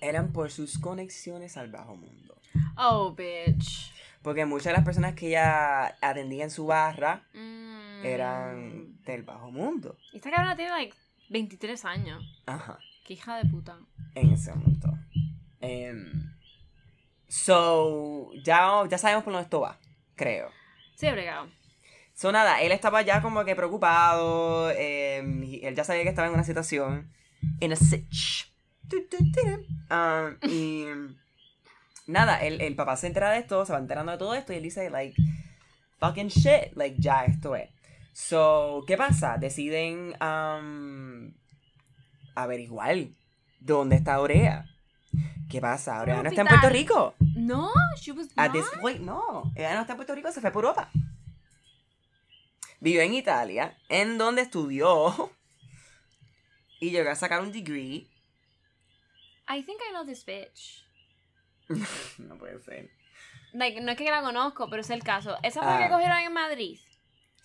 eran 0.00 0.32
por 0.32 0.50
sus 0.50 0.78
conexiones 0.78 1.56
al 1.56 1.70
bajo 1.70 1.96
mundo. 1.96 2.36
Oh, 2.76 3.14
bitch. 3.14 3.92
Porque 4.22 4.44
muchas 4.44 4.66
de 4.66 4.72
las 4.72 4.84
personas 4.84 5.14
que 5.14 5.28
ella 5.28 5.96
atendía 6.02 6.44
en 6.44 6.50
su 6.50 6.66
barra 6.66 7.22
Mm. 7.32 8.04
eran 8.04 9.02
del 9.04 9.22
bajo 9.22 9.50
mundo. 9.50 9.96
Esta 10.12 10.30
cabrona 10.30 10.56
tiene, 10.56 10.70
like, 10.72 10.96
23 11.30 11.84
años. 11.84 12.22
Ajá. 12.46 12.78
Qué 13.06 13.14
hija 13.14 13.36
de 13.36 13.48
puta. 13.48 13.78
en 14.16 14.32
ese 14.32 14.52
momento. 14.52 14.92
Em, 15.60 16.34
so, 17.28 18.32
ya, 18.42 18.82
ya 18.90 18.98
sabemos 18.98 19.22
por 19.22 19.32
dónde 19.32 19.44
esto 19.44 19.60
va, 19.60 19.78
creo. 20.16 20.50
Sí, 20.96 21.06
obligado. 21.06 21.48
So, 22.14 22.32
nada, 22.32 22.60
él 22.62 22.72
estaba 22.72 23.02
ya 23.02 23.22
como 23.22 23.44
que 23.44 23.54
preocupado. 23.54 24.72
em, 24.72 25.44
él 25.62 25.76
ya 25.76 25.84
sabía 25.84 26.02
que 26.02 26.08
estaba 26.08 26.26
en 26.26 26.34
una 26.34 26.42
situación. 26.42 27.12
En 27.60 27.72
a 27.72 27.76
sitch. 27.76 28.52
Um, 29.88 30.50
y 30.50 30.86
nada, 32.08 32.38
el, 32.42 32.60
el 32.60 32.74
papá 32.74 32.96
se 32.96 33.06
entera 33.06 33.30
de 33.30 33.38
esto, 33.38 33.64
se 33.64 33.72
va 33.72 33.78
enterando 33.78 34.12
de 34.12 34.18
todo 34.18 34.34
esto 34.34 34.52
y 34.52 34.56
él 34.56 34.62
dice, 34.64 34.90
like, 34.90 35.14
fucking 36.00 36.28
shit, 36.28 36.72
like, 36.74 36.96
ya 36.98 37.24
esto 37.24 37.54
es. 37.54 37.70
So, 38.12 38.84
¿qué 38.86 38.96
pasa? 38.96 39.36
Deciden 39.38 40.14
um, 40.20 41.32
averiguar 42.36 42.96
dónde 43.60 43.96
está 43.96 44.14
Aurea. 44.14 44.66
¿Qué 45.50 45.60
pasa? 45.60 45.98
Aurea 46.00 46.22
no 46.22 46.28
está 46.28 46.42
en 46.42 46.46
Puerto. 46.48 46.68
Rico. 46.68 47.14
No, 47.34 47.70
she 48.00 48.12
was 48.12 48.28
At 48.36 48.52
not. 48.52 48.52
this 48.54 48.80
point, 48.80 49.00
no. 49.00 49.52
Ella 49.54 49.74
no 49.74 49.80
está 49.80 49.92
en 49.94 49.96
Puerto 49.96 50.14
Rico, 50.14 50.30
se 50.32 50.40
fue 50.40 50.50
por 50.52 50.64
Europa. 50.64 50.90
Vivió 52.80 53.00
en 53.00 53.14
Italia, 53.14 53.76
en 53.88 54.18
donde 54.18 54.42
estudió 54.42 55.30
y 56.80 56.90
llegó 56.90 57.10
a 57.10 57.14
sacar 57.14 57.40
un 57.40 57.52
degree. 57.52 58.06
I 59.48 59.62
think 59.62 59.80
I 59.88 59.92
know 59.92 60.04
this 60.04 60.24
bitch. 60.26 60.84
no 62.18 62.36
puede 62.36 62.60
ser. 62.62 62.90
Like, 63.52 63.80
no 63.80 63.92
es 63.92 63.96
que 63.96 64.04
la 64.10 64.20
conozco, 64.22 64.68
pero 64.68 64.82
es 64.82 64.90
el 64.90 65.02
caso. 65.02 65.36
¿Esa 65.42 65.62
fue 65.62 65.70
la 65.70 65.78
Ah. 65.78 65.82
que 65.84 65.92
cogieron 65.94 66.18
en 66.18 66.32
Madrid? 66.32 66.78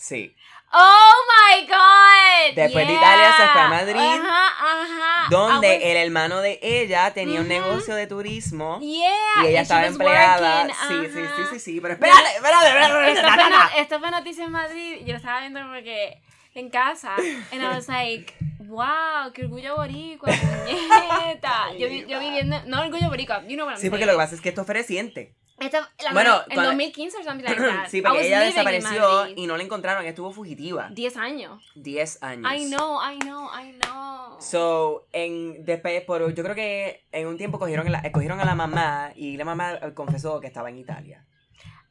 Sí. 0.01 0.35
¡Oh, 0.73 1.13
my 1.27 1.67
God! 1.67 2.55
Después 2.55 2.87
de. 2.87 2.93
Italia 2.93 3.33
se 3.37 3.47
fue 3.49 3.61
a 3.61 3.67
Madrid, 3.67 3.95
Ajá, 3.99 4.47
ajá. 4.47 5.27
Donde 5.29 5.67
I 5.67 5.77
was- 5.77 5.83
el 5.85 5.97
hermano 5.97 6.39
de 6.41 6.59
ella 6.61 7.13
tenía 7.13 7.41
un 7.41 7.47
negocio 7.47 7.93
de 7.93 8.07
turismo. 8.07 8.79
Yeah, 8.79 9.43
Y 9.43 9.47
ella 9.47 9.59
and 9.59 9.63
estaba 9.63 9.85
empleada. 9.85 10.61
working, 10.63 10.75
Sí, 10.87 11.11
sí, 11.13 11.25
sí, 11.35 11.43
sí, 11.51 11.59
sí. 11.59 11.81
Pero 11.81 11.93
espérate, 11.95 12.35
espérate, 12.35 12.67
espérate. 12.69 13.11
Esto 13.11 13.29
fue, 13.33 13.49
no- 13.49 13.69
esto 13.81 13.99
fue 13.99 14.11
noticia 14.11 14.43
en 14.45 14.51
Madrid. 14.51 14.97
Yo 15.05 15.11
lo 15.11 15.17
estaba 15.17 15.41
viendo 15.41 15.59
como 15.61 15.73
que 15.83 16.21
en 16.55 16.69
casa. 16.69 17.15
And 17.51 17.61
I 17.61 17.67
was 17.67 17.87
like, 17.87 18.33
wow, 18.59 19.31
qué 19.33 19.43
orgullo 19.43 19.75
boricua, 19.75 20.29
puñeta. 20.33 21.73
Yo, 21.77 21.87
yo 21.87 22.19
viviendo, 22.19 22.61
no 22.65 22.81
orgullo 22.81 23.09
boricua, 23.09 23.41
you 23.47 23.55
know 23.55 23.65
what 23.65 23.75
I'm 23.75 23.81
Sí, 23.81 23.89
porque 23.89 24.05
saying. 24.05 24.07
lo 24.07 24.13
que 24.19 24.23
pasa 24.23 24.35
es 24.35 24.41
que 24.41 24.49
esto 24.49 24.63
fue 24.65 24.73
reciente. 24.75 25.35
Esto, 25.61 25.77
la 26.03 26.13
Bueno, 26.13 26.41
en 26.47 26.55
cuando- 26.55 26.71
2015 26.71 27.17
o 27.19 27.23
something 27.23 27.43
like 27.45 27.61
that. 27.61 27.87
Sí, 27.89 28.01
porque 28.01 28.27
ella 28.27 28.41
desapareció 28.41 29.27
y 29.35 29.45
no 29.47 29.57
la 29.57 29.63
encontraron. 29.63 30.01
Ella 30.01 30.09
estuvo 30.09 30.31
fugitiva. 30.31 30.89
10 30.91 31.17
años. 31.17 31.71
10 31.75 32.21
años. 32.23 32.51
I 32.51 32.65
know, 32.65 32.99
I 33.01 33.19
know, 33.19 33.49
I 33.53 33.73
know. 33.79 34.41
So, 34.41 35.05
en, 35.13 35.63
después, 35.65 36.01
por, 36.03 36.33
yo 36.33 36.43
creo 36.43 36.55
que 36.55 37.03
en 37.11 37.27
un 37.27 37.37
tiempo 37.37 37.59
cogieron, 37.59 37.87
a 37.87 37.89
la, 37.91 38.11
cogieron 38.11 38.39
a 38.39 38.45
la 38.45 38.55
mamá 38.55 39.11
y 39.15 39.37
la 39.37 39.45
mamá 39.45 39.73
eh, 39.73 39.93
confesó 39.93 40.39
que 40.41 40.47
estaba 40.47 40.69
en 40.69 40.77
Italia. 40.79 41.25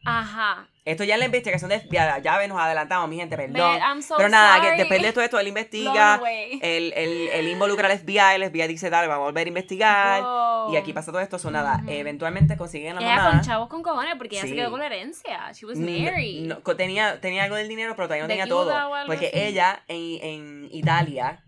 Ajá. 0.04 0.66
Esto 0.86 1.04
ya 1.04 1.14
es 1.14 1.20
la 1.20 1.26
investigación 1.26 1.68
de 1.68 1.86
ya, 1.90 2.18
nos 2.48 2.58
adelantamos, 2.58 3.08
mi 3.08 3.16
gente, 3.16 3.36
perdón. 3.36 3.78
I'm 3.80 4.02
so 4.02 4.16
Pero 4.16 4.28
nada, 4.30 4.56
sorry. 4.56 4.70
que 4.70 4.76
después 4.78 5.02
de 5.02 5.12
todo 5.12 5.22
esto, 5.22 5.38
él 5.38 5.48
investiga, 5.48 6.20
él, 6.62 6.92
él, 6.96 7.28
él 7.32 7.48
involucra 7.48 7.86
al 7.88 7.98
FBI, 7.98 8.34
el 8.36 8.50
FBI 8.50 8.66
dice, 8.66 8.88
dale, 8.90 9.06
vamos 9.06 9.24
a 9.24 9.26
volver 9.26 9.46
a 9.46 9.48
investigar. 9.48 10.22
Wow. 10.22 10.72
Y 10.72 10.76
aquí 10.78 10.92
pasa 10.94 11.12
todo 11.12 11.20
esto, 11.20 11.38
so 11.38 11.50
nada, 11.50 11.80
Ujú. 11.82 11.90
eventualmente 11.90 12.56
consiguen 12.56 12.96
la 12.96 13.02
Ella 13.02 13.16
mamá. 13.16 13.30
con 13.32 13.40
chavos 13.42 13.68
con 13.68 13.82
cojones 13.82 14.14
porque 14.16 14.36
ella 14.36 14.42
Sí. 14.42 14.48
se 14.48 14.54
quedó 14.56 14.70
con 14.70 14.80
la 14.80 14.86
herencia. 14.86 15.52
She 15.52 15.66
was 15.66 15.76
No- 15.78 15.86
married. 15.86 16.46
no, 16.46 16.60
co- 16.62 16.76
tenía, 16.76 17.20
tenía 17.20 17.44
algo 17.44 17.56
del 17.56 17.68
dinero, 17.68 17.94
pero 17.94 18.08
todavía 18.08 18.24
no 18.24 18.28
De 18.28 18.34
tenía 18.34 18.46
todo. 18.48 18.72
Porque 19.06 19.28
así. 19.28 19.38
ella, 19.38 19.82
en, 19.86 20.24
en 20.24 20.68
Italia, 20.72 21.42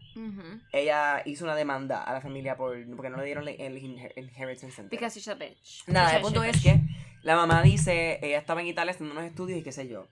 ella 0.72 1.22
hizo 1.24 1.44
una 1.44 1.54
demanda 1.54 2.02
a 2.02 2.12
la 2.12 2.20
familia 2.20 2.56
por, 2.56 2.76
porque 2.96 3.08
no 3.10 3.16
le 3.16 3.24
dieron 3.24 3.48
el, 3.48 3.58
el 3.60 3.76
inher- 3.82 4.12
inheritance 4.16 4.66
entero. 4.82 4.88
Because 4.90 5.18
she's 5.18 5.28
a 5.28 5.34
bitch. 5.34 5.84
Nada, 5.86 6.08
She's 6.08 6.16
el 6.16 6.22
punto 6.22 6.40
bitch. 6.42 6.54
es 6.56 6.62
que 6.62 6.80
la 7.22 7.36
mamá 7.36 7.62
dice, 7.62 8.18
ella 8.22 8.38
estaba 8.38 8.60
en 8.60 8.66
Italia 8.68 8.92
haciendo 8.92 9.12
unos 9.14 9.24
estudios 9.24 9.58
y 9.58 9.62
qué 9.62 9.72
sé 9.72 9.88
yo. 9.88 10.06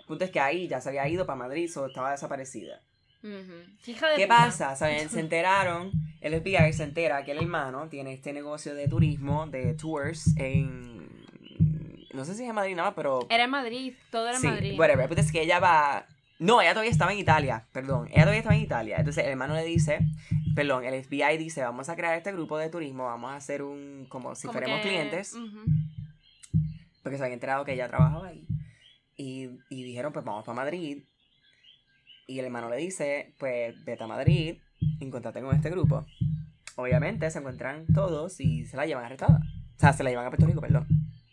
El 0.00 0.04
punto 0.06 0.24
es 0.24 0.30
que 0.30 0.40
ahí 0.40 0.68
ya 0.68 0.80
se 0.80 0.90
había 0.90 1.08
ido 1.08 1.24
para 1.26 1.36
Madrid, 1.38 1.70
o 1.78 1.86
estaba 1.86 2.10
desaparecida. 2.10 2.80
Hija 3.86 4.08
de 4.10 4.16
¿Qué 4.16 4.24
puta. 4.26 4.36
pasa? 4.36 4.76
¿Saben? 4.76 5.08
Se 5.08 5.18
enteraron, 5.20 5.90
el 6.20 6.38
FBI 6.40 6.72
se 6.74 6.84
entera 6.84 7.24
que 7.24 7.32
el 7.32 7.38
hermano 7.38 7.88
tiene 7.88 8.12
este 8.12 8.32
negocio 8.34 8.74
de 8.74 8.86
turismo, 8.86 9.46
de 9.46 9.72
tours, 9.74 10.36
en... 10.36 11.08
No 12.12 12.24
sé 12.24 12.34
si 12.34 12.42
es 12.44 12.48
en 12.50 12.54
Madrid 12.54 12.76
nada 12.76 12.90
más, 12.90 12.94
pero... 12.96 13.26
Era 13.30 13.44
en 13.44 13.50
Madrid, 13.50 13.94
todo 14.10 14.26
era 14.28 14.36
en 14.36 14.40
Sí, 14.42 14.46
Madrid. 14.46 14.78
whatever. 14.78 15.02
El 15.04 15.08
punto 15.08 15.22
es 15.22 15.32
que 15.32 15.42
ella 15.42 15.58
va... 15.58 16.06
No, 16.38 16.60
ella 16.60 16.70
todavía 16.72 16.90
estaba 16.92 17.12
en 17.12 17.18
Italia, 17.18 17.64
perdón. 17.72 18.08
Ella 18.08 18.20
todavía 18.22 18.38
estaba 18.40 18.56
en 18.56 18.62
Italia. 18.62 18.96
Entonces 18.98 19.24
el 19.24 19.30
hermano 19.30 19.54
le 19.54 19.64
dice, 19.64 19.98
perdón, 20.54 20.84
el 20.84 21.02
FBI 21.02 21.38
dice, 21.38 21.62
vamos 21.62 21.88
a 21.88 21.96
crear 21.96 22.16
este 22.16 22.30
grupo 22.32 22.58
de 22.58 22.68
turismo, 22.68 23.04
vamos 23.06 23.30
a 23.32 23.36
hacer 23.36 23.62
un... 23.62 24.06
como 24.08 24.34
si 24.34 24.46
Como 24.46 24.52
fuéramos 24.58 24.82
que- 24.82 24.88
clientes. 24.90 25.34
Porque 27.04 27.16
se 27.18 27.22
habían 27.22 27.34
enterado 27.34 27.64
que 27.64 27.74
ella 27.74 27.86
trabajaba 27.86 28.26
ahí. 28.26 28.44
Y, 29.16 29.50
y 29.70 29.84
dijeron, 29.84 30.12
pues 30.12 30.24
vamos 30.24 30.44
para 30.44 30.56
Madrid. 30.56 31.04
Y 32.26 32.38
el 32.40 32.46
hermano 32.46 32.68
le 32.68 32.76
dice, 32.78 33.34
pues 33.38 33.76
vete 33.84 34.02
a 34.02 34.06
Madrid, 34.08 34.58
encontrate 35.00 35.40
con 35.40 35.54
este 35.54 35.70
grupo. 35.70 36.04
Obviamente 36.76 37.30
se 37.30 37.38
encuentran 37.38 37.86
todos 37.94 38.40
y 38.40 38.64
se 38.66 38.76
la 38.76 38.86
llevan 38.86 39.04
arrestada. 39.04 39.40
O 39.76 39.78
sea, 39.78 39.92
se 39.92 40.02
la 40.02 40.10
llevan 40.10 40.26
a 40.26 40.30
Puerto 40.30 40.46
Rico, 40.46 40.60
perdón. 40.60 40.88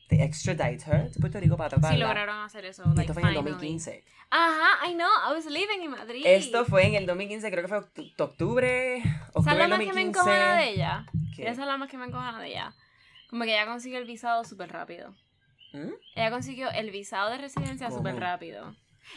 They 0.09 0.21
extradite 0.21 0.83
her 0.85 1.09
to 1.09 1.19
Puerto 1.21 1.39
Rico 1.39 1.55
para 1.55 1.69
tratarla. 1.69 1.95
Sí 1.95 2.01
lograron 2.03 2.37
hacer 2.43 2.65
eso. 2.65 2.83
Like, 2.83 3.01
esto 3.03 3.13
fue 3.13 3.21
en 3.23 3.29
el 3.29 3.33
finally. 3.35 3.51
2015. 3.51 4.03
Ajá, 4.29 4.89
I 4.89 4.93
know, 4.93 5.07
I 5.29 5.33
was 5.33 5.45
living 5.45 5.83
in 5.83 5.91
Madrid. 5.91 6.23
Esto 6.25 6.65
fue 6.65 6.85
en 6.85 6.95
el 6.95 7.05
2015, 7.05 7.49
creo 7.49 7.63
que 7.63 7.67
fue 7.69 7.79
oct- 7.79 8.21
octubre, 8.21 9.01
¿Sabes 9.01 9.29
octubre 9.33 9.57
del 9.57 9.69
más 9.69 9.79
que 9.79 9.85
me 9.85 10.03
2015. 10.03 10.09
encojona 10.19 10.53
de 10.57 10.69
ella? 10.69 11.05
¿Qué? 11.35 11.43
Esa 11.43 11.61
es 11.61 11.67
la 11.67 11.77
más 11.77 11.89
que 11.89 11.97
me 11.97 12.05
encojona 12.05 12.39
de 12.41 12.47
ella. 12.49 12.75
Como 13.29 13.45
que 13.45 13.53
ella 13.53 13.65
consiguió 13.65 13.99
el 13.99 14.05
visado 14.05 14.43
súper 14.43 14.69
rápido. 14.73 15.15
¿Mm? 15.73 15.91
Ella 16.15 16.31
consiguió 16.31 16.69
el 16.71 16.91
visado 16.91 17.29
de 17.29 17.37
residencia 17.37 17.89
súper 17.91 18.15
rápido. 18.19 18.75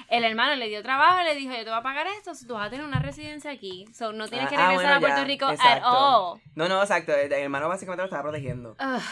El 0.09 0.25
hermano 0.25 0.57
le 0.57 0.69
dio 0.69 0.83
trabajo 0.83 1.21
y 1.21 1.25
le 1.25 1.35
dijo, 1.35 1.53
yo 1.53 1.59
te 1.65 1.71
voy 1.71 1.79
a 1.79 1.83
pagar 1.83 2.07
esto, 2.07 2.33
tú 2.47 2.55
vas 2.55 2.67
a 2.67 2.71
tener 2.71 2.85
una 2.85 2.99
residencia 3.01 3.51
aquí. 3.51 3.87
So 3.95 4.13
no 4.13 4.29
tienes 4.29 4.47
Ah, 4.47 4.51
que 4.51 4.57
ah, 4.57 4.69
regresar 4.69 4.85
bueno, 4.85 4.97
a 4.97 5.01
Puerto 5.01 5.21
ya, 5.21 5.25
Rico 5.25 5.47
at 5.47 5.83
all. 5.85 6.41
No, 6.55 6.69
no, 6.69 6.81
exacto. 6.81 7.13
El 7.13 7.33
el 7.33 7.43
hermano 7.45 7.69
básicamente 7.69 8.03
lo 8.03 8.07
estaba 8.07 8.23
protegiendo. 8.23 8.73
Ugh. 8.73 9.03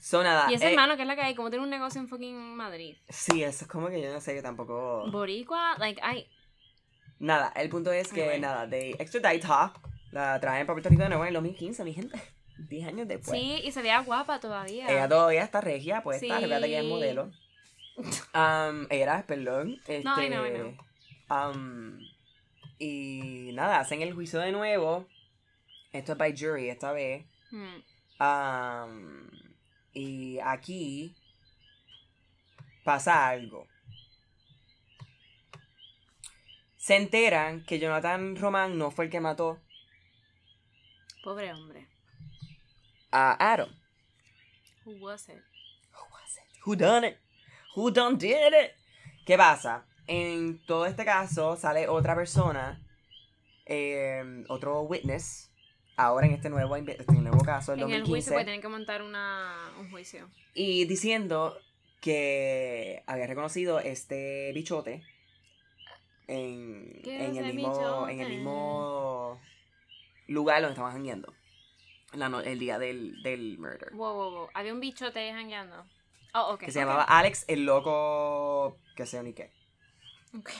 So, 0.00 0.22
nada. 0.22 0.50
Y 0.50 0.54
ese 0.54 0.66
eh, 0.66 0.70
hermano 0.70 0.96
que 0.96 1.02
es 1.02 1.08
la 1.08 1.16
que 1.16 1.22
hay, 1.22 1.34
como 1.34 1.48
tiene 1.50 1.64
un 1.64 1.70
negocio 1.70 2.00
en 2.00 2.08
fucking 2.08 2.56
Madrid. 2.56 2.96
Sí, 3.08 3.42
eso 3.42 3.64
es 3.64 3.70
como 3.70 3.88
que 3.88 4.02
yo 4.02 4.12
no 4.12 4.20
sé, 4.20 4.34
yo 4.36 4.42
tampoco. 4.42 5.10
Boricua, 5.10 5.76
like, 5.78 6.00
I... 6.02 6.28
Nada, 7.20 7.52
el 7.56 7.70
punto 7.70 7.90
es 7.90 8.12
que, 8.12 8.22
Anyway. 8.22 8.40
nada, 8.40 8.66
de 8.66 8.90
extradite 8.98 9.46
her, 9.46 9.70
la 10.10 10.38
traen 10.40 10.66
para 10.66 10.74
Puerto 10.74 10.90
Rico 10.90 11.02
de 11.04 11.08
nuevo 11.08 11.24
en 11.24 11.28
el 11.28 11.34
2015, 11.34 11.84
mi 11.84 11.94
gente. 11.94 12.20
10 12.58 12.86
años 12.88 13.08
después. 13.08 13.38
Sí, 13.38 13.60
y 13.64 13.72
se 13.72 13.82
veía 13.82 14.00
guapa 14.00 14.40
todavía. 14.40 14.88
Ella 14.88 15.08
todavía 15.08 15.42
está 15.42 15.60
regia, 15.60 16.02
pues 16.02 16.20
Sí. 16.20 16.26
está, 16.26 16.40
recuerda 16.40 16.66
que 16.66 16.78
es 16.78 16.84
modelo. 16.84 17.30
Um, 18.34 18.86
era, 18.90 19.24
perdón. 19.26 19.76
Este, 19.86 20.02
No, 20.02 20.20
I 20.22 20.28
know, 20.28 20.46
I 20.46 20.50
know. 20.50 20.76
um, 21.30 21.98
y 22.78 23.50
nada, 23.54 23.78
hacen 23.80 24.02
el 24.02 24.12
juicio 24.14 24.40
de 24.40 24.52
nuevo. 24.52 25.06
Esto 25.92 26.12
es 26.12 26.18
by 26.18 26.36
jury 26.36 26.68
esta 26.70 26.92
vez. 26.92 27.24
Um, 28.20 29.28
y 29.92 30.38
aquí 30.40 31.14
pasa 32.84 33.28
algo. 33.28 33.66
Se 36.76 36.96
enteran 36.96 37.64
que 37.64 37.78
Jonathan 37.78 38.36
Román 38.36 38.76
no 38.76 38.90
fue 38.90 39.06
el 39.06 39.10
que 39.10 39.20
mató 39.20 39.58
Pobre 41.22 41.50
hombre. 41.52 41.88
A 43.14 43.36
Adam. 43.38 43.68
Who 44.84 44.96
was 45.00 45.28
it? 45.28 45.36
Who 45.92 46.04
was 46.12 46.36
it? 46.36 46.60
Who 46.64 46.76
done 46.76 47.04
it? 47.06 47.18
Who 47.76 47.90
done 47.90 48.18
did 48.18 48.52
it? 48.52 48.72
¿Qué 49.24 49.36
pasa? 49.38 49.84
En 50.06 50.58
todo 50.66 50.84
este 50.86 51.04
caso 51.04 51.56
sale 51.56 51.88
otra 51.88 52.14
persona, 52.14 52.78
eh, 53.64 54.44
otro 54.48 54.82
witness, 54.82 55.50
ahora 55.96 56.26
en 56.26 56.34
este 56.34 56.50
nuevo, 56.50 56.76
este 56.76 57.12
nuevo 57.12 57.38
caso, 57.42 57.72
el 57.72 57.80
En 57.80 57.90
el 57.90 58.00
2015, 58.00 58.10
juicio 58.10 58.32
pues 58.34 58.44
tienen 58.44 58.60
que 58.60 58.68
montar 58.68 59.00
una, 59.02 59.54
un 59.78 59.90
juicio. 59.90 60.28
y 60.52 60.84
diciendo 60.84 61.56
que 62.00 63.02
había 63.06 63.26
reconocido 63.26 63.78
este 63.78 64.52
bichote 64.52 65.02
en, 66.26 67.00
¿Qué 67.02 67.24
en, 67.24 67.36
el 67.36 67.54
mismo, 67.54 68.08
en 68.08 68.20
el 68.20 68.26
bichote? 68.26 68.36
mismo 68.36 69.40
lugar 70.26 70.60
donde 70.60 70.72
estaban 70.72 70.92
jangueando. 70.92 71.32
La 72.16 72.28
no- 72.28 72.40
el 72.40 72.58
día 72.58 72.78
del, 72.78 73.22
del 73.22 73.58
murder. 73.58 73.90
Wow, 73.92 74.14
wow, 74.14 74.30
wow. 74.30 74.48
Había 74.54 74.72
un 74.72 74.80
bichote 74.80 75.32
jangueando. 75.32 75.84
Oh, 76.34 76.54
ok. 76.54 76.60
Que 76.60 76.72
se 76.72 76.80
llamaba 76.80 77.02
Alex 77.04 77.44
el 77.48 77.64
loco, 77.64 78.76
que 78.96 79.06
sé 79.06 79.22
ni 79.22 79.32
qué. 79.32 79.50
Ok. 80.36 80.50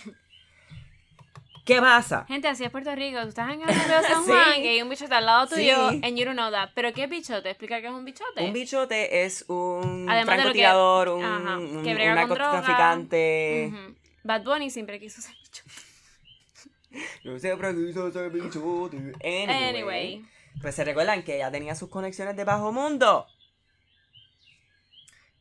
¿Qué 1.64 1.80
pasa? 1.80 2.26
Gente, 2.28 2.46
así 2.46 2.62
es 2.62 2.70
Puerto 2.70 2.94
Rico. 2.94 3.20
Tú 3.22 3.28
estás 3.28 3.50
en 3.50 3.61
San 3.62 3.74
Sí. 4.24 4.30
Juan 4.30 4.61
y 4.62 4.68
hay 4.68 4.82
un 4.82 4.90
bichote 4.90 5.14
al 5.14 5.24
lado 5.24 5.46
tuyo 5.48 5.90
Sí. 5.90 6.00
and 6.05 6.16
you 6.18 6.24
don't 6.26 6.36
know 6.36 6.50
that. 6.50 6.70
¿Pero 6.74 6.92
qué 6.92 7.07
bichote? 7.07 7.48
Explica 7.48 7.80
qué 7.80 7.86
es 7.86 7.92
un 7.92 8.05
bichote. 8.05 8.44
Un 8.44 8.52
bichote 8.52 9.24
es 9.24 9.46
un 9.48 10.07
Además 10.11 10.18
que- 10.36 10.40
francotirador, 10.42 11.09
un, 11.09 11.24
ajá, 11.24 11.57
un, 11.59 11.82
que 11.82 11.92
un 11.92 12.14
narcotraficante. 12.14 13.70
Ujú. 13.72 13.94
Bad 14.24 14.42
Bunny 14.44 14.68
siempre 14.70 15.00
quiso 15.00 15.22
ser 15.22 15.34
bichote. 15.42 15.70
No 17.24 17.36
se 17.40 17.57
preciso 17.57 18.12
ser 18.12 18.30
bichote. 18.30 18.96
Anyway, 19.24 19.64
Anyway. 19.68 20.24
Pues 20.61 20.74
se 20.74 20.84
recuerdan 20.84 21.22
que 21.22 21.36
ella 21.36 21.50
tenía 21.50 21.74
sus 21.74 21.88
conexiones 21.90 22.36
de 22.36 22.44
bajo 22.44 22.72
mundo. 22.72 23.26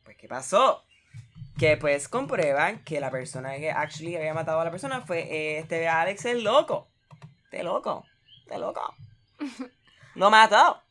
Pues, 0.04 0.16
¿qué 0.16 0.28
pasó? 0.28 0.84
Que 1.58 1.76
pues 1.76 2.08
comprueban 2.08 2.82
que 2.84 3.00
la 3.00 3.10
persona 3.10 3.56
que 3.56 3.70
actually 3.70 4.16
había 4.16 4.34
matado 4.34 4.60
a 4.60 4.64
la 4.64 4.70
persona 4.70 5.00
fue 5.02 5.58
este 5.58 5.88
Alex 5.88 6.24
el 6.26 6.42
loco. 6.44 6.88
Este 7.44 7.62
loco. 7.62 8.04
Este 8.40 8.58
loco. 8.58 8.94
Lo 10.16 10.30
mató. 10.30 10.82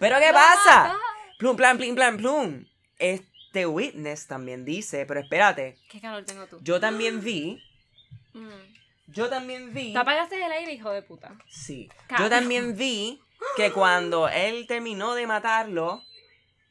Pero 0.00 0.18
¿qué 0.18 0.32
pasa? 0.32 0.96
Plum, 1.38 1.56
plan, 1.56 1.76
plin, 1.76 1.94
plan, 1.94 2.16
plum. 2.16 2.64
Este 2.98 3.66
witness 3.66 4.26
también 4.26 4.64
dice, 4.64 5.04
pero 5.06 5.20
espérate, 5.20 5.78
¿Qué 5.88 6.00
calor 6.00 6.24
tengo 6.24 6.46
tú? 6.46 6.58
yo 6.62 6.80
también 6.80 7.20
vi, 7.22 7.62
Mm. 8.32 8.48
yo 9.08 9.28
también 9.28 9.72
vi, 9.72 9.92
Te 9.92 9.98
apagaste 9.98 10.44
el 10.44 10.50
aire, 10.50 10.72
hijo 10.72 10.90
de 10.90 11.02
puta. 11.02 11.36
sí, 11.48 11.88
yo 12.18 12.28
también 12.28 12.76
vi 12.76 13.20
que 13.56 13.72
cuando 13.72 14.28
él 14.28 14.66
terminó 14.66 15.14
de 15.14 15.26
matarlo, 15.26 16.02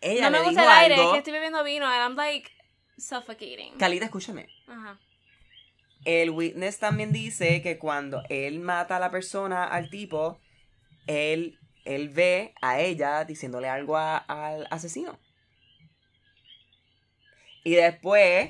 ella 0.02 0.30
no 0.30 0.32
me 0.32 0.38
le 0.40 0.44
gusta 0.46 0.62
dijo 0.62 0.72
el 0.74 0.78
aire, 0.80 0.94
es 0.96 1.00
algo. 1.00 1.12
que 1.14 1.18
estoy 1.20 1.34
bebiendo 1.34 1.64
vino 1.64 1.86
and 1.88 1.96
I'm 2.02 2.16
like 2.16 2.50
suffocating. 2.98 3.78
Calita, 3.78 4.06
escúchame. 4.06 4.48
Ajá. 4.68 5.00
El 6.06 6.32
witness 6.32 6.80
también 6.80 7.14
dice 7.14 7.62
que 7.62 7.78
cuando 7.80 8.22
él 8.30 8.60
mata 8.60 8.98
a 8.98 9.00
la 9.00 9.10
persona, 9.12 9.64
al 9.64 9.90
tipo, 9.90 10.42
él, 11.08 11.58
él 11.86 12.10
ve 12.10 12.54
a 12.62 12.82
ella 12.82 13.24
diciéndole 13.24 13.70
algo 13.70 13.96
a- 13.96 14.18
al 14.18 14.68
asesino. 14.70 15.18
Y 17.64 17.76
después 17.76 18.50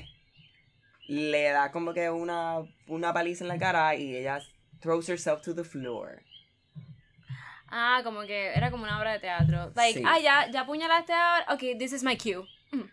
le 1.06 1.50
da 1.50 1.70
como 1.70 1.94
que 1.94 2.10
una, 2.10 2.56
una 2.88 3.12
paliza 3.12 3.44
en 3.44 3.48
la 3.48 3.58
cara 3.58 3.94
y 3.94 4.16
ella 4.16 4.40
throws 4.80 5.08
herself 5.08 5.40
to 5.42 5.54
the 5.54 5.62
floor. 5.62 6.23
Ah, 7.76 8.02
como 8.04 8.20
que 8.22 8.54
era 8.54 8.70
como 8.70 8.84
una 8.84 9.00
obra 9.00 9.14
de 9.14 9.18
teatro. 9.18 9.72
Like, 9.74 9.98
Sí. 9.98 10.04
ah, 10.06 10.20
ya, 10.20 10.48
ya 10.48 10.60
apuñalaste 10.60 11.12
ahora. 11.12 11.44
Ok, 11.52 11.76
this 11.76 11.92
is 11.92 12.04
my 12.04 12.16
cue. 12.16 12.46
Mm. 12.70 12.84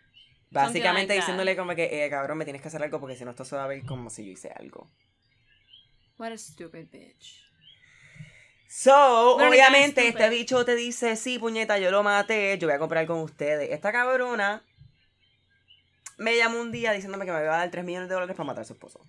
Básicamente 0.50 1.10
like 1.14 1.22
diciéndole 1.22 1.56
como 1.56 1.76
que, 1.76 2.04
eh, 2.04 2.10
cabrón, 2.10 2.40
me 2.40 2.46
tienes 2.46 2.64
que 2.64 2.68
hacer 2.68 2.82
algo 2.82 3.00
porque 3.00 3.16
si 3.16 3.24
no 3.24 3.30
esto 3.30 3.46
se 3.46 3.56
va 3.56 3.66
a 3.66 3.68
ver 3.68 3.86
como 3.86 4.10
si 4.10 4.26
yo 4.26 4.32
hice 4.32 4.50
algo. 4.50 4.90
What 6.18 6.32
a 6.32 6.38
stupid 6.38 6.88
bitch. 6.92 7.44
So, 8.68 9.36
obviamente, 9.36 10.08
este 10.08 10.30
bicho 10.30 10.66
te 10.66 10.76
dice, 10.76 11.16
sí, 11.16 11.38
puñeta, 11.38 11.78
yo 11.78 11.92
lo 11.92 12.02
maté, 12.02 12.58
yo 12.58 12.68
voy 12.68 12.76
a 12.76 12.80
comprar 12.80 13.06
con 13.06 13.20
ustedes. 13.20 13.70
Esta 13.70 13.92
cabrona 13.92 14.64
me 16.18 16.38
llamó 16.38 16.60
un 16.60 16.72
día 16.72 16.92
diciéndome 16.92 17.26
que 17.26 17.32
me 17.32 17.40
iba 17.42 17.54
a 17.54 17.58
dar 17.58 17.70
3 17.70 17.84
millones 17.86 18.10
de 18.10 18.16
dólares 18.16 18.36
para 18.36 18.48
matar 18.48 18.64
a 18.64 18.66
su 18.66 18.74
esposo. 18.74 19.00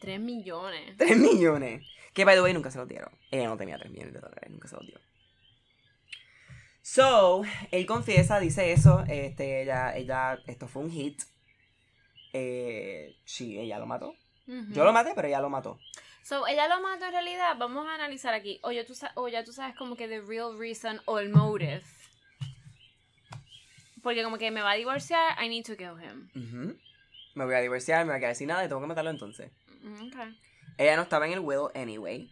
Tres 0.00 0.20
millones. 0.20 0.96
3 0.98 1.16
millones. 1.16 1.82
Que, 2.14 2.24
by 2.24 2.36
the 2.36 2.42
way, 2.42 2.54
nunca 2.54 2.70
se 2.70 2.78
los 2.78 2.88
dieron. 2.88 3.10
Ella 3.30 3.48
no 3.48 3.56
tenía 3.56 3.76
3 3.76 3.90
millones 3.90 4.14
de 4.14 4.20
dólares, 4.20 4.50
nunca 4.50 4.68
se 4.68 4.76
los 4.76 4.86
dio. 4.86 4.98
So, 6.80 7.42
él 7.70 7.86
confiesa, 7.86 8.38
dice 8.40 8.72
eso, 8.72 9.04
este, 9.08 9.62
ella, 9.62 9.96
ella, 9.96 10.38
esto 10.46 10.68
fue 10.68 10.82
un 10.82 10.90
hit. 10.90 11.22
Eh, 12.32 13.16
sí, 13.24 13.58
ella 13.58 13.78
lo 13.78 13.86
mató. 13.86 14.14
Ujú. 14.46 14.66
Yo 14.72 14.84
lo 14.84 14.92
maté, 14.92 15.12
pero 15.14 15.28
ella 15.28 15.40
lo 15.40 15.48
mató. 15.50 15.78
So, 16.22 16.46
ella 16.46 16.68
lo 16.68 16.80
mató 16.82 17.06
en 17.06 17.12
realidad. 17.12 17.56
Vamos 17.58 17.86
a 17.88 17.94
analizar 17.94 18.32
aquí. 18.34 18.60
O 18.62 18.70
ya 18.70 18.84
tú, 18.86 18.94
o 19.14 19.28
ya 19.28 19.44
tú 19.44 19.52
sabes 19.52 19.74
como 19.76 19.96
que 19.96 20.08
the 20.08 20.20
real 20.20 20.58
reason 20.58 21.00
o 21.06 21.18
el 21.18 21.30
motive. 21.30 21.82
Porque 24.02 24.22
como 24.22 24.36
que 24.38 24.50
me 24.50 24.60
va 24.60 24.72
a 24.72 24.74
divorciar, 24.74 25.42
I 25.42 25.48
need 25.48 25.64
to 25.64 25.76
kill 25.76 25.94
him. 26.00 26.28
Ujú. 26.34 26.78
Me 27.34 27.44
voy 27.44 27.54
a 27.54 27.60
divorciar, 27.60 28.04
me 28.04 28.12
voy 28.12 28.18
a 28.18 28.20
quedar 28.20 28.34
sin 28.36 28.48
nada 28.48 28.64
y 28.64 28.68
tengo 28.68 28.80
que 28.80 28.86
matarlo 28.86 29.10
entonces. 29.10 29.50
Mm, 29.82 30.08
Okay. 30.08 30.38
Ella 30.78 30.96
no 30.96 31.02
estaba 31.02 31.26
en 31.26 31.32
el 31.34 31.40
will 31.40 31.68
anyway. 31.74 32.30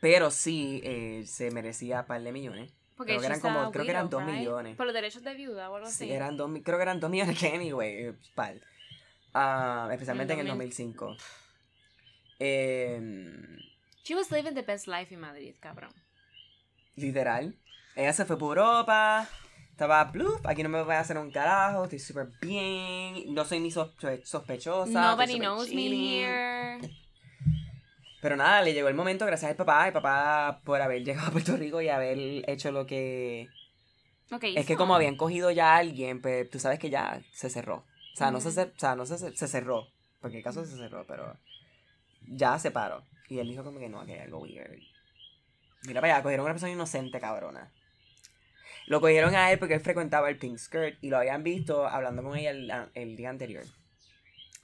Pero 0.00 0.30
sí 0.30 0.80
eh, 0.84 1.24
se 1.26 1.50
merecía 1.50 2.06
par 2.06 2.22
de 2.22 2.32
millones. 2.32 2.72
Porque 2.96 3.12
Creo 3.12 3.20
que 3.20 3.26
eran 3.26 3.40
como- 3.40 3.70
creo 3.72 3.84
que 3.84 3.90
eran 3.90 4.10
dos 4.10 4.24
right? 4.24 4.34
millones. 4.38 4.76
Por 4.76 4.86
los 4.86 4.94
derechos 4.94 5.22
de 5.22 5.34
viuda 5.34 5.70
o 5.70 5.76
algo 5.76 5.86
así. 5.88 6.06
Sí, 6.06 6.12
eran 6.12 6.36
dos, 6.36 6.50
creo 6.64 6.76
que 6.78 6.82
eran 6.82 6.98
dos 7.00 7.10
millones 7.10 7.38
que 7.38 7.48
anyway. 7.54 8.12
par. 8.34 8.54
Ah, 9.34 9.88
especialmente 9.92 10.32
en 10.32 10.40
En 10.40 10.46
el 10.46 10.52
2000. 10.52 10.68
2005. 10.96 11.16
Em, 12.38 13.58
She 14.04 14.14
was 14.14 14.30
living 14.30 14.54
the 14.54 14.62
best 14.62 14.86
life 14.86 15.12
in 15.12 15.20
Madrid, 15.20 15.54
cabrón. 15.60 15.92
literal. 16.96 17.54
Ella 17.94 18.12
se 18.12 18.24
fue 18.24 18.38
por 18.38 18.58
Europa. 18.58 19.28
Estaba, 19.78 20.02
bluff, 20.06 20.44
aquí 20.44 20.64
no 20.64 20.68
me 20.68 20.82
voy 20.82 20.92
a 20.96 20.98
hacer 20.98 21.16
un 21.18 21.30
carajo. 21.30 21.84
Estoy 21.84 22.00
súper 22.00 22.26
bien. 22.40 23.32
No 23.32 23.44
soy 23.44 23.60
ni 23.60 23.70
sospe- 23.70 24.24
sospechosa. 24.24 24.90
Nobody 25.12 25.38
knows 25.38 25.68
me 25.68 25.74
chilling. 25.76 26.24
here. 26.24 26.80
Pero 28.20 28.34
nada, 28.34 28.60
le 28.62 28.72
llegó 28.74 28.88
el 28.88 28.96
momento 28.96 29.24
gracias 29.24 29.52
al 29.52 29.56
papá. 29.56 29.86
El 29.86 29.92
papá 29.92 30.62
por 30.64 30.82
haber 30.82 31.04
llegado 31.04 31.28
a 31.28 31.30
Puerto 31.30 31.56
Rico 31.56 31.80
y 31.80 31.88
haber 31.90 32.18
hecho 32.50 32.72
lo 32.72 32.86
que... 32.86 33.46
Okay, 34.32 34.56
Es 34.56 34.66
que 34.66 34.72
so- 34.72 34.78
como 34.78 34.96
habían 34.96 35.14
cogido 35.14 35.52
ya 35.52 35.74
a 35.74 35.76
alguien, 35.76 36.20
pues 36.20 36.50
tú 36.50 36.58
sabes 36.58 36.80
que 36.80 36.90
ya 36.90 37.22
se 37.32 37.48
cerró. 37.48 37.76
O 38.14 38.16
sea, 38.16 38.32
no 38.32 38.40
se, 38.40 38.48
cer- 38.48 38.72
o 38.74 38.78
sea, 38.80 38.96
no 38.96 39.06
se, 39.06 39.16
se 39.36 39.46
cerró. 39.46 39.86
Porque 40.20 40.38
el 40.38 40.42
caso 40.42 40.64
se 40.66 40.76
cerró, 40.76 41.06
pero 41.06 41.36
ya 42.26 42.58
se 42.58 42.72
paró. 42.72 43.04
Y 43.28 43.38
él 43.38 43.46
dijo 43.48 43.62
como 43.62 43.78
que 43.78 43.88
no, 43.88 44.04
que 44.04 44.14
hay 44.14 44.20
algo 44.22 44.40
weird. 44.40 44.80
Mira 45.84 46.00
para 46.00 46.14
allá, 46.14 46.22
cogieron 46.24 46.42
a 46.42 46.46
una 46.46 46.54
persona 46.54 46.72
inocente, 46.72 47.20
cabrona. 47.20 47.70
Lo 48.88 49.00
cogieron 49.00 49.34
a 49.34 49.50
él 49.52 49.58
porque 49.58 49.74
él 49.74 49.80
frecuentaba 49.80 50.28
el 50.28 50.36
Pink 50.38 50.58
Skirt 50.58 50.98
y 51.02 51.10
lo 51.10 51.18
habían 51.18 51.42
visto 51.42 51.86
hablando 51.86 52.22
con 52.22 52.36
ella 52.36 52.50
el, 52.50 52.72
el 52.94 53.16
día 53.16 53.30
anterior. 53.30 53.64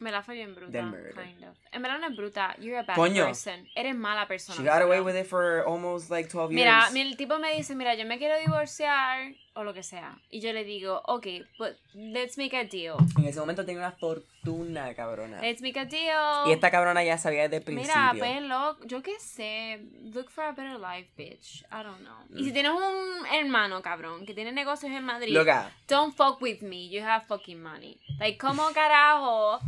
Me 0.00 0.10
la 0.10 0.22
fue 0.22 0.34
bien 0.34 0.54
bruta. 0.54 0.72
Kind 0.80 1.44
of. 1.44 1.56
En 1.72 1.80
verdad 1.82 1.98
no 2.00 2.08
es 2.08 2.16
bruta. 2.16 2.54
You're 2.58 2.78
a 2.78 2.82
bad 2.82 2.96
Coño. 2.96 3.26
person. 3.26 3.66
Eres 3.74 3.94
mala 3.94 4.26
persona. 4.26 4.56
She 4.58 4.64
got 4.64 4.82
away 4.82 5.00
with 5.00 5.14
it 5.16 5.26
for 5.26 5.62
almost 5.66 6.10
like 6.10 6.28
12 6.28 6.50
years. 6.52 6.64
Mira, 6.64 6.90
mi- 6.92 7.00
el 7.02 7.16
tipo 7.16 7.38
me 7.38 7.54
dice, 7.56 7.74
mira, 7.76 7.94
yo 7.94 8.04
me 8.04 8.18
quiero 8.18 8.36
divorciar 8.38 9.34
o 9.54 9.62
lo 9.62 9.72
que 9.72 9.82
sea. 9.82 10.18
Y 10.30 10.40
yo 10.40 10.52
le 10.52 10.64
digo, 10.64 11.00
ok, 11.06 11.26
but 11.58 11.76
let's 11.94 12.36
make 12.36 12.56
a 12.56 12.64
deal. 12.64 12.96
En 13.16 13.24
ese 13.24 13.38
momento 13.38 13.64
tenía 13.64 13.80
una 13.80 13.92
fortuna, 13.92 14.92
cabrona. 14.94 15.40
Let's 15.40 15.62
make 15.62 15.78
a 15.78 15.84
deal. 15.84 16.48
Y 16.48 16.52
esta 16.52 16.70
cabrona 16.70 17.04
ya 17.04 17.18
sabía 17.18 17.42
desde 17.44 17.58
el 17.58 17.62
principio. 17.62 17.94
Mira, 17.94 18.14
pues 18.18 18.42
look, 18.42 18.86
yo 18.86 19.02
qué 19.02 19.18
sé, 19.20 19.80
look 20.12 20.30
for 20.30 20.44
a 20.44 20.52
better 20.52 20.78
life, 20.78 21.08
bitch. 21.16 21.62
I 21.70 21.82
don't 21.84 22.00
know. 22.00 22.18
Y 22.36 22.44
si 22.44 22.52
tienes 22.52 22.72
un 22.72 23.26
hermano, 23.32 23.80
cabrón, 23.80 24.26
que 24.26 24.34
tiene 24.34 24.52
negocios 24.52 24.92
en 24.92 25.04
Madrid, 25.04 25.32
Loca, 25.32 25.72
don't 25.88 26.14
fuck 26.14 26.40
with 26.42 26.60
me, 26.60 26.88
you 26.88 27.02
have 27.02 27.26
fucking 27.26 27.62
money. 27.62 27.96
Like, 28.18 28.38
¿cómo 28.38 28.70
carajo? 28.72 29.60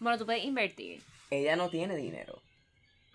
Bueno, 0.00 0.18
tú 0.18 0.26
puedes 0.26 0.44
invertir, 0.44 1.00
ella 1.30 1.54
no 1.56 1.68
tiene 1.70 1.94
dinero. 1.94 2.40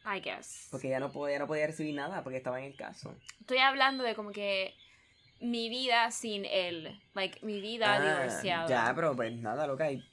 I 0.06 0.20
guess. 0.20 0.68
Porque 0.70 0.88
ella 0.88 1.00
no 1.00 1.12
podía, 1.12 1.40
no 1.40 1.48
podía 1.48 1.66
recibir 1.66 1.96
nada 1.96 2.24
porque 2.24 2.38
estaba 2.38 2.60
en 2.60 2.66
el 2.66 2.76
caso. 2.76 3.16
Estoy 3.42 3.58
hablando 3.58 4.04
de 4.04 4.14
como 4.14 4.32
que 4.32 4.76
mi 5.46 5.70
vida 5.70 6.12
sin 6.12 6.46
él, 6.46 7.00
like, 7.14 7.40
mi 7.46 7.62
vida 7.62 7.94
Ah, 7.96 8.00
divorciada. 8.02 8.68
Ya, 8.68 8.94
pero 8.96 9.16
pues 9.16 9.34
nada, 9.34 9.66
loca. 9.68 9.92
y- 9.92 10.04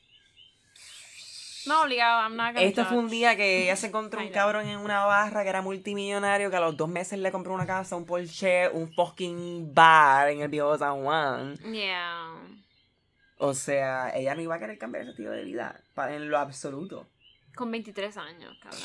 No 1.67 1.83
obligado, 1.83 2.23
I'm 2.23 2.37
not 2.37 2.55
gonna 2.55 2.63
Este 2.63 2.85
fue 2.85 2.99
un 2.99 3.09
día 3.09 3.37
que 3.37 3.63
ella 3.65 3.77
se 3.77 3.87
encontró 3.87 4.21
un 4.21 4.31
cabrón 4.31 4.67
en 4.67 4.79
una 4.79 5.05
barra 5.05 5.45
que 5.45 5.49
era 5.49 5.63
multimillonario, 5.63 6.51
que 6.51 6.57
a 6.57 6.61
los 6.61 6.77
dos 6.77 6.89
meses 6.89 7.21
le 7.21 7.31
compró 7.31 7.55
una 7.55 7.67
casa, 7.67 7.95
un 7.95 8.05
Porsche, 8.05 8.69
un 8.71 8.93
fucking 8.93 9.73
bar 9.73 10.29
en 10.31 10.41
el 10.41 10.49
viejo 10.49 10.77
San 10.77 11.05
Juan. 11.05 11.55
Yeah. 11.73 12.35
O 13.39 13.55
sea, 13.55 14.11
ella 14.17 14.35
no 14.35 14.41
iba 14.43 14.57
a 14.57 14.59
querer 14.59 14.77
cambiar 14.79 15.03
ese 15.03 15.13
estilo 15.13 15.31
de 15.31 15.45
vida. 15.45 15.81
En 15.97 16.29
lo 16.29 16.39
absoluto. 16.39 17.07
Con 17.55 17.71
23 17.71 18.17
años, 18.17 18.57
cabrón. 18.61 18.81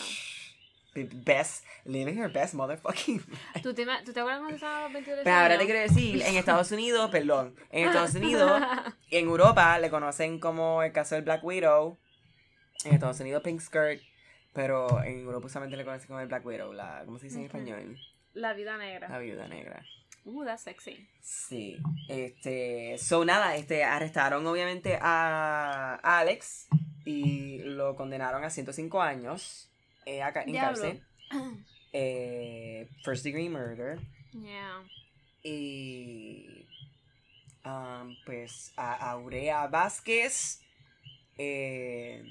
The 1.06 1.16
Best, 1.24 1.64
living 1.86 2.18
her 2.18 2.32
best 2.32 2.56
motherfucking 2.56 3.22
¿Tú 3.62 3.74
te, 3.74 3.86
¿Tú 4.04 4.14
te 4.14 4.20
acuerdas 4.20 4.40
cuando 4.40 4.84
los 4.84 4.94
23 4.94 5.24
Pero 5.24 5.36
ahora 5.36 5.58
te 5.60 5.66
quiero 5.66 5.80
decir, 5.80 6.24
en 6.24 6.36
Estados 6.36 6.72
Unidos, 6.72 7.10
perdón, 7.12 7.56
en 7.70 7.88
Estados 7.88 8.16
Unidos 8.16 8.62
y 9.10 9.18
en 9.18 9.26
Europa 9.26 9.78
le 9.80 9.90
conocen 9.90 10.40
como 10.40 10.82
el 10.82 10.92
caso 10.92 11.16
del 11.16 11.24
Black 11.24 11.44
Widow. 11.44 11.98
En 12.86 12.94
Estados 12.94 13.20
Unidos 13.20 13.42
Pink 13.44 13.60
Skirt, 13.60 14.02
pero 14.54 15.04
en 15.04 15.20
Europa 15.20 15.48
usualmente 15.48 15.78
le 15.78 15.84
conocen 15.84 16.08
como 16.08 16.20
el 16.20 16.28
Black 16.28 16.46
Widow, 16.46 16.74
la, 16.74 17.04
¿cómo 17.06 17.20
se 17.20 17.26
dice 17.26 17.40
en 17.40 17.46
español? 17.46 17.98
La 18.34 18.54
vida 18.54 18.78
negra. 18.78 19.10
La 19.10 19.20
viuda 19.20 19.48
negra. 19.48 19.84
Uh, 20.26 20.46
that's 20.46 20.64
sexy. 20.64 21.08
Sí, 21.22 21.78
este, 22.10 22.98
so 22.98 23.24
nada, 23.24 23.56
este, 23.56 23.84
arrestaron 23.84 24.46
obviamente 24.46 24.98
a 25.02 26.00
Alex 26.04 26.68
y 27.06 27.60
lo 27.60 27.96
condenaron 27.96 28.44
a 28.44 28.50
105 28.50 29.02
años 29.02 29.72
eh, 30.08 30.22
acá 30.24 30.42
en 30.44 30.52
Diablo. 30.54 30.82
cárcel. 30.82 31.04
Eh, 31.94 32.88
first 33.04 33.24
degree 33.24 33.50
murder. 33.50 34.00
Yeah. 34.34 34.84
Y 35.44 36.66
um, 37.66 38.16
pues 38.26 38.74
a 38.78 39.12
Aurea 39.12 39.68
Vázquez 39.68 40.62
eh, 41.38 42.24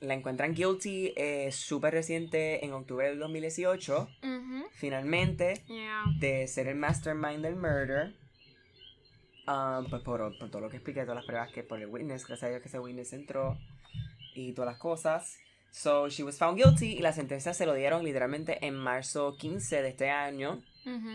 la 0.00 0.14
encuentran 0.14 0.54
guilty 0.54 1.12
eh, 1.16 1.50
súper 1.52 1.92
reciente 1.94 2.64
en 2.64 2.72
octubre 2.72 3.06
del 3.08 3.18
2018, 3.18 4.08
Mhm. 4.22 4.64
finalmente, 4.72 5.62
Yeah. 5.68 6.04
de 6.18 6.46
ser 6.48 6.68
el 6.68 6.76
mastermind 6.76 7.42
del 7.42 7.56
murder. 7.56 8.14
Um, 9.46 9.88
pues 9.88 10.02
por, 10.02 10.36
por 10.38 10.50
todo 10.50 10.60
lo 10.60 10.68
que 10.68 10.76
expliqué, 10.76 11.00
todas 11.02 11.16
las 11.16 11.24
pruebas 11.24 11.50
que 11.52 11.62
por 11.62 11.80
el 11.80 11.86
witness, 11.88 12.26
gracias 12.26 12.44
a 12.44 12.50
Dios 12.50 12.60
que 12.62 12.68
ese 12.68 12.78
witness 12.78 13.12
entró 13.14 13.56
y 14.34 14.52
todas 14.52 14.72
las 14.72 14.78
cosas. 14.78 15.38
So, 15.70 16.08
she 16.08 16.22
was 16.22 16.36
found 16.38 16.56
guilty 16.56 16.96
y 16.96 17.00
la 17.00 17.12
sentencia 17.12 17.54
se 17.54 17.66
lo 17.66 17.74
dieron 17.74 18.02
literalmente 18.04 18.66
en 18.66 18.74
marzo 18.74 19.36
15 19.36 19.82
de 19.82 19.88
este 19.90 20.10
año, 20.10 20.62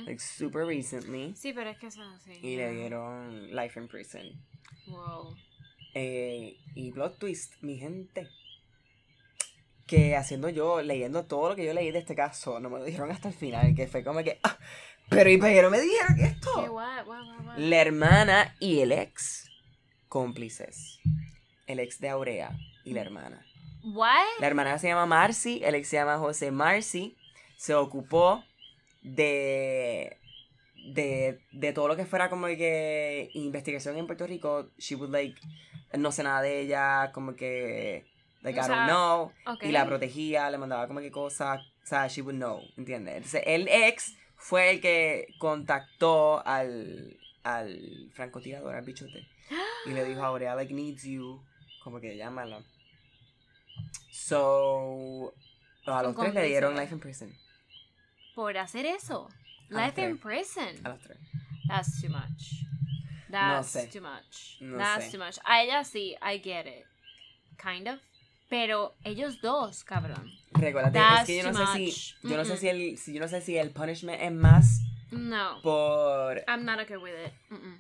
like 0.05 0.19
super 0.19 0.65
recently, 0.65 1.33
Sí, 1.35 1.51
pero 1.53 1.69
es 1.71 1.77
que 1.79 1.87
eso 1.87 2.01
es 2.03 2.09
así. 2.21 2.33
y 2.41 2.55
le 2.55 2.71
dieron 2.71 3.53
life 3.55 3.79
in 3.79 3.87
prison. 3.87 4.23
Wow. 4.87 5.35
Eh, 5.95 6.57
y 6.75 6.91
plot 6.91 7.17
twist, 7.19 7.55
mi 7.61 7.77
gente. 7.77 8.27
Que 9.85 10.15
haciendo 10.15 10.47
yo, 10.49 10.81
leyendo 10.81 11.25
todo 11.25 11.49
lo 11.49 11.55
que 11.55 11.65
yo 11.65 11.73
leí 11.73 11.91
de 11.91 11.99
este 11.99 12.15
caso, 12.15 12.59
no 12.59 12.69
me 12.69 12.79
lo 12.79 12.85
dijeron 12.85 13.11
hasta 13.11 13.27
el 13.29 13.33
final, 13.33 13.75
que 13.75 13.87
fue 13.87 14.03
como 14.03 14.23
que, 14.23 14.39
ah, 14.43 14.57
pero 15.09 15.29
¿y 15.29 15.37
no 15.37 15.69
me 15.69 15.81
dijeron 15.81 16.15
¿Qué 16.15 16.23
esto? 16.25 16.71
guay, 16.71 17.03
guay, 17.03 17.25
guay, 17.25 17.43
guay. 17.43 17.69
La 17.69 17.81
hermana 17.81 18.55
y 18.59 18.79
el 18.79 18.91
ex, 18.93 19.49
cómplices. 20.07 20.99
El 21.67 21.79
ex 21.79 21.99
de 21.99 22.09
Aurea 22.09 22.57
y 22.85 22.93
la 22.93 23.01
hermana. 23.01 23.45
What? 23.83 24.39
La 24.39 24.47
hermana 24.47 24.79
se 24.79 24.87
llama 24.87 25.05
Marcy, 25.05 25.61
el 25.63 25.75
ex 25.75 25.89
se 25.89 25.97
llama 25.97 26.17
José 26.17 26.51
Marcy. 26.51 27.15
Se 27.57 27.75
ocupó 27.75 28.43
de, 29.01 30.17
de, 30.93 31.39
de 31.51 31.73
todo 31.73 31.87
lo 31.87 31.95
que 31.95 32.05
fuera 32.05 32.29
como 32.29 32.47
que 32.47 33.29
investigación 33.33 33.97
en 33.97 34.07
Puerto 34.07 34.25
Rico. 34.25 34.69
She 34.77 34.95
would 34.95 35.11
like, 35.11 35.39
no 35.97 36.11
sé 36.11 36.23
nada 36.23 36.41
de 36.41 36.61
ella, 36.61 37.11
como 37.13 37.35
que, 37.35 38.05
like, 38.41 38.59
O 38.59 38.63
I 38.63 38.65
sea, 38.65 38.75
don't 38.75 38.89
know. 38.89 39.31
Ok. 39.53 39.63
Y 39.63 39.71
la 39.71 39.85
protegía, 39.85 40.49
le 40.49 40.57
mandaba 40.57 40.87
como 40.87 40.99
que 40.99 41.11
cosas, 41.11 41.61
o 41.61 41.85
sea, 41.85 42.07
she 42.07 42.21
would 42.21 42.35
know, 42.35 42.61
¿entiendes? 42.77 43.15
Entonces, 43.15 43.43
el 43.45 43.67
ex 43.67 44.15
fue 44.35 44.71
el 44.71 44.81
que 44.81 45.27
contactó 45.39 46.45
al, 46.45 47.17
al 47.43 48.11
francotirador, 48.13 48.75
al 48.75 48.83
bichote. 48.83 49.27
Y 49.85 49.91
le 49.91 50.05
dijo 50.05 50.23
Aurea, 50.23 50.55
like, 50.55 50.73
needs 50.73 51.03
you. 51.03 51.41
Como 51.83 51.99
que 51.99 52.15
llámalo. 52.15 52.63
So, 54.13 55.33
a 55.87 56.03
los 56.03 56.15
tres 56.15 56.33
le 56.35 56.45
dieron 56.45 56.75
life 56.75 56.93
in 56.93 56.99
prison. 56.99 57.35
Por 58.35 58.55
hacer 58.57 58.85
eso. 58.85 59.27
A 59.71 59.73
Life 59.73 59.99
in 60.01 60.19
prison. 60.19 60.69
A 60.85 60.89
los 60.89 61.01
tres. 61.01 61.17
That's 61.67 61.99
too 61.99 62.09
much. 62.09 62.63
That's 63.31 63.69
sé. 63.75 63.89
too 63.91 64.01
much. 64.01 64.57
No 64.61 64.77
That's 64.77 65.05
sé. 65.07 65.11
too 65.13 65.17
much. 65.17 65.39
A 65.45 65.63
ella 65.63 65.83
sí, 65.83 66.15
I 66.21 66.37
get 66.37 66.67
it. 66.67 66.85
Kind 67.57 67.87
of. 67.87 67.99
Pero 68.49 68.93
ellos 69.03 69.41
dos, 69.41 69.83
cabrón. 69.83 70.31
Recuérdate, 70.51 70.99
es 70.99 71.25
que 71.25 71.37
yo 71.41 71.51
no 71.51 71.65
sé 71.65 71.73
si, 71.91 72.13
yo 72.29 72.37
no 72.37 72.45
sé 72.45 72.57
si 72.57 72.67
el, 72.69 72.97
si 72.99 73.13
yo 73.13 73.19
no 73.19 73.27
sé 73.27 73.41
si 73.41 73.57
el 73.57 73.71
punishment 73.71 74.21
es 74.21 74.31
más 74.31 74.81
No. 75.09 75.59
por, 75.63 76.43
I'm 76.47 76.63
not 76.65 76.79
okay 76.81 76.97
with 76.97 77.15
it. 77.15 77.33
Mm-mm. 77.49 77.79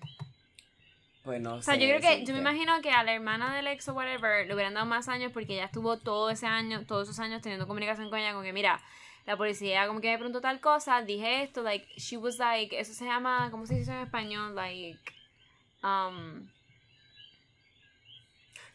Pues 1.23 1.41
no 1.41 1.55
O 1.55 1.61
sea, 1.61 1.75
sé 1.75 1.79
yo 1.79 1.87
creo 1.87 2.01
que, 2.01 2.25
yo 2.25 2.33
me 2.33 2.39
imagino 2.41 2.81
que 2.81 2.91
a 2.91 3.03
la 3.03 3.13
hermana 3.13 3.55
del 3.55 3.67
ex 3.67 3.87
o 3.87 3.93
whatever 3.93 4.45
le 4.45 4.53
hubieran 4.53 4.73
dado 4.73 4.85
más 4.85 5.07
años 5.07 5.31
porque 5.31 5.53
ella 5.53 5.65
estuvo 5.65 5.97
todo 5.97 6.29
ese 6.29 6.45
año, 6.45 6.85
todos 6.85 7.07
esos 7.07 7.19
años 7.19 7.41
teniendo 7.41 7.67
comunicación 7.67 8.09
con 8.09 8.19
ella, 8.19 8.33
con 8.33 8.43
que 8.43 8.53
mira, 8.53 8.81
la 9.25 9.37
policía 9.37 9.87
como 9.87 10.01
que 10.01 10.09
me 10.09 10.17
preguntó 10.17 10.41
tal 10.41 10.59
cosa, 10.59 11.01
dije 11.01 11.43
esto, 11.43 11.63
like, 11.63 11.87
she 11.97 12.17
was 12.17 12.37
like, 12.39 12.77
eso 12.77 12.93
se 12.93 13.05
llama, 13.05 13.47
¿cómo 13.51 13.65
se 13.65 13.75
dice 13.75 13.91
en 13.91 13.99
español? 13.99 14.53
Like, 14.53 14.99
um, 15.81 16.47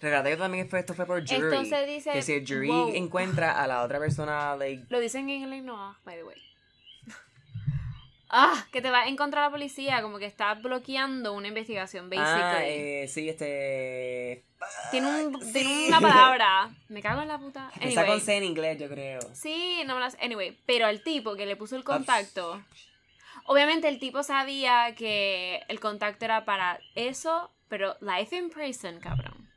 Recuerda 0.00 0.30
que 0.30 0.36
también 0.36 0.68
fue, 0.68 0.78
esto 0.80 0.94
fue 0.94 1.06
por 1.06 1.20
jury. 1.20 1.34
esto 1.34 1.64
se 1.64 1.86
dice, 1.86 2.12
que 2.12 2.22
si 2.22 2.32
el 2.32 2.46
jury 2.46 2.68
wow. 2.68 2.94
encuentra 2.94 3.62
a 3.62 3.66
la 3.66 3.82
otra 3.82 3.98
persona, 3.98 4.56
like, 4.56 4.86
Lo 4.88 5.00
dicen 5.00 5.28
en 5.28 5.42
inglés, 5.42 5.64
no, 5.64 5.96
by 6.04 6.16
the 6.16 6.24
way. 6.24 6.47
Ah, 8.30 8.66
que 8.72 8.82
te 8.82 8.90
va 8.90 9.00
a 9.00 9.08
encontrar 9.08 9.44
la 9.44 9.50
policía, 9.50 10.02
como 10.02 10.18
que 10.18 10.26
está 10.26 10.52
bloqueando 10.54 11.32
una 11.32 11.48
investigación, 11.48 12.10
basically. 12.10 12.42
ah, 12.42 12.58
eh, 12.62 13.08
sí, 13.08 13.28
este... 13.28 14.44
tiene 14.90 15.06
un, 15.06 15.40
sí. 15.40 15.52
tiene 15.52 15.88
una 15.88 16.00
palabra. 16.00 16.70
Me 16.88 17.00
cago 17.00 17.22
en 17.22 17.28
la 17.28 17.38
puta. 17.38 17.70
Empieza 17.76 18.02
con 18.02 18.10
Anyway. 18.10 18.20
C 18.20 18.36
en 18.36 18.44
inglés, 18.44 18.78
yo 18.78 18.88
creo. 18.88 19.20
Sí, 19.32 19.82
no 19.86 19.94
me 19.94 20.00
las. 20.00 20.16
Anyway, 20.20 20.58
pero 20.66 20.86
al 20.86 21.02
tipo 21.02 21.36
que 21.36 21.46
le 21.46 21.56
puso 21.56 21.76
el 21.76 21.84
contacto. 21.84 22.62
Obviamente 23.44 23.88
el 23.88 23.98
tipo 23.98 24.22
sabía 24.22 24.94
que 24.94 25.62
el 25.68 25.80
contacto 25.80 26.26
era 26.26 26.44
para 26.44 26.80
eso, 26.94 27.50
pero 27.68 27.96
life 28.00 28.36
in 28.36 28.50
prison, 28.50 29.00
cabrón. 29.00 29.48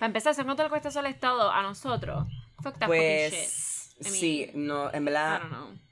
Para 0.00 0.06
empezar, 0.06 0.34
¿cuánto 0.44 0.64
le 0.64 0.70
cuesta 0.70 0.88
eso 0.88 0.98
al 0.98 1.06
Estado 1.06 1.52
a 1.52 1.62
nosotros? 1.62 2.26
Fuck 2.62 2.78
that 2.78 2.88
fucking 2.88 3.30
shit. 3.30 3.30
Pues, 3.30 3.94
I 4.00 4.04
mean, 4.04 4.14
sí, 4.14 4.50
no, 4.54 4.92
en 4.92 5.02
I 5.02 5.04
verdad... 5.04 5.40
don't 5.40 5.50
know. 5.52 5.84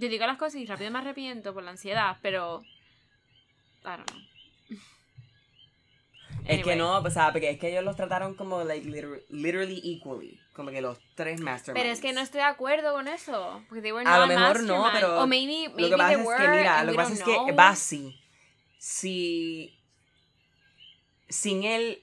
Yo 0.00 0.08
digo 0.08 0.26
las 0.26 0.38
cosas 0.38 0.56
y 0.56 0.66
rápido 0.66 0.90
me 0.90 0.98
arrepiento 0.98 1.52
por 1.52 1.62
la 1.62 1.72
ansiedad, 1.72 2.16
pero. 2.22 2.62
I 3.84 3.88
don't 3.96 4.10
know. 4.10 4.20
Es 6.46 6.64
que 6.64 6.74
no, 6.74 6.98
o 6.98 7.10
sea, 7.10 7.32
porque 7.32 7.50
es 7.50 7.58
que 7.58 7.68
ellos 7.68 7.84
los 7.84 7.96
trataron 7.96 8.34
como, 8.34 8.64
like, 8.64 8.88
liter- 8.88 9.24
literally 9.28 9.80
equally. 9.84 10.40
Como 10.54 10.70
que 10.70 10.80
los 10.80 10.98
tres 11.14 11.40
masterminds. 11.40 11.80
Pero 11.82 11.92
es 11.92 12.00
que 12.00 12.12
no 12.12 12.20
estoy 12.20 12.38
de 12.38 12.46
acuerdo 12.46 12.92
con 12.94 13.08
eso. 13.08 13.62
Porque 13.68 13.82
they 13.82 13.92
were 13.92 14.08
A 14.08 14.18
lo 14.20 14.26
not 14.26 14.38
mejor 14.38 14.62
no, 14.64 14.88
pero 14.92 15.20
O 15.20 15.26
maybe, 15.26 15.68
maybe 15.68 15.82
Lo 15.82 15.90
que 15.90 15.96
pasa 15.96 16.12
es 16.12 16.18
que, 16.40 16.48
mira, 16.48 16.84
lo 16.84 16.92
que 16.92 16.96
pasa 16.96 17.12
es 17.12 17.22
que. 17.22 17.52
Basi, 17.52 18.20
si 18.78 19.78
sin 21.28 21.62
él, 21.64 22.02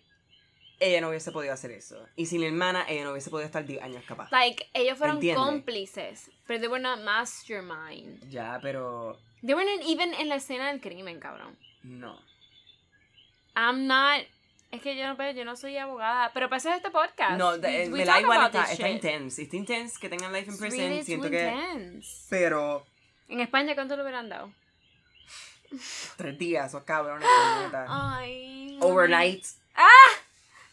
ella 0.80 1.02
no 1.02 1.10
hubiese 1.10 1.32
podido 1.32 1.54
hacer 1.54 1.72
eso. 1.72 2.06
Y 2.16 2.26
sin 2.28 2.42
la 2.42 2.48
hermana, 2.48 2.86
ella 2.88 3.04
no 3.04 3.12
hubiese 3.12 3.30
podido 3.30 3.46
estar 3.46 3.66
10 3.66 3.82
años 3.82 4.04
capaz. 4.08 4.32
Like, 4.32 4.70
ellos 4.74 4.98
fueron 4.98 5.20
cómplices, 5.36 6.30
pero 6.46 6.60
they 6.60 6.68
were 6.70 6.82
not 6.82 7.00
mastermind. 7.02 8.30
Ya, 8.30 8.60
pero 8.62 9.18
They 9.46 9.54
weren't 9.56 9.84
even 9.88 10.14
en 10.16 10.30
la 10.30 10.36
escena 10.36 10.68
del 10.72 10.82
crimen, 10.82 11.20
cabrón. 11.20 11.58
no. 11.84 12.20
I'm 13.56 13.88
not... 13.88 14.22
Es 14.70 14.82
que 14.82 14.96
yo 14.98 15.08
no, 15.08 15.16
pero 15.18 15.32
yo 15.32 15.46
no 15.46 15.56
soy 15.56 15.78
abogada, 15.78 16.30
pero 16.34 16.48
para 16.50 16.58
eso 16.58 16.70
es 16.70 16.76
este 16.76 16.92
podcast. 16.92 17.38
No, 17.40 17.58
de- 17.58 17.90
me 17.90 18.04
da 18.06 18.20
igual, 18.20 18.46
está, 18.46 18.72
está 18.72 18.90
intense. 18.90 19.44
Está 19.44 19.56
intense 19.56 19.98
que 20.00 20.10
tengan 20.10 20.32
life 20.34 20.52
in 20.52 20.58
prison. 20.60 20.78
really 20.80 21.04
siento 21.04 21.30
que. 21.30 21.42
intense. 21.48 22.26
Pero 22.30 22.86
En 23.30 23.40
España, 23.40 23.74
¿cuánto 23.76 23.96
le 23.96 24.04
hubieran 24.04 24.28
dado? 24.30 24.52
tres 26.18 26.38
días, 26.38 26.68
esos 26.68 26.84
cabrones. 26.84 27.28
Ay. 27.88 28.78
Overnight. 28.82 29.46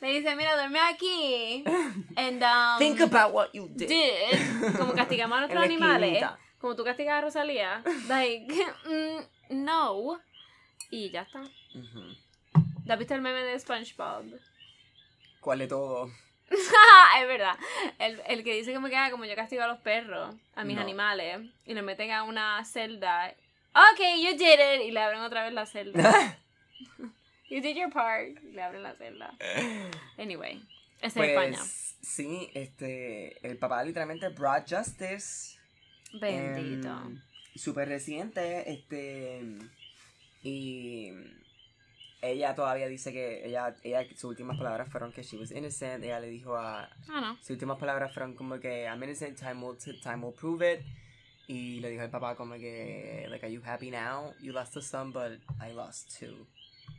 Le 0.04 0.12
dice, 0.20 0.36
mira, 0.36 0.54
duerme 0.54 0.78
aquí. 0.80 1.64
And, 2.16 2.42
um, 2.42 2.78
Think 2.78 3.00
about 3.00 3.32
what 3.32 3.48
you 3.54 3.68
did. 3.70 3.88
did. 3.88 4.76
Como 4.76 4.92
castigamos 4.92 5.36
a 5.38 5.40
nuestros 5.40 5.64
animales. 5.64 6.22
Como 6.60 6.76
tú 6.76 6.84
castigas 6.84 7.14
a 7.14 7.20
Rosalía. 7.22 7.82
Like, 8.08 8.46
mm, 8.84 9.64
no. 9.64 10.20
Y 10.90 11.08
ya 11.10 11.22
está. 11.22 11.40
Ujú. 11.40 12.14
¿Te 12.86 12.92
has 12.92 12.98
visto 12.98 13.14
el 13.14 13.22
meme 13.22 13.40
de 13.44 13.58
SpongeBob? 13.58 14.26
¿Cuál 15.40 15.58
de 15.60 15.68
todo? 15.68 16.10
es 16.50 17.26
verdad. 17.26 17.56
El, 17.98 18.20
el 18.26 18.44
que 18.44 18.54
dice 18.54 18.74
como 18.74 18.88
que, 18.88 18.96
ah, 18.96 19.10
como 19.10 19.24
yo 19.24 19.34
castigo 19.34 19.62
a 19.62 19.66
los 19.68 19.78
perros, 19.78 20.34
a 20.54 20.64
mis 20.64 20.76
No. 20.76 20.82
animales, 20.82 21.40
y 21.64 21.72
los 21.72 21.82
meten 21.82 22.10
a 22.12 22.22
una 22.24 22.62
celda. 22.66 23.34
Ok, 23.74 24.00
you 24.20 24.36
did 24.36 24.58
it. 24.60 24.82
Y 24.86 24.90
le 24.90 25.00
abren 25.00 25.22
otra 25.22 25.44
vez 25.44 25.54
la 25.54 25.64
celda. 25.64 26.38
You 27.48 27.60
did 27.60 27.76
your 27.76 27.90
part. 27.90 28.38
Le 28.42 28.62
abren 28.62 28.82
la 28.82 28.94
celda. 28.94 29.34
Anyway, 30.18 30.62
es 31.00 31.16
España. 31.16 31.58
Pues 31.58 31.96
sí, 32.02 32.50
este, 32.54 33.46
el 33.46 33.56
papá 33.58 33.82
literalmente 33.84 34.28
brought 34.30 34.68
justice. 34.68 35.58
Bendito. 36.20 36.88
em, 36.88 37.20
Súper 37.56 37.88
reciente, 37.88 38.70
este, 38.72 39.40
y 40.42 41.12
ella 42.20 42.54
todavía 42.54 42.88
dice 42.88 43.12
que 43.12 43.46
ella, 43.46 43.74
ella, 43.84 44.04
sus 44.10 44.24
últimas 44.24 44.56
palabras 44.56 44.88
fueron 44.90 45.12
que 45.12 45.22
she 45.22 45.36
was 45.36 45.50
innocent. 45.52 46.02
Ella 46.04 46.20
le 46.20 46.28
dijo 46.28 46.56
a, 46.56 46.84
Ah, 47.08 47.20
no. 47.20 47.36
sus 47.38 47.50
últimas 47.50 47.78
palabras 47.78 48.12
fueron 48.12 48.34
como 48.34 48.58
que 48.58 48.84
I'm 48.86 49.02
innocent, 49.02 49.38
time 49.38 49.62
will, 49.64 49.76
time 50.02 50.24
will 50.24 50.34
prove 50.34 50.62
it. 50.62 50.80
Y 51.46 51.80
le 51.80 51.90
dijo 51.90 52.02
al 52.02 52.10
papá 52.10 52.34
como 52.36 52.54
que, 52.54 53.26
like, 53.28 53.44
are 53.44 53.52
you 53.52 53.60
happy 53.64 53.90
now? 53.90 54.32
You 54.40 54.52
lost 54.52 54.76
a 54.76 54.82
son, 54.82 55.12
but 55.12 55.32
I 55.60 55.72
lost 55.72 56.18
two. 56.18 56.46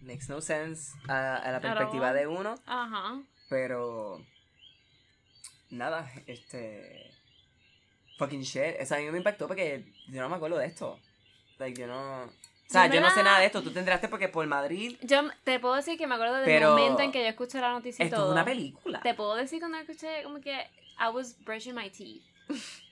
Makes 0.05 0.29
no 0.29 0.39
sense 0.41 0.93
a, 1.07 1.37
a 1.37 1.51
la 1.51 1.59
perspectiva 1.59 2.13
de 2.13 2.27
uno. 2.27 2.55
Ajá. 2.65 3.21
Pero. 3.49 4.23
Nada, 5.69 6.09
este. 6.27 7.11
Fucking 8.17 8.43
shit. 8.43 8.75
O 8.81 8.85
sea, 8.85 8.97
a 8.97 9.01
mí 9.01 9.09
me 9.11 9.17
impactó 9.17 9.47
porque 9.47 9.91
yo 10.07 10.21
no 10.21 10.29
me 10.29 10.35
acuerdo 10.35 10.57
de 10.57 10.67
esto. 10.67 10.99
Like, 11.59 11.79
yo 11.79 11.87
no. 11.87 12.23
O 12.25 12.29
sea, 12.67 12.87
Yo 12.87 12.95
yo 12.95 13.01
no 13.01 13.09
sé 13.11 13.17
la- 13.17 13.23
nada 13.23 13.39
de 13.39 13.45
esto. 13.47 13.61
Tú 13.61 13.71
te 13.71 13.79
enteraste 13.79 14.07
porque 14.07 14.27
por 14.29 14.45
Madrid. 14.47 14.97
Yo 15.01 15.21
te 15.43 15.59
puedo 15.59 15.75
decir 15.75 15.97
que 15.97 16.07
me 16.07 16.15
acuerdo 16.15 16.35
del 16.35 16.45
Pero 16.45 16.71
momento 16.71 17.01
en 17.01 17.11
que 17.11 17.21
yo 17.21 17.27
escuché 17.29 17.59
la 17.61 17.71
noticia 17.71 18.03
y 18.03 18.07
Esto 18.07 18.17
todo. 18.17 18.27
es 18.29 18.31
una 18.33 18.45
película. 18.45 19.01
Te 19.01 19.13
puedo 19.13 19.35
decir 19.35 19.59
cuando 19.59 19.77
escuché 19.77 20.23
como 20.23 20.39
que 20.41 20.53
I 20.99 21.09
was 21.13 21.35
brushing 21.43 21.75
my 21.75 21.89
teeth. 21.89 22.23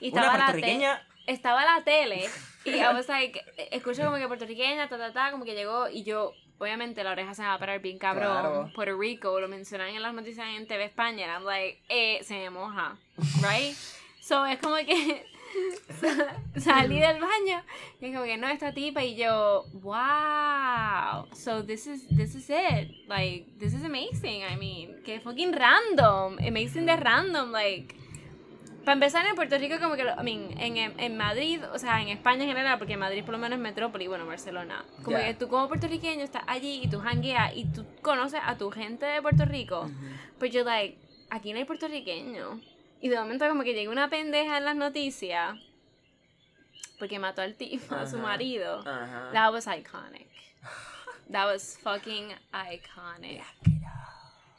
Y 0.00 0.10
Una 0.12 0.20
estaba 0.20 0.26
la, 0.26 0.32
te- 0.46 0.52
puertorriqueña. 0.52 1.06
Estaba 1.28 1.62
la 1.64 1.84
tele 1.84 2.28
y 2.64 2.70
I 2.70 2.94
was 2.94 3.08
like, 3.08 3.40
escucho 3.70 4.02
como 4.04 4.16
que 4.16 4.26
puertorriqueña, 4.26 4.88
ta, 4.88 4.98
ta, 4.98 5.12
ta, 5.12 5.30
como 5.30 5.44
que 5.44 5.54
llegó 5.54 5.88
y 5.88 6.02
yo, 6.02 6.32
obviamente 6.58 7.04
la 7.04 7.12
oreja 7.12 7.34
se 7.34 7.42
me 7.42 7.48
va 7.48 7.54
a 7.54 7.58
parar 7.58 7.80
bien 7.80 7.98
cabrón. 7.98 8.32
Claro. 8.32 8.70
Puerto 8.74 8.98
Rico, 8.98 9.38
lo 9.38 9.48
mencionan 9.48 9.88
en 9.88 10.02
las 10.02 10.14
noticias 10.14 10.46
en 10.56 10.66
TV 10.66 10.84
España, 10.84 11.24
and 11.26 11.34
I'm 11.34 11.44
like, 11.44 11.82
eh, 11.88 12.22
se 12.24 12.34
me 12.34 12.50
moja, 12.50 12.96
right? 13.42 13.76
So 14.20 14.44
es 14.44 14.58
como 14.58 14.76
que 14.76 15.26
salí 16.56 16.98
del 16.98 17.20
baño 17.20 17.62
y 18.00 18.06
es 18.06 18.14
como 18.14 18.24
que 18.24 18.36
no, 18.36 18.48
esta 18.48 18.72
tipa 18.72 19.02
y 19.04 19.16
yo, 19.16 19.64
wow, 19.74 21.26
so 21.34 21.62
this 21.64 21.86
is, 21.86 22.06
this 22.08 22.34
is 22.34 22.48
it, 22.50 23.06
like, 23.06 23.46
this 23.58 23.74
is 23.74 23.84
amazing, 23.84 24.42
I 24.44 24.56
mean, 24.56 25.02
que 25.04 25.20
fucking 25.20 25.52
random, 25.52 26.38
amazing 26.46 26.86
de 26.86 26.96
random, 26.96 27.52
like, 27.52 27.94
para 28.88 28.94
empezar 28.94 29.26
en 29.26 29.34
Puerto 29.34 29.58
Rico 29.58 29.78
como 29.78 29.96
que, 29.96 30.02
I 30.02 30.22
mean, 30.24 30.58
en, 30.58 30.98
en 30.98 31.16
Madrid, 31.18 31.62
o 31.74 31.78
sea, 31.78 32.00
en 32.00 32.08
España 32.08 32.44
en 32.44 32.48
general, 32.48 32.78
porque 32.78 32.96
Madrid 32.96 33.22
por 33.22 33.32
lo 33.32 33.38
menos 33.38 33.58
es 33.58 33.62
metrópoli, 33.62 34.06
bueno, 34.06 34.24
Barcelona, 34.24 34.82
como 35.04 35.18
Yeah. 35.18 35.26
que 35.26 35.34
tú 35.34 35.46
como 35.48 35.68
puertorriqueño 35.68 36.24
estás 36.24 36.42
allí 36.46 36.80
y 36.84 36.88
tú 36.88 36.98
hangueas 36.98 37.54
y 37.54 37.66
tú 37.66 37.84
conoces 38.00 38.40
a 38.42 38.56
tu 38.56 38.70
gente 38.70 39.04
de 39.04 39.20
Puerto 39.20 39.44
Rico, 39.44 39.90
pues 40.38 40.52
yo, 40.54 40.64
like, 40.64 40.96
aquí 41.28 41.52
no 41.52 41.58
hay 41.58 41.66
puertorriqueño. 41.66 42.62
Y 43.02 43.10
de 43.10 43.18
momento 43.20 43.46
como 43.46 43.62
que 43.62 43.74
llega 43.74 43.90
una 43.92 44.08
pendeja 44.08 44.56
en 44.56 44.64
las 44.64 44.74
noticias 44.74 45.54
porque 46.98 47.18
mató 47.18 47.42
al 47.42 47.56
tipo, 47.56 47.94
a 47.94 48.06
su 48.06 48.16
marido. 48.16 48.78
Ajá. 48.88 49.28
That 49.34 49.52
was 49.52 49.66
iconic. 49.66 50.28
That 51.30 51.44
was 51.44 51.78
fucking 51.82 52.32
iconic. 52.54 53.42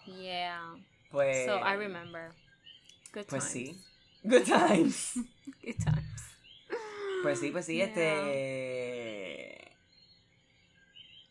Yeah. 0.05 0.75
Pues, 1.09 1.47
So 1.47 1.55
I 1.55 1.73
remember. 1.75 2.29
Good 3.11 3.25
pues 3.25 3.51
times. 3.51 3.51
sí. 3.51 3.85
Good 4.23 4.45
times. 4.45 5.13
Good 5.63 5.77
times. 5.83 6.05
Pues 7.23 7.39
sí, 7.39 7.51
pues 7.51 7.65
sí, 7.65 7.77
Yeah. 7.77 7.85
este... 7.85 9.71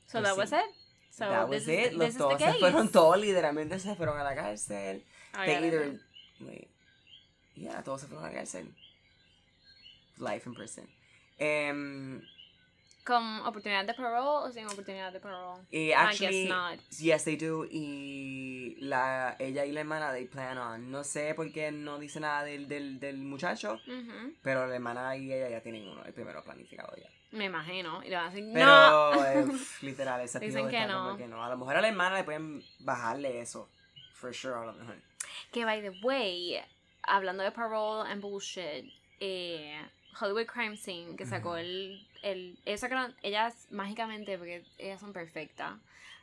So 0.07 0.21
Pues 0.21 0.25
that 0.25 0.35
sí. 0.35 0.39
was 0.39 0.53
it. 0.53 0.75
So 1.11 1.25
that 1.29 1.51
this 1.51 1.67
was 1.67 1.69
it. 1.69 1.93
Los 1.95 2.17
dos 2.17 2.41
se 2.41 2.55
fueron 2.55 2.91
todos, 2.91 3.19
literalmente 3.19 3.79
se 3.79 3.95
fueron 3.95 4.19
a 4.19 4.25
la 4.25 4.35
cárcel. 4.35 5.03
I 5.35 5.47
They 5.47 5.55
got 5.55 5.65
it. 5.65 5.67
either... 5.73 6.01
Wait. 6.41 6.69
Yeah, 7.57 7.83
todos 7.83 8.03
se 8.03 8.07
fueron 8.07 8.25
a 8.25 8.29
la 8.29 8.35
cárcel. 8.35 8.73
Life 10.19 10.49
in 10.49 10.55
prison. 10.55 10.89
Em, 11.39 12.21
¿Con 13.09 13.25
oportunidad 13.47 13.87
de 13.87 13.95
parole 13.95 14.47
o 14.49 14.53
sin 14.53 14.67
oportunidad 14.67 15.11
de 15.13 15.19
parole? 15.19 15.63
y 15.71 15.89
I 15.89 15.93
actually, 15.95 16.43
guess 16.45 16.49
not. 16.51 16.79
yes, 17.01 17.25
they 17.25 17.37
do. 17.37 17.65
Y 17.71 18.77
la, 18.81 19.35
ella 19.39 19.65
y 19.65 19.73
la 19.73 19.81
hermana, 19.81 20.13
they 20.13 20.27
plan 20.27 20.59
on. 20.59 20.91
No 20.91 21.03
sé 21.05 21.33
por 21.35 21.51
qué 21.51 21.73
no 21.73 21.99
dice 21.99 22.21
nada 22.21 22.43
del, 22.45 22.69
del, 22.69 23.01
del 23.01 23.17
muchacho, 23.17 23.81
Ujú. 23.87 24.35
pero 24.43 24.67
la 24.67 24.75
hermana 24.75 25.17
y 25.17 25.33
ella 25.33 25.49
ya 25.49 25.63
tienen 25.63 25.89
uno, 25.89 26.05
el 26.05 26.13
primero 26.13 26.45
planificado 26.45 26.95
ya. 26.97 27.09
Me 27.33 27.47
imagino. 27.47 28.03
Y 28.05 28.11
le 28.11 28.17
van 28.17 28.27
a 28.27 28.31
decir, 28.31 28.51
Pero, 28.53 28.67
no. 29.15 29.25
eh, 29.25 29.47
literal, 29.83 30.21
ese 30.21 30.39
Dicen 30.41 30.69
que 30.69 30.87
no. 30.87 31.17
que 31.17 31.27
no. 31.27 31.43
A 31.43 31.49
lo 31.49 31.57
mejor 31.57 31.77
a 31.77 31.81
la 31.81 31.89
hermana 31.89 32.17
le 32.17 32.25
pueden 32.25 32.63
bajarle 32.81 33.41
eso. 33.41 33.71
For 34.15 34.35
sure, 34.35 34.55
a 34.55 34.65
lo 34.67 34.73
mejor. 34.75 34.97
Que 35.53 35.65
by 35.65 35.81
the 35.81 35.91
way, 36.03 36.61
hablando 37.05 37.43
de 37.43 37.53
parole 37.53 38.11
and 38.11 38.21
bullshit, 38.21 38.93
eh, 39.21 39.81
Hollywood 40.21 40.47
Crime 40.47 40.77
Scene, 40.77 41.17
que 41.17 41.27
sacó 41.27 41.57
el, 41.57 42.07
el. 42.23 42.59
Ellos 42.65 42.81
sacaron. 42.81 43.15
Ellas 43.23 43.67
mágicamente, 43.71 44.39
porque 44.39 44.65
ellas 44.79 45.01
son 45.01 45.13
perfectas. 45.13 45.75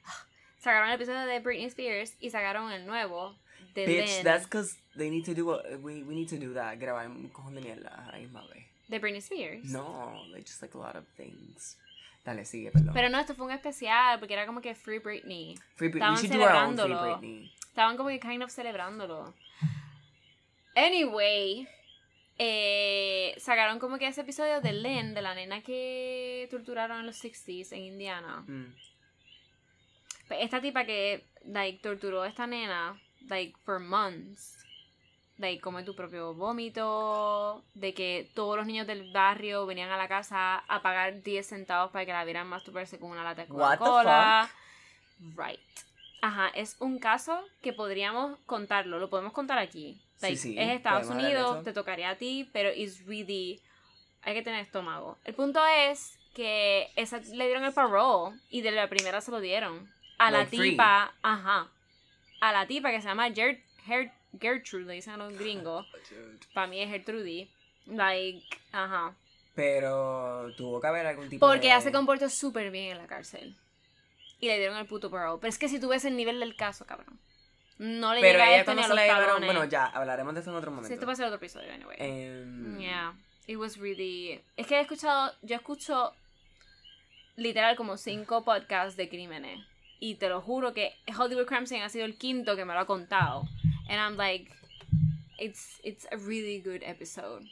Sacaron 0.60 0.90
el 0.90 0.96
episodio 0.96 1.26
de 1.26 1.40
Britney 1.40 1.66
Spears 1.66 2.16
y 2.20 2.32
sacaron 2.32 2.72
el 2.72 2.88
nuevo 2.88 3.36
de 3.76 3.86
Bitch, 3.86 4.08
Lynn, 4.08 4.24
that's 4.24 4.46
because 4.46 4.78
they 4.98 5.12
need 5.12 5.24
to 5.26 5.36
do 5.36 5.52
a, 5.52 5.78
we, 5.78 6.02
we 6.04 6.16
need 6.16 6.28
to 6.30 6.38
do 6.38 6.54
that. 6.56 6.80
Grabar 6.80 7.08
un 7.08 7.30
cojón 7.30 7.54
de 7.54 7.62
mierda 7.62 7.90
a 7.90 8.12
la 8.14 8.18
misma 8.18 8.42
vez. 8.48 8.66
de 8.88 9.00
Britney 9.00 9.22
Spears. 9.22 9.66
No, 9.72 10.22
like 10.32 10.46
just 10.46 10.62
like 10.62 10.74
a 10.76 10.78
lot 10.78 10.96
of 10.96 11.06
things. 11.18 11.78
Dale, 12.26 12.44
sigue, 12.46 12.72
perdón. 12.72 12.94
Pero 12.94 13.10
no, 13.10 13.20
esto 13.20 13.36
fue 13.36 13.46
un 13.46 13.52
especial 13.52 14.20
porque 14.20 14.34
era 14.34 14.46
como 14.48 14.62
que 14.62 14.74
Free 14.74 15.00
Britney. 15.00 15.56
Free 15.76 15.90
Britney. 15.90 16.14
estaban 16.14 16.16
We 16.16 16.22
should 16.22 16.32
do 16.32 16.42
our 16.42 16.56
own 16.56 16.76
Free 16.76 16.84
celebrándolo. 16.84 17.18
Britney. 17.20 17.52
Estaban 17.70 17.98
como 17.98 18.10
que 18.10 18.20
kind 18.20 18.42
of 18.42 18.50
celebrándolo. 18.50 19.34
Anyway, 20.76 21.68
eh, 22.38 23.34
sacaron 23.38 23.80
como 23.80 23.98
que 23.98 24.08
ese 24.08 24.22
episodio 24.22 24.62
de 24.62 24.74
Lynn, 24.74 25.14
de 25.14 25.22
la 25.22 25.36
nena 25.36 25.62
que 25.62 26.48
torturaron 26.52 27.00
en 27.00 27.06
los 27.06 27.24
60s 27.24 27.72
en 27.72 27.84
Indiana. 27.84 28.44
Mm. 28.48 28.74
Pues 30.28 30.40
Esta 30.42 30.60
tipa 30.60 30.86
que, 30.86 31.26
like, 31.46 31.80
torturó 31.82 32.24
a 32.24 32.28
esta 32.28 32.48
nena, 32.48 33.00
like, 33.28 33.56
for 33.64 33.80
months. 33.80 34.66
Like, 35.38 35.62
come 35.62 35.84
tu 35.84 35.96
propio 35.96 36.34
vómito, 36.34 37.64
de 37.74 37.94
que 37.94 38.32
todos 38.34 38.56
los 38.56 38.66
niños 38.66 38.88
del 38.88 39.12
barrio 39.12 39.66
venían 39.66 39.92
a 39.92 39.98
la 39.98 40.08
casa 40.08 40.58
a 40.60 40.82
pagar 40.82 41.22
10 41.24 41.46
centavos 41.46 41.92
para 41.92 42.06
que 42.06 42.14
la 42.14 42.24
vieran 42.24 42.48
masturbarse 42.48 43.00
con 43.00 43.12
una 43.12 43.24
lata 43.24 43.42
de 43.42 43.48
Coca-Cola. 43.50 44.50
Right. 45.36 45.60
Ajá, 46.22 46.48
es 46.56 46.78
un 46.80 47.00
caso 47.00 47.40
que 47.62 47.74
podríamos 47.74 48.40
contarlo, 48.46 48.98
lo 48.98 49.10
podemos 49.10 49.34
contar 49.34 49.58
aquí. 49.60 50.02
Sí, 50.16 50.22
Like, 50.22 50.38
sí, 50.38 50.56
es 50.58 50.70
Estados 50.70 51.08
Unidos, 51.10 51.64
te 51.64 51.74
tocaría 51.74 52.10
a 52.12 52.16
ti, 52.16 52.50
pero 52.54 52.70
it's 52.74 53.06
really... 53.06 53.60
Hay 54.22 54.34
que 54.34 54.42
tener 54.42 54.62
estómago. 54.62 55.18
El 55.24 55.34
punto 55.36 55.60
es 55.66 56.18
que 56.34 56.90
esa 56.96 57.20
le 57.20 57.46
dieron 57.46 57.64
el 57.64 57.74
parole 57.74 58.36
y 58.50 58.62
de 58.62 58.72
la 58.72 58.90
primera 58.90 59.22
se 59.22 59.30
lo 59.32 59.40
dieron. 59.40 59.88
A 60.18 60.32
la 60.32 60.46
free. 60.46 60.72
tipa, 60.72 61.14
ajá. 61.22 61.70
A 62.42 62.52
la 62.52 62.66
tipa 62.66 62.92
que 62.92 63.02
se 63.02 63.08
llama 63.08 63.28
Ger- 63.30 63.62
Ger- 63.86 64.12
Gertrude, 64.40 64.86
le 64.86 64.94
dicen 64.96 65.14
a 65.14 65.18
los 65.18 65.34
gringos. 65.38 65.86
Para 66.54 66.68
mí 66.68 66.82
es 66.82 66.90
Gertrude. 66.90 67.50
Like, 67.86 68.44
ajá. 68.72 69.14
Pero 69.54 70.52
tuvo 70.58 70.82
que 70.82 70.88
haber 70.88 71.06
algún 71.06 71.30
tipo 71.30 71.46
Porque 71.46 71.62
de... 71.62 71.68
ella 71.68 71.82
se 71.82 71.92
comportó 71.92 72.28
súper 72.30 72.72
bien 72.72 72.92
en 72.94 72.98
la 72.98 73.08
cárcel. 73.08 73.56
Y 74.40 74.48
le 74.48 74.58
dieron 74.58 74.78
el 74.78 74.86
puto 74.88 75.10
parole. 75.12 75.38
Pero 75.40 75.50
es 75.50 75.58
que 75.58 75.70
si 75.70 75.80
tú 75.80 75.88
ves 75.90 76.04
el 76.06 76.18
nivel 76.18 76.40
del 76.40 76.56
caso, 76.56 76.86
cabrón. 76.86 77.20
No 77.78 78.14
le 78.14 78.22
Pero 78.22 78.40
llega 78.40 78.48
ella 78.50 78.60
esto 78.60 78.74
ni 78.74 78.82
a 78.84 78.88
los 78.88 78.98
talones. 78.98 79.48
Bueno, 79.48 79.66
ya, 79.66 79.88
hablaremos 79.88 80.34
de 80.34 80.40
eso 80.42 80.50
en 80.52 80.56
otro 80.56 80.72
momento. 80.72 80.88
Sí, 80.88 80.94
esto 80.94 81.06
va 81.06 81.14
a 81.14 81.16
ser 81.16 81.26
otro 81.26 81.38
episodio, 81.38 81.74
anyway. 81.74 81.98
Em, 82.00 82.80
Yeah. 82.80 83.14
It 83.48 83.58
was 83.58 83.78
really. 83.78 84.42
Es 84.56 84.66
que 84.68 84.76
he 84.78 84.82
escuchado. 84.82 85.34
Yo 85.42 85.56
escucho 85.56 86.14
literal 87.36 87.76
como 87.76 87.98
cinco 87.98 88.44
podcasts 88.44 88.96
de 88.96 89.10
crímenes. 89.10 89.60
Y 90.00 90.16
te 90.16 90.30
lo 90.30 90.42
juro 90.42 90.74
que 90.74 90.94
Hollywood 91.18 91.46
Crime 91.46 91.68
Scene 91.68 91.84
ha 91.84 91.90
sido 91.90 92.06
el 92.06 92.18
quinto 92.18 92.56
que 92.56 92.66
me 92.66 92.74
lo 92.74 92.80
ha 92.80 92.86
contado. 92.86 93.44
And 93.90 94.00
I'm 94.00 94.18
like. 94.18 94.52
It's, 95.38 95.82
it's 95.84 96.08
a 96.12 96.16
really 96.16 96.62
good 96.62 96.82
episode. 96.82 97.46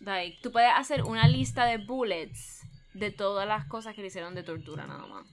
Like, 0.00 0.38
tú 0.42 0.52
puedes 0.52 0.70
hacer 0.74 1.02
una 1.02 1.26
lista 1.26 1.64
de 1.64 1.78
bullets 1.78 2.62
de 2.92 3.10
todas 3.10 3.48
las 3.48 3.64
cosas 3.64 3.94
que 3.94 4.02
le 4.02 4.08
hicieron 4.08 4.34
de 4.34 4.42
tortura 4.42 4.86
nada 4.86 5.06
más. 5.06 5.26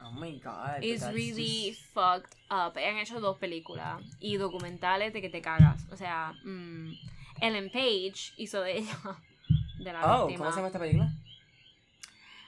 Oh 0.00 0.12
my 0.12 0.38
god. 0.38 0.82
It's 0.82 1.04
really 1.12 1.70
just- 1.70 1.82
fucked 1.92 2.34
up. 2.50 2.76
Han 2.76 2.98
hecho 2.98 3.20
dos 3.20 3.36
películas 3.38 4.00
y 4.20 4.36
documentales 4.36 5.12
de 5.12 5.20
que 5.20 5.28
te 5.28 5.40
cagas. 5.42 5.84
O 5.90 5.96
sea, 5.96 6.32
mm, 6.44 6.92
Ellen 7.40 7.70
Page 7.70 8.32
hizo 8.36 8.60
de 8.62 8.78
ella. 8.78 8.96
De 9.78 9.92
la 9.92 10.20
Oh, 10.22 10.26
víctima. 10.26 10.44
¿cómo 10.46 10.50
se 10.50 10.56
llama 10.56 10.66
esta 10.68 10.78
película? 10.80 11.08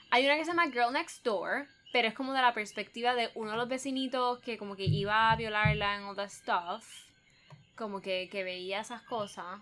Hay 0.09 0.25
una 0.25 0.35
que 0.35 0.43
se 0.43 0.51
llama 0.51 0.69
Girl 0.69 0.91
Next 0.91 1.23
Door, 1.23 1.65
pero 1.93 2.09
es 2.09 2.13
como 2.13 2.33
de 2.33 2.41
la 2.41 2.53
perspectiva 2.53 3.15
de 3.15 3.29
uno 3.35 3.51
de 3.51 3.57
los 3.57 3.69
vecinitos 3.69 4.39
que 4.39 4.57
como 4.57 4.75
que 4.75 4.83
iba 4.83 5.31
a 5.31 5.35
violarla 5.37 5.95
en 5.95 6.03
all 6.03 6.15
that 6.17 6.27
stuff. 6.29 6.83
Como 7.77 8.01
que, 8.01 8.27
que 8.29 8.43
veía 8.43 8.81
esas 8.81 9.01
cosas. 9.03 9.61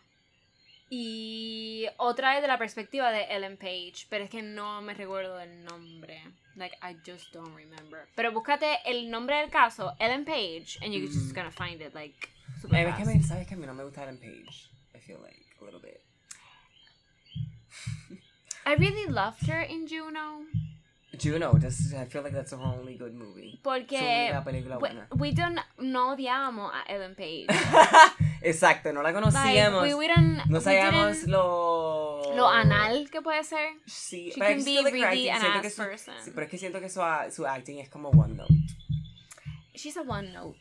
Y 0.89 1.85
otra 1.97 2.35
es 2.37 2.41
de 2.41 2.47
la 2.47 2.57
perspectiva 2.57 3.11
de 3.11 3.25
Ellen 3.25 3.57
Page, 3.57 4.07
pero 4.09 4.23
es 4.23 4.29
que 4.31 4.41
no 4.41 4.81
me 4.81 4.95
recuerdo 4.95 5.39
el 5.39 5.63
nombre. 5.63 6.23
Like, 6.59 6.75
I 6.81 6.95
just 7.05 7.31
don't 7.31 7.55
remember. 7.55 8.07
Pero 8.15 8.31
búscate 8.33 8.79
el 8.85 9.09
nombre 9.09 9.37
del 9.37 9.49
caso, 9.49 9.93
Ellen 9.99 10.25
Page, 10.25 10.77
and 10.81 10.93
you're 10.93 11.07
just 11.07 11.31
Mm. 11.31 11.35
gonna 11.35 11.51
find 11.51 11.81
it, 11.81 11.95
like, 11.95 12.29
super 12.61 12.75
que 12.75 13.05
fast. 13.05 13.29
¿Sabes 13.29 13.47
que 13.47 13.55
a 13.55 13.57
mí 13.57 13.65
no 13.65 13.73
me 13.73 13.83
gusta 13.85 14.03
Ellen 14.03 14.17
Page? 14.19 14.69
I 14.93 14.99
feel 14.99 15.19
like, 15.21 15.45
a 15.61 15.63
little 15.63 15.79
bit. 15.79 16.01
I 18.65 18.75
really 18.75 19.07
loved 19.07 19.47
her 19.47 19.61
in 19.61 19.87
Juno. 19.87 20.45
Juno, 21.19 21.53
that's, 21.59 21.93
I 21.93 22.05
feel 22.05 22.23
like 22.23 22.33
that's 22.33 22.51
her 22.51 22.57
only 22.59 22.95
good 22.95 23.13
movie. 23.13 23.59
Porque 23.61 23.97
película 24.43 24.75
we, 24.75 24.79
buena. 24.79 25.07
we 25.17 25.31
don't, 25.31 25.59
no 25.79 26.15
odiamos 26.15 26.71
a 26.73 26.91
Ellen 26.91 27.15
Page. 27.15 27.47
Exacto, 28.41 28.91
no 28.93 29.01
la 29.01 29.09
Like, 29.11 29.19
conocíamos. 29.19 29.83
we 29.83 29.95
no 30.47 30.61
sabíamos 30.61 31.27
lo... 31.27 32.21
lo 32.35 32.47
anal 32.47 33.09
que 33.11 33.21
puede 33.21 33.43
ser. 33.43 33.73
Sí, 33.85 34.31
She 34.31 34.39
pero 34.39 34.45
can 34.51 34.59
es 34.59 34.65
be 34.65 34.71
que 34.71 34.77
siento 34.77 34.91
que 34.91 34.91
really 35.05 35.29
an 35.29 35.41
ass 35.65 35.73
su- 35.73 35.81
person. 35.83 36.13
sí, 36.23 36.31
pero 36.33 36.45
es 36.45 36.51
que 36.51 36.57
siento 36.57 36.79
que 36.79 36.89
su, 36.89 37.01
su 37.31 37.45
acting 37.45 37.79
es 37.79 37.89
como 37.89 38.09
one 38.09 38.35
note. 38.35 38.53
She's 39.75 39.97
a 39.97 40.01
one 40.01 40.31
note 40.33 40.59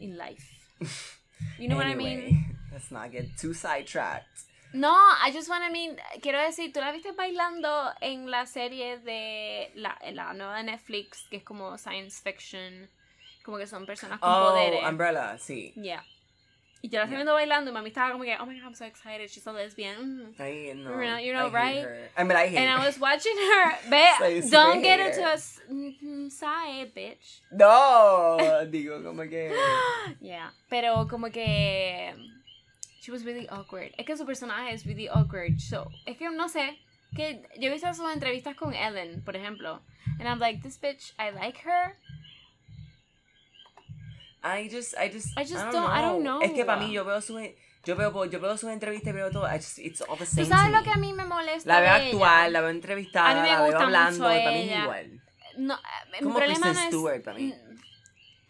in 0.00 0.16
life. 0.18 0.44
You 1.58 1.68
know 1.68 1.76
what 1.78 1.86
I 1.86 1.94
mean? 1.94 2.56
Let's 2.72 2.90
not 2.90 3.10
get 3.12 3.36
too 3.38 3.54
sidetracked. 3.54 4.44
No, 4.72 4.94
I 4.94 5.32
just 5.32 5.48
wanna 5.48 5.68
mean, 5.70 5.96
quiero 6.22 6.38
decir, 6.40 6.72
tú 6.72 6.80
la 6.80 6.92
viste 6.92 7.12
bailando 7.12 7.92
en 8.00 8.30
la 8.30 8.46
serie 8.46 8.98
de 8.98 9.70
la, 9.74 9.98
la 10.12 10.32
nueva 10.32 10.56
de 10.58 10.64
Netflix, 10.64 11.26
que 11.28 11.38
es 11.38 11.42
como 11.42 11.76
science 11.76 12.20
fiction, 12.22 12.88
como 13.44 13.58
que 13.58 13.66
son 13.66 13.84
personas 13.86 14.20
con 14.20 14.30
Oh, 14.30 14.50
poderes. 14.50 14.82
Umbrella, 14.88 15.36
sí. 15.38 15.72
Yeah. 15.74 16.04
Y 16.82 16.88
yo 16.88 16.98
la 16.98 17.04
estoy 17.04 17.16
viendo 17.16 17.34
bailando 17.34 17.70
y 17.70 17.74
mami 17.74 17.88
estaba 17.88 18.12
como 18.12 18.24
que, 18.24 18.34
oh 18.40 18.46
my 18.46 18.54
god, 18.58 18.68
I'm 18.68 18.74
so 18.74 18.86
excited, 18.86 19.28
she's 19.28 19.46
a 19.46 19.52
lesbian. 19.52 20.32
Mm. 20.38 20.40
I 20.40 20.72
know. 20.72 20.90
You 20.92 20.96
know- 21.10 21.18
you 21.18 21.32
know, 21.34 21.48
I 21.48 21.50
hate 21.50 21.52
right? 21.52 21.84
her. 21.84 22.10
I 22.16 22.24
mean, 22.24 22.36
I 22.38 22.46
hate 22.48 22.56
And 22.58 22.70
I 22.70 22.86
was 22.86 22.98
watching 22.98 23.36
her, 23.36 23.72
super 24.42 24.50
don't 24.50 24.80
get 24.82 24.98
into 24.98 25.20
a 25.28 25.32
s- 25.34 25.60
mm, 25.70 26.30
side, 26.30 26.94
bitch. 26.94 27.40
No, 27.50 28.38
digo, 28.70 29.02
como 29.02 29.24
que. 29.28 29.52
Yeah, 30.22 30.52
pero 30.70 31.06
como 31.06 31.28
que 31.30 32.14
she 33.00 33.10
was 33.10 33.24
really 33.24 33.46
awkward. 33.48 33.92
Es 33.98 34.06
que 34.06 34.16
su 34.16 34.24
personaje 34.26 34.72
es 34.72 34.84
really 34.86 35.08
awkward. 35.08 35.58
So, 35.60 35.90
es 36.06 36.16
que 36.16 36.30
no 36.30 36.48
sé. 36.48 36.78
Que 37.16 37.42
yo 37.58 37.68
he 37.68 37.72
visto 37.72 37.92
sus 37.94 38.08
entrevistas 38.12 38.54
con 38.56 38.72
Ellen, 38.72 39.22
por 39.24 39.34
ejemplo. 39.34 39.80
And 40.20 40.28
I'm 40.28 40.38
like, 40.38 40.62
this 40.62 40.78
bitch, 40.78 41.12
I 41.18 41.30
like 41.30 41.58
her. 41.64 41.96
I 44.42 44.68
just, 44.68 44.94
I 44.96 45.08
just, 45.08 45.36
I 45.36 45.42
just 45.44 45.54
don't, 45.54 45.72
don't- 45.72 45.90
I 45.90 46.00
don't 46.02 46.42
Es 46.42 46.52
que 46.52 46.64
para 46.64 46.78
know. 46.78 46.88
mí 46.88 46.94
yo 46.94 47.04
veo 47.04 47.20
sus, 47.20 47.40
yo 47.84 47.94
veo, 47.96 48.24
yo 48.24 48.40
veo 48.40 48.56
sus 48.56 48.70
entrevistas 48.70 49.10
y 49.10 49.12
veo 49.12 49.30
todo, 49.30 49.46
I 49.46 49.56
just, 49.58 49.78
it's 49.78 50.00
all 50.00 50.16
the 50.16 50.24
¿Tú 50.24 50.30
same 50.44 50.46
sabes 50.46 50.72
to 50.72 50.78
lo 50.78 50.82
que 50.84 50.90
a 50.90 50.96
mí 50.96 51.12
me 51.12 51.24
molesta? 51.26 51.68
La 51.68 51.80
veo 51.80 51.94
de 51.94 52.00
ella? 52.00 52.10
actual, 52.10 52.52
la 52.52 52.60
veo 52.62 52.70
entrevistada, 52.70 53.30
A 53.30 53.34
mí 53.34 53.40
me 53.42 53.48
la 53.48 53.56
veo 53.62 53.66
gusta 53.66 53.84
hablando, 53.84 54.24
mucho 54.28 54.34
y 54.34 54.38
para 54.44 54.50
mí 54.52 54.70
es 54.70 54.78
igual. 54.82 55.20
No, 55.58 55.78
Como 56.22 56.34
Kristen 56.36 56.60
no 56.74 56.80
es. 56.80 56.86
Stewart 56.86 57.22
para 57.22 57.36
mí. 57.38 57.54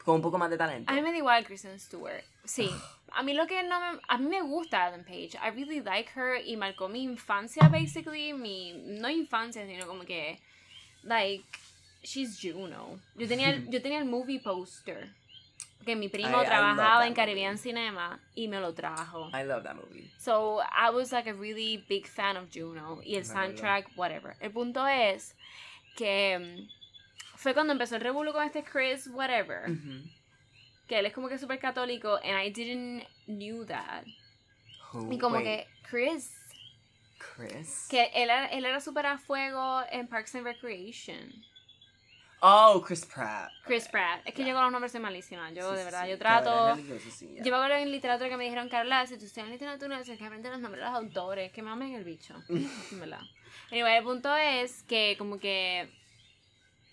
Con 0.05 0.15
un 0.17 0.23
poco 0.23 0.39
más 0.39 0.51
de 0.51 0.57
talento. 0.59 0.91
A 0.93 0.95
mí 0.95 1.03
me 1.03 1.11
da 1.11 1.19
igual 1.19 1.45
Kristen 1.45 1.79
Stewart. 1.81 2.23
Sí. 2.45 2.71
A 3.13 3.23
mí 3.23 3.35
lo 3.35 3.47
que 3.47 3.63
no 3.63 3.81
me... 3.81 4.01
A 4.09 4.19
mí 4.19 4.27
me 4.29 4.43
gusta 4.43 4.89
Ellen 4.89 5.05
Page. 5.05 5.37
I 5.43 5.51
really 5.51 5.81
like 5.81 6.11
her 6.15 6.41
y 6.45 6.57
marcó 6.57 6.89
mi 6.89 7.03
infancia, 7.03 7.69
basically. 7.69 8.33
Mi... 8.33 8.73
No 8.73 9.09
infancia, 9.11 9.67
sino 9.67 9.87
como 9.87 10.05
que... 10.05 10.39
Like... 11.03 11.45
She's 12.03 12.39
Juno. 12.41 12.99
Yo 13.17 13.29
tenía 13.29 13.51
el, 13.51 13.69
yo 13.71 13.83
tenía 13.83 13.99
el 13.99 14.07
movie 14.07 14.41
poster. 14.41 15.11
Que 15.85 15.97
mi 15.97 16.09
primo 16.09 16.29
I- 16.29 16.31
I 16.31 16.35
love 16.37 16.47
trabajaba 16.47 16.99
that 17.01 17.07
en 17.09 17.15
Caribbean 17.15 17.53
movie. 17.55 17.63
Cinema 17.63 18.21
y 18.35 18.49
me 18.49 18.59
lo 18.61 18.73
trajo. 18.75 19.29
I 19.35 19.45
love 19.45 19.63
that 19.65 19.75
movie. 19.77 20.11
So, 20.19 20.61
I 20.61 20.91
was 20.91 21.11
like 21.13 21.29
a 21.29 21.35
really 21.35 21.85
big 21.89 22.07
fan 22.07 22.37
of 22.37 22.49
Juno 22.53 23.01
y 23.05 23.17
el 23.17 23.25
soundtrack, 23.25 23.97
whatever. 23.97 24.35
El 24.41 24.51
punto 24.51 24.87
es 24.87 25.35
que 25.97 26.39
mm, 26.39 27.37
fue 27.37 27.55
cuando 27.55 27.73
empezó 27.73 27.97
el 27.97 28.03
revuelo 28.03 28.33
con 28.33 28.45
este 28.45 28.63
Chris, 28.63 29.09
whatever, 29.13 29.71
Ujú. 29.71 30.03
Que 30.91 30.99
él 30.99 31.07
es 31.07 31.13
como 31.13 31.29
que 31.29 31.39
súper 31.39 31.61
católico, 31.61 32.17
and 32.25 32.37
I 32.45 32.51
didn't 32.51 33.07
knew 33.27 33.65
that. 33.67 34.03
Who- 34.93 35.13
Y 35.13 35.19
como 35.19 35.37
wait, 35.37 35.45
que 35.45 35.67
Chris, 35.89 36.35
Chris. 37.37 37.87
que 37.89 38.11
él 38.13 38.29
era, 38.29 38.47
él 38.47 38.65
era 38.65 38.81
súper 38.81 39.07
a 39.07 39.17
fuego 39.19 39.83
en 39.91 40.09
Parks 40.09 40.35
and 40.35 40.45
Recreation. 40.45 41.33
Oh, 42.43 42.83
Chris 42.85 43.05
Pratt. 43.07 43.53
Chris 43.67 43.87
Pratt. 43.87 44.23
Es 44.25 44.35
que 44.35 44.43
Ya. 44.43 44.49
yo 44.49 44.55
con 44.55 44.63
los 44.65 44.73
nombres 44.73 44.91
soy 44.93 45.01
malísima. 45.01 45.51
Yo, 45.53 45.71
Sí, 45.71 45.77
de 45.77 45.85
verdad, 45.85 46.05
sí. 46.05 46.11
yo 46.11 46.19
trato... 46.19 46.77
sí. 47.11 47.37
Yo 47.37 47.51
me 47.53 47.57
acuerdo 47.57 47.77
en 47.77 47.91
literatura 47.93 48.29
que 48.31 48.37
me 48.39 48.45
dijeron, 48.45 48.69
Carla, 48.71 49.07
si 49.07 49.17
tú 49.19 49.27
estudias 49.27 49.47
en 49.47 49.53
literatura, 49.53 50.03
tienes 50.03 50.19
que 50.19 50.27
aprender 50.27 50.51
los 50.51 50.61
nombres 50.61 50.83
de 50.83 50.91
los 50.91 50.97
autores, 50.99 51.53
que 51.53 51.63
mamen 51.63 51.95
el 51.95 52.03
bicho. 52.05 52.35
En 52.49 52.99
verdad. 52.99 53.21
Anyway, 53.71 53.97
el 53.99 54.05
punto 54.05 54.35
es 54.35 54.83
que 54.85 55.15
como 55.19 55.39
que 55.39 55.89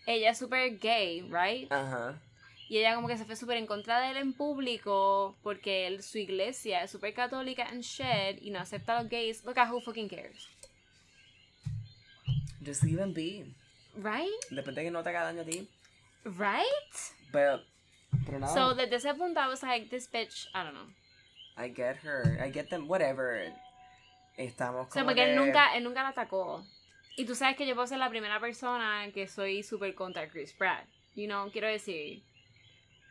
ella 0.06 0.32
es 0.32 0.38
súper 0.38 0.78
gay, 0.80 1.22
right? 1.32 1.72
Ajá. 1.72 2.22
Y 2.70 2.78
ella 2.80 2.96
como 2.96 3.08
que 3.08 3.18
se 3.18 3.26
fue 3.26 3.36
súper 3.36 3.58
en 3.58 3.66
contra 3.66 4.00
de 4.02 4.12
él 4.12 4.18
en 4.18 4.34
público 4.34 5.38
porque 5.42 5.88
él- 5.88 6.04
su 6.04 6.18
iglesia 6.18 6.84
es 6.84 6.92
súper 6.92 7.14
católica 7.14 7.64
and 7.70 7.82
shit 7.82 8.42
y 8.42 8.50
no 8.52 8.60
acepta 8.60 8.98
a 8.98 9.02
los 9.04 9.10
gays. 9.10 9.44
Look 9.46 9.58
at 9.58 9.72
who 9.72 9.80
fucking 9.82 10.10
cares. 10.10 10.48
Just 12.66 12.84
leave 12.84 13.14
be. 13.14 13.46
Right? 13.96 14.30
Después 14.52 14.76
de 14.76 14.84
que 14.84 14.92
no 14.92 15.02
te 15.02 15.10
haga 15.10 15.24
daño 15.24 15.42
a 15.42 15.46
ti. 15.46 15.68
Right? 16.26 16.94
Pero, 17.32 17.64
pero 18.26 18.40
nada. 18.40 18.54
So 18.54 18.76
desde 18.76 18.98
ese 18.98 19.14
punto 19.14 19.40
I 19.40 19.48
was 19.48 19.64
like, 19.64 19.90
this 19.90 20.12
bitch, 20.12 20.48
I 20.54 20.64
don't 20.64 20.74
know. 20.74 20.94
I 21.56 21.70
get 21.70 21.98
her. 22.04 22.38
I 22.40 22.52
get 22.52 22.70
them. 22.70 22.88
Whatever. 22.88 23.54
Estamos 24.38 24.88
O 24.88 24.92
sea, 24.92 25.02
como 25.02 25.16
porque 25.16 25.24
él 25.24 25.36
nunca, 25.36 25.76
él 25.76 25.84
nunca 25.84 26.04
la 26.04 26.10
atacó. 26.10 26.64
Y 27.16 27.26
tú 27.26 27.34
sabes 27.34 27.58
que 27.58 27.66
yo 27.66 27.74
puedo 27.74 27.88
ser 27.88 27.98
la 27.98 28.10
primera 28.10 28.40
persona 28.40 29.10
que 29.12 29.28
soy 29.28 29.64
súper 29.64 29.96
contra 29.96 30.30
Chris 30.30 30.54
Pratt. 30.54 30.86
You 31.16 31.26
know, 31.26 31.50
quiero 31.52 31.68
decir. 31.68 32.22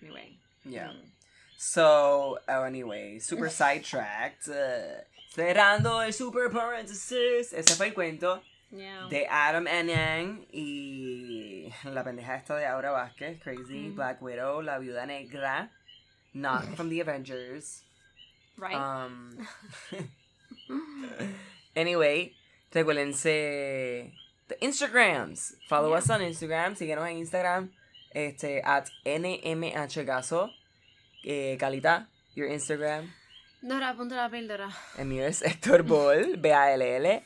Anyway. 0.03 0.37
Yeah. 0.65 0.89
Mm. 0.89 1.11
So, 1.59 2.39
oh, 2.49 2.63
anyway, 2.65 3.19
super 3.19 3.49
sidetracked. 3.61 4.49
uh, 4.49 5.03
cerrando 5.35 6.01
el 6.05 6.13
super 6.13 6.49
parenthesis. 6.51 7.53
Ese 7.53 7.77
fue 7.77 7.87
el 7.89 7.95
cuento 7.95 8.41
Yeah. 8.73 9.09
de 9.09 9.27
Adam 9.31 9.67
and 9.69 9.89
Yang 9.89 10.47
y 10.53 11.73
la 11.85 12.03
pendeja 12.03 12.37
esta 12.37 12.57
de 12.57 12.67
Aura 12.67 12.91
Vázquez, 12.91 13.41
Crazy, 13.41 13.91
Mm. 13.91 13.95
Black 13.95 14.21
Widow, 14.21 14.61
la 14.61 14.79
viuda 14.79 15.07
negra, 15.07 15.71
not 16.35 16.65
from 16.77 16.89
the 16.91 17.01
Avengers. 17.01 17.83
right? 18.59 18.75
Um, 18.75 19.39
anyway, 21.77 22.33
recuérdense 22.73 24.13
the 24.49 24.57
Instagrams. 24.63 25.55
Follow 25.69 25.91
Yeah. 25.91 25.99
us 25.99 26.11
on 26.11 26.21
Instagram. 26.23 26.77
Síguenos 26.77 27.09
en 27.09 27.19
Instagram. 27.19 27.71
Este, 28.17 28.63
at 28.65 28.87
NMHGaso. 29.05 30.51
Eh, 31.23 31.59
Calita, 31.61 32.09
your 32.35 32.49
Instagram. 32.51 33.13
Dora, 33.61 33.93
punto 33.95 34.15
la 34.17 34.31
píldora. 34.31 34.71
El 34.97 35.05
mío 35.05 35.27
es 35.27 35.43
Héctor 35.43 35.83
Ball, 35.83 36.37
B-A-L-L. 36.39 37.23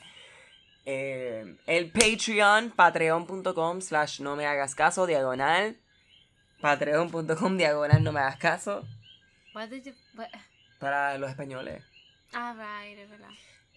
Eh, 0.86 1.56
el 1.68 1.92
Patreon, 1.92 2.72
patreon.com 2.72 3.80
slash 3.80 4.20
no 4.20 4.34
me 4.34 4.46
hagas 4.46 4.74
caso, 4.74 5.06
diagonal. 5.06 5.76
Patreon.com, 6.60 7.56
diagonal, 7.56 8.02
no 8.02 8.10
me 8.10 8.18
hagas 8.18 8.38
caso. 8.38 8.84
What 9.54 9.68
did 9.68 9.84
you, 9.84 9.92
what? 10.16 10.26
Para 10.80 11.16
los 11.18 11.30
españoles. 11.30 11.84
Ah, 12.32 12.52
right, 12.54 12.98
es 12.98 13.08
verdad. 13.08 13.28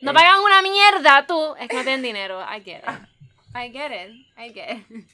No 0.02 0.14
pagan 0.14 0.40
una 0.44 0.64
mierda 0.64 1.28
tú. 1.28 1.54
Es 1.60 1.68
que 1.68 1.76
no 1.76 1.84
tienen 1.84 2.02
dinero. 2.02 2.42
I 2.42 2.60
get 2.64 2.84
it. 2.84 3.08
I 3.56 3.70
get 3.72 3.92
it. 3.92 4.26
I 4.36 4.52
get 4.52 4.78
it. 4.90 5.08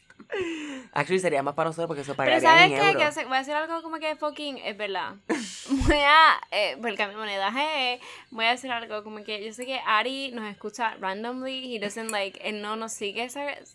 Actually, 0.93 1.19
sería 1.19 1.43
más 1.43 1.55
para 1.55 1.69
nosotros 1.69 1.87
porque 1.87 2.01
eso 2.01 2.15
Pero 2.15 2.39
pagaría 2.39 2.41
¿sabes 2.41 2.63
en 2.63 2.97
qué? 2.97 2.97
Que 2.97 3.25
voy 3.25 3.37
a 3.37 3.39
hacer 3.39 3.55
algo 3.55 3.81
como 3.81 3.97
que 3.97 4.15
fucking... 4.15 4.57
Es 4.59 4.77
verdad. 4.77 5.15
Voy 5.69 5.97
a... 5.97 6.39
Eh, 6.51 6.77
por 6.77 6.89
el 6.89 6.97
cambio 6.97 7.17
de 7.17 7.25
moneda, 7.25 7.51
eh, 7.57 7.99
Voy 8.31 8.45
a 8.45 8.51
hacer 8.51 8.71
algo 8.71 9.03
como 9.03 9.23
que... 9.23 9.43
Yo 9.43 9.53
sé 9.53 9.65
que 9.65 9.79
Ari 9.85 10.31
nos 10.31 10.49
escucha 10.49 10.95
randomly. 10.99 11.75
He 11.75 11.79
doesn't 11.79 12.11
like... 12.11 12.39
Él 12.43 12.61
no 12.61 12.75
nos 12.75 12.93
sigue 12.93 13.27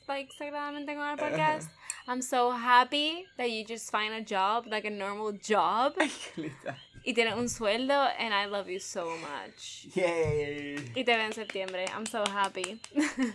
like, 0.09 0.32
sagradamente 0.36 0.94
con 0.94 1.09
el 1.09 1.16
podcast. 1.16 1.70
I'm 2.07 2.20
so 2.20 2.50
happy 2.50 3.26
that 3.38 3.50
you 3.50 3.64
just 3.64 3.90
find 3.90 4.12
a 4.12 4.20
job, 4.20 4.66
like 4.66 4.84
a 4.84 4.90
normal 4.90 5.32
job. 5.32 5.94
y 7.07 7.14
tienes 7.14 7.34
un 7.34 7.48
sueldo. 7.48 7.94
And 8.18 8.34
I 8.34 8.44
love 8.46 8.68
you 8.68 8.78
so 8.78 9.11
much. 9.16 9.86
Yay. 9.94 10.76
Y 10.94 11.05
te 11.05 11.16
veo 11.16 11.24
en 11.24 11.32
septiembre. 11.32 11.86
I'm 11.94 12.07
so 12.07 12.24
happy. 12.26 12.80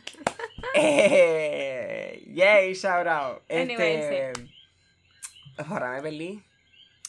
Eh, 0.76 2.22
yay, 2.28 2.76
shout 2.76 3.08
out. 3.08 3.42
Anyway, 3.50 3.96
Este. 3.96 4.50
Ahora 5.58 5.94
me 5.94 6.02
perdí. 6.02 6.44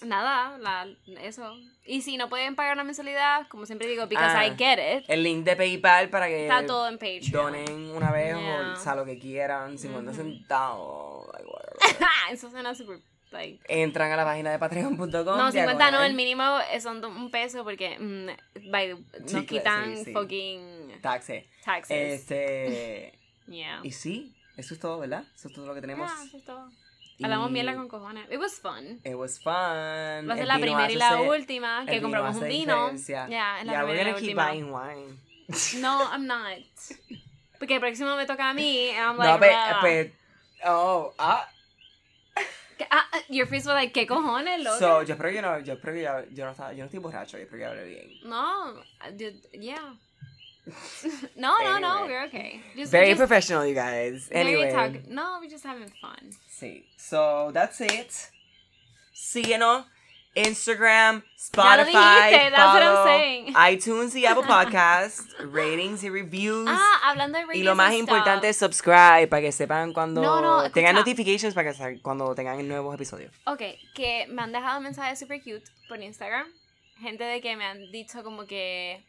Nada, 0.03 0.57
la, 0.59 0.87
eso. 1.21 1.57
Y 1.91 2.03
si 2.03 2.17
no 2.17 2.29
pueden 2.29 2.55
pagar 2.55 2.77
la 2.77 2.85
mensualidad, 2.85 3.49
como 3.49 3.67
siempre 3.67 3.89
digo, 3.89 4.07
because 4.07 4.33
Ah. 4.37 4.47
I 4.47 4.55
get 4.57 4.79
it. 5.01 5.05
El 5.09 5.23
link 5.25 5.45
de 5.45 5.57
PayPal 5.57 6.09
para 6.09 6.29
que 6.29 6.45
Está 6.45 6.65
todo 6.65 6.87
en 6.89 6.95
Patreon. 6.99 7.33
donen 7.33 7.91
una 7.97 8.13
vez 8.13 8.37
Yeah. 8.39 8.71
o, 8.71 8.73
o 8.75 8.77
sea, 8.77 8.95
lo 8.95 9.05
que 9.05 9.19
quieran, 9.19 9.77
50 9.77 10.13
Ujú. 10.13 10.21
centavos, 10.21 11.27
like. 11.33 11.51
Eso 12.33 12.49
suena 12.51 12.75
super, 12.77 13.01
like... 13.33 13.61
Entran 13.69 14.13
a 14.13 14.17
la 14.17 14.25
página 14.25 14.53
de 14.53 14.59
patreon.com. 14.61 15.09
No, 15.11 15.51
50 15.51 15.91
no, 15.91 16.03
el 16.05 16.15
mínimo 16.15 16.59
es 16.73 16.83
son 16.85 17.05
un 17.05 17.31
peso 17.31 17.65
porque 17.65 17.99
mm, 17.99 18.71
by 18.71 18.95
the- 18.95 19.33
nos 19.33 19.45
quitan 19.45 19.97
sí, 19.97 20.05
sí. 20.05 20.13
fucking 20.13 20.99
Taxe. 21.03 21.49
taxes. 21.65 22.21
Este. 22.21 23.19
yeah. 23.49 23.81
Y 23.83 23.91
sí, 23.91 24.33
eso 24.57 24.75
es 24.75 24.81
todo, 24.81 25.01
¿verdad? 25.01 25.25
Eso 25.35 25.49
es 25.49 25.55
todo 25.55 25.67
lo 25.67 25.75
que 25.75 25.81
tenemos. 25.81 26.09
Yeah, 26.09 26.25
eso 26.25 26.37
es 26.37 26.45
todo. 26.45 26.71
Hablamos 27.23 27.51
mierda 27.51 27.75
con 27.75 27.89
cojones. 27.89 28.31
It 28.31 28.39
was 28.39 28.59
fun. 28.61 29.01
It 29.05 29.15
was 29.15 29.39
fun. 29.41 29.53
Va 30.29 30.35
a 30.35 30.37
ser 30.37 30.47
la 30.47 30.59
primera 30.59 30.91
y 30.91 30.97
la 30.97 31.11
hace- 31.11 31.29
última 31.29 31.85
que 31.87 32.01
compramos 32.01 32.37
un 32.37 32.49
vino. 32.49 32.77
diferencia. 32.93 33.27
Yeah, 33.29 33.61
es 33.61 33.67
la 33.67 33.73
Yeah, 33.73 33.83
primera 33.85 34.11
we're 34.15 34.21
y 34.21 34.35
la 34.35 34.43
última. 34.45 34.51
buying 34.51 34.73
wine. 34.73 35.19
No, 35.81 36.09
I'm 36.13 36.27
not. 36.27 36.59
Porque 37.59 37.75
el 37.75 37.81
próximo 37.81 38.17
me 38.17 38.25
toca 38.27 38.51
a 38.51 38.55
mí 38.55 38.91
and 38.91 38.99
I'm 38.99 39.17
no, 39.17 39.25
like, 39.25 39.39
pero, 39.41 39.57
"Bruh". 39.81 39.81
pero, 39.83 40.11
oh, 40.73 41.15
ah, 41.19 41.47
ah, 42.91 43.07
ah, 43.13 43.19
your 43.29 43.47
face 43.47 43.67
was 43.67 43.75
like, 43.75 43.93
¿qué 43.93 44.07
cojones, 44.07 44.63
loco? 44.63 44.79
so, 44.79 45.03
yo 45.03 45.15
espero 45.15 45.31
que 45.31 45.43
no, 45.43 45.59
yo 45.61 45.75
espero 45.75 45.93
que 45.95 46.03
ya, 46.03 46.25
yo 46.33 46.45
no 46.47 46.53
estaba, 46.53 46.73
yo 46.73 46.79
no 46.79 46.85
estoy 46.87 47.01
borracho, 47.01 47.37
yo 47.37 47.43
espero 47.45 47.59
que 47.59 47.67
hable 47.67 47.85
bien. 47.85 48.11
No, 48.25 48.75
did- 49.13 49.43
yeah. 49.53 49.95
no, 51.37 51.57
no, 51.63 51.79
no, 51.79 52.07
we're 52.07 52.25
okay. 52.27 52.61
Just, 52.77 52.93
Very 52.93 53.09
just 53.11 53.19
professional, 53.19 53.67
you 53.67 53.75
guys. 53.75 54.29
Anyway. 54.33 54.71
talk- 54.73 55.09
No, 55.09 55.39
we're 55.41 55.51
just 55.51 55.65
having 55.65 55.91
fun. 56.01 56.31
Sí. 56.51 56.85
So, 56.97 57.51
that's 57.53 57.81
it. 57.81 58.13
Síguenos. 59.15 59.85
Instagram, 60.33 61.25
Ya 61.25 61.77
lo 61.77 61.83
Spotify, 61.83 61.87
dijiste, 62.31 62.51
that's 62.53 62.73
what 62.73 62.83
I'm 62.83 62.95
follow, 62.95 63.05
saying. 63.07 63.55
iTunes 63.57 64.15
y 64.15 64.27
Apple 64.27 64.45
Podcasts, 64.45 65.27
ratings 65.53 66.05
y 66.05 66.09
reviews. 66.09 66.69
Ah, 66.71 67.01
hablando 67.11 67.37
de 67.37 67.43
y 67.43 67.47
ratings 67.49 67.65
lo 67.65 67.75
más 67.75 67.93
importante 67.95 68.49
es 68.49 68.57
subscribe 68.57 69.27
para 69.27 69.43
que 69.43 69.51
sepan 69.51 69.93
cuando 69.93 70.23
No, 70.23 70.41
no, 70.41 70.71
tengan 70.71 70.95
notifications 70.95 71.53
para 71.53 71.73
que 71.75 72.01
cuando 72.01 72.33
tengan 72.37 72.67
nuevos 72.69 72.95
episodios. 72.95 73.33
Ok, 73.47 73.61
que 73.93 74.27
me 74.29 74.43
han 74.43 74.53
dejado 74.53 74.81
mensajes 74.81 75.19
super 75.19 75.41
cute 75.43 75.65
por 75.89 76.01
Instagram. 76.01 76.47
Gente 77.01 77.25
de 77.25 77.41
que 77.41 77.57
me 77.57 77.65
han 77.65 77.91
dicho 77.91 78.23
como 78.23 78.47
que 78.47 79.05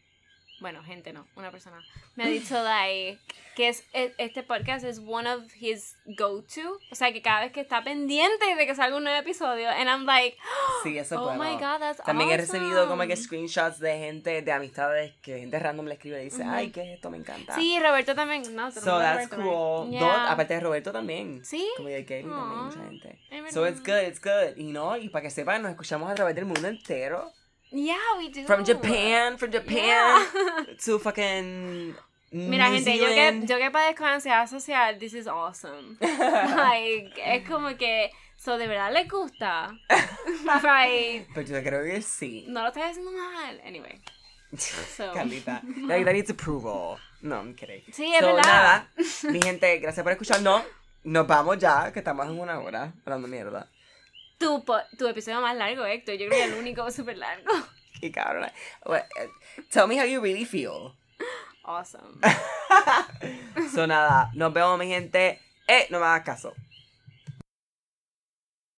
bueno, 0.62 0.82
gente 0.82 1.12
no, 1.12 1.26
una 1.36 1.50
persona, 1.50 1.78
me 2.16 2.24
ha 2.24 2.28
dicho 2.28 2.54
like, 2.62 3.18
que 3.54 3.68
es, 3.68 3.84
e- 3.92 4.14
este 4.16 4.42
podcast 4.42 4.82
es 4.84 4.98
one 5.06 5.28
of 5.30 5.42
his 5.60 5.94
go-to. 6.06 6.78
O 6.90 6.94
sea, 6.94 7.12
que 7.12 7.20
cada 7.20 7.42
vez 7.42 7.52
que 7.52 7.60
está 7.60 7.84
pendiente 7.84 8.54
de 8.56 8.66
que 8.66 8.74
salga 8.74 8.96
un 8.96 9.04
nuevo 9.04 9.18
episodio, 9.18 9.68
and 9.68 9.88
I'm 9.88 10.06
like, 10.06 10.38
Sí, 10.82 10.96
eso 10.96 11.16
es 11.16 11.20
oh 11.20 11.24
bueno. 11.34 11.44
my 11.44 11.52
god, 11.56 11.78
that's 11.80 12.02
También 12.02 12.30
he 12.30 12.36
recibido 12.38 12.88
como 12.88 13.02
que 13.02 13.12
awesome. 13.12 13.24
screenshots 13.26 13.78
de 13.78 13.98
gente, 13.98 14.40
de 14.40 14.52
amistades, 14.52 15.12
que 15.20 15.40
gente 15.40 15.58
random 15.58 15.86
le 15.86 15.94
escribe 15.94 16.22
y 16.22 16.24
dice, 16.24 16.44
ay, 16.44 16.70
¿qué 16.70 16.80
es 16.82 16.94
esto? 16.96 17.10
Me 17.10 17.18
encanta. 17.18 17.54
Sí, 17.54 17.78
Roberto 17.78 18.14
también, 18.14 18.42
no, 18.56 18.70
So 18.70 18.80
that's 18.98 19.28
Roberto, 19.30 19.36
cool. 19.84 19.90
Yeah. 19.90 20.30
aparte 20.32 20.54
de 20.54 20.60
Roberto 20.60 20.90
también. 20.92 21.44
Sí. 21.44 21.68
Como 21.76 21.88
de 21.90 22.06
Kevin 22.06 22.30
también, 22.30 22.64
mucha 22.64 22.84
gente. 22.84 23.18
So 23.52 23.66
it's 23.68 23.80
good, 23.80 24.06
it's 24.08 24.20
good. 24.22 24.56
Y 24.56 24.72
no, 24.72 24.96
y 24.96 25.08
para 25.10 25.22
que 25.24 25.30
sepan, 25.30 25.60
nos 25.62 25.72
escuchamos 25.72 26.10
a 26.10 26.14
través 26.14 26.34
del 26.34 26.46
mundo 26.46 26.68
entero. 26.68 27.30
Yeah, 27.72 27.96
we 28.18 28.28
do. 28.30 28.44
From 28.46 28.64
Japan, 28.64 29.38
from 29.38 29.50
Japan 29.50 29.76
Yeah. 29.86 30.76
to 30.84 30.98
fucking 30.98 31.94
Mira, 32.30 32.68
New 32.70 32.78
gente, 32.82 32.96
yo 32.98 33.06
que, 33.06 33.46
yo 33.46 33.58
que 33.58 33.70
padezco 33.70 34.04
de 34.04 34.10
ansiedad 34.10 34.46
social, 34.48 34.98
this 34.98 35.14
is 35.14 35.26
awesome. 35.26 35.96
like, 36.00 37.12
es 37.18 37.46
como 37.48 37.76
que, 37.76 38.10
so, 38.36 38.56
¿de 38.58 38.66
verdad 38.66 38.92
les 38.92 39.08
gusta? 39.08 39.70
right. 40.62 41.26
Pero 41.34 41.46
yo 41.46 41.62
creo 41.62 41.84
que 41.84 42.00
sí. 42.02 42.46
No 42.48 42.62
lo 42.62 42.68
estás 42.68 42.90
haciendo 42.90 43.12
mal. 43.12 43.60
Anyway. 43.66 44.00
So. 44.56 45.12
Carlita. 45.14 45.62
Carlita 45.88 46.12
needs 46.12 46.30
approval. 46.30 46.98
No, 47.22 47.36
I'm 47.36 47.54
kidding. 47.54 47.82
Sí, 47.92 48.12
es 48.14 48.20
So, 48.20 48.26
verdad. 48.34 48.42
nada, 48.44 48.88
mi 49.30 49.40
gente, 49.40 49.78
gracias 49.78 50.02
por 50.02 50.12
escucharnos. 50.12 50.62
Nos 51.04 51.26
vamos 51.26 51.58
ya, 51.58 51.92
que 51.92 51.98
estamos 51.98 52.26
en 52.26 52.38
una 52.38 52.58
hora 52.60 52.92
hablando 53.04 53.28
mierda. 53.28 53.68
Tu, 54.42 54.64
tu 54.98 55.06
episodio 55.06 55.40
más 55.40 55.54
largo, 55.56 55.84
Héctor. 55.84 56.16
Yo 56.16 56.26
creo 56.26 56.40
que 56.40 56.44
el 56.52 56.54
único 56.54 56.90
súper 56.90 57.16
largo. 57.16 57.52
Qué 58.00 58.10
cabrón. 58.10 58.50
Well, 58.84 59.04
eh, 59.20 59.28
Tell 59.70 59.86
me 59.86 59.96
how 60.00 60.04
you 60.04 60.20
really 60.20 60.44
feel. 60.44 60.96
Awesome. 61.64 62.18
So 63.72 63.86
nada, 63.86 64.30
nos 64.34 64.52
vemos 64.52 64.76
mi 64.80 64.88
gente. 64.88 65.38
Eh, 65.68 65.86
no 65.90 66.00
me 66.00 66.06
hagas 66.06 66.24
caso. 66.24 66.54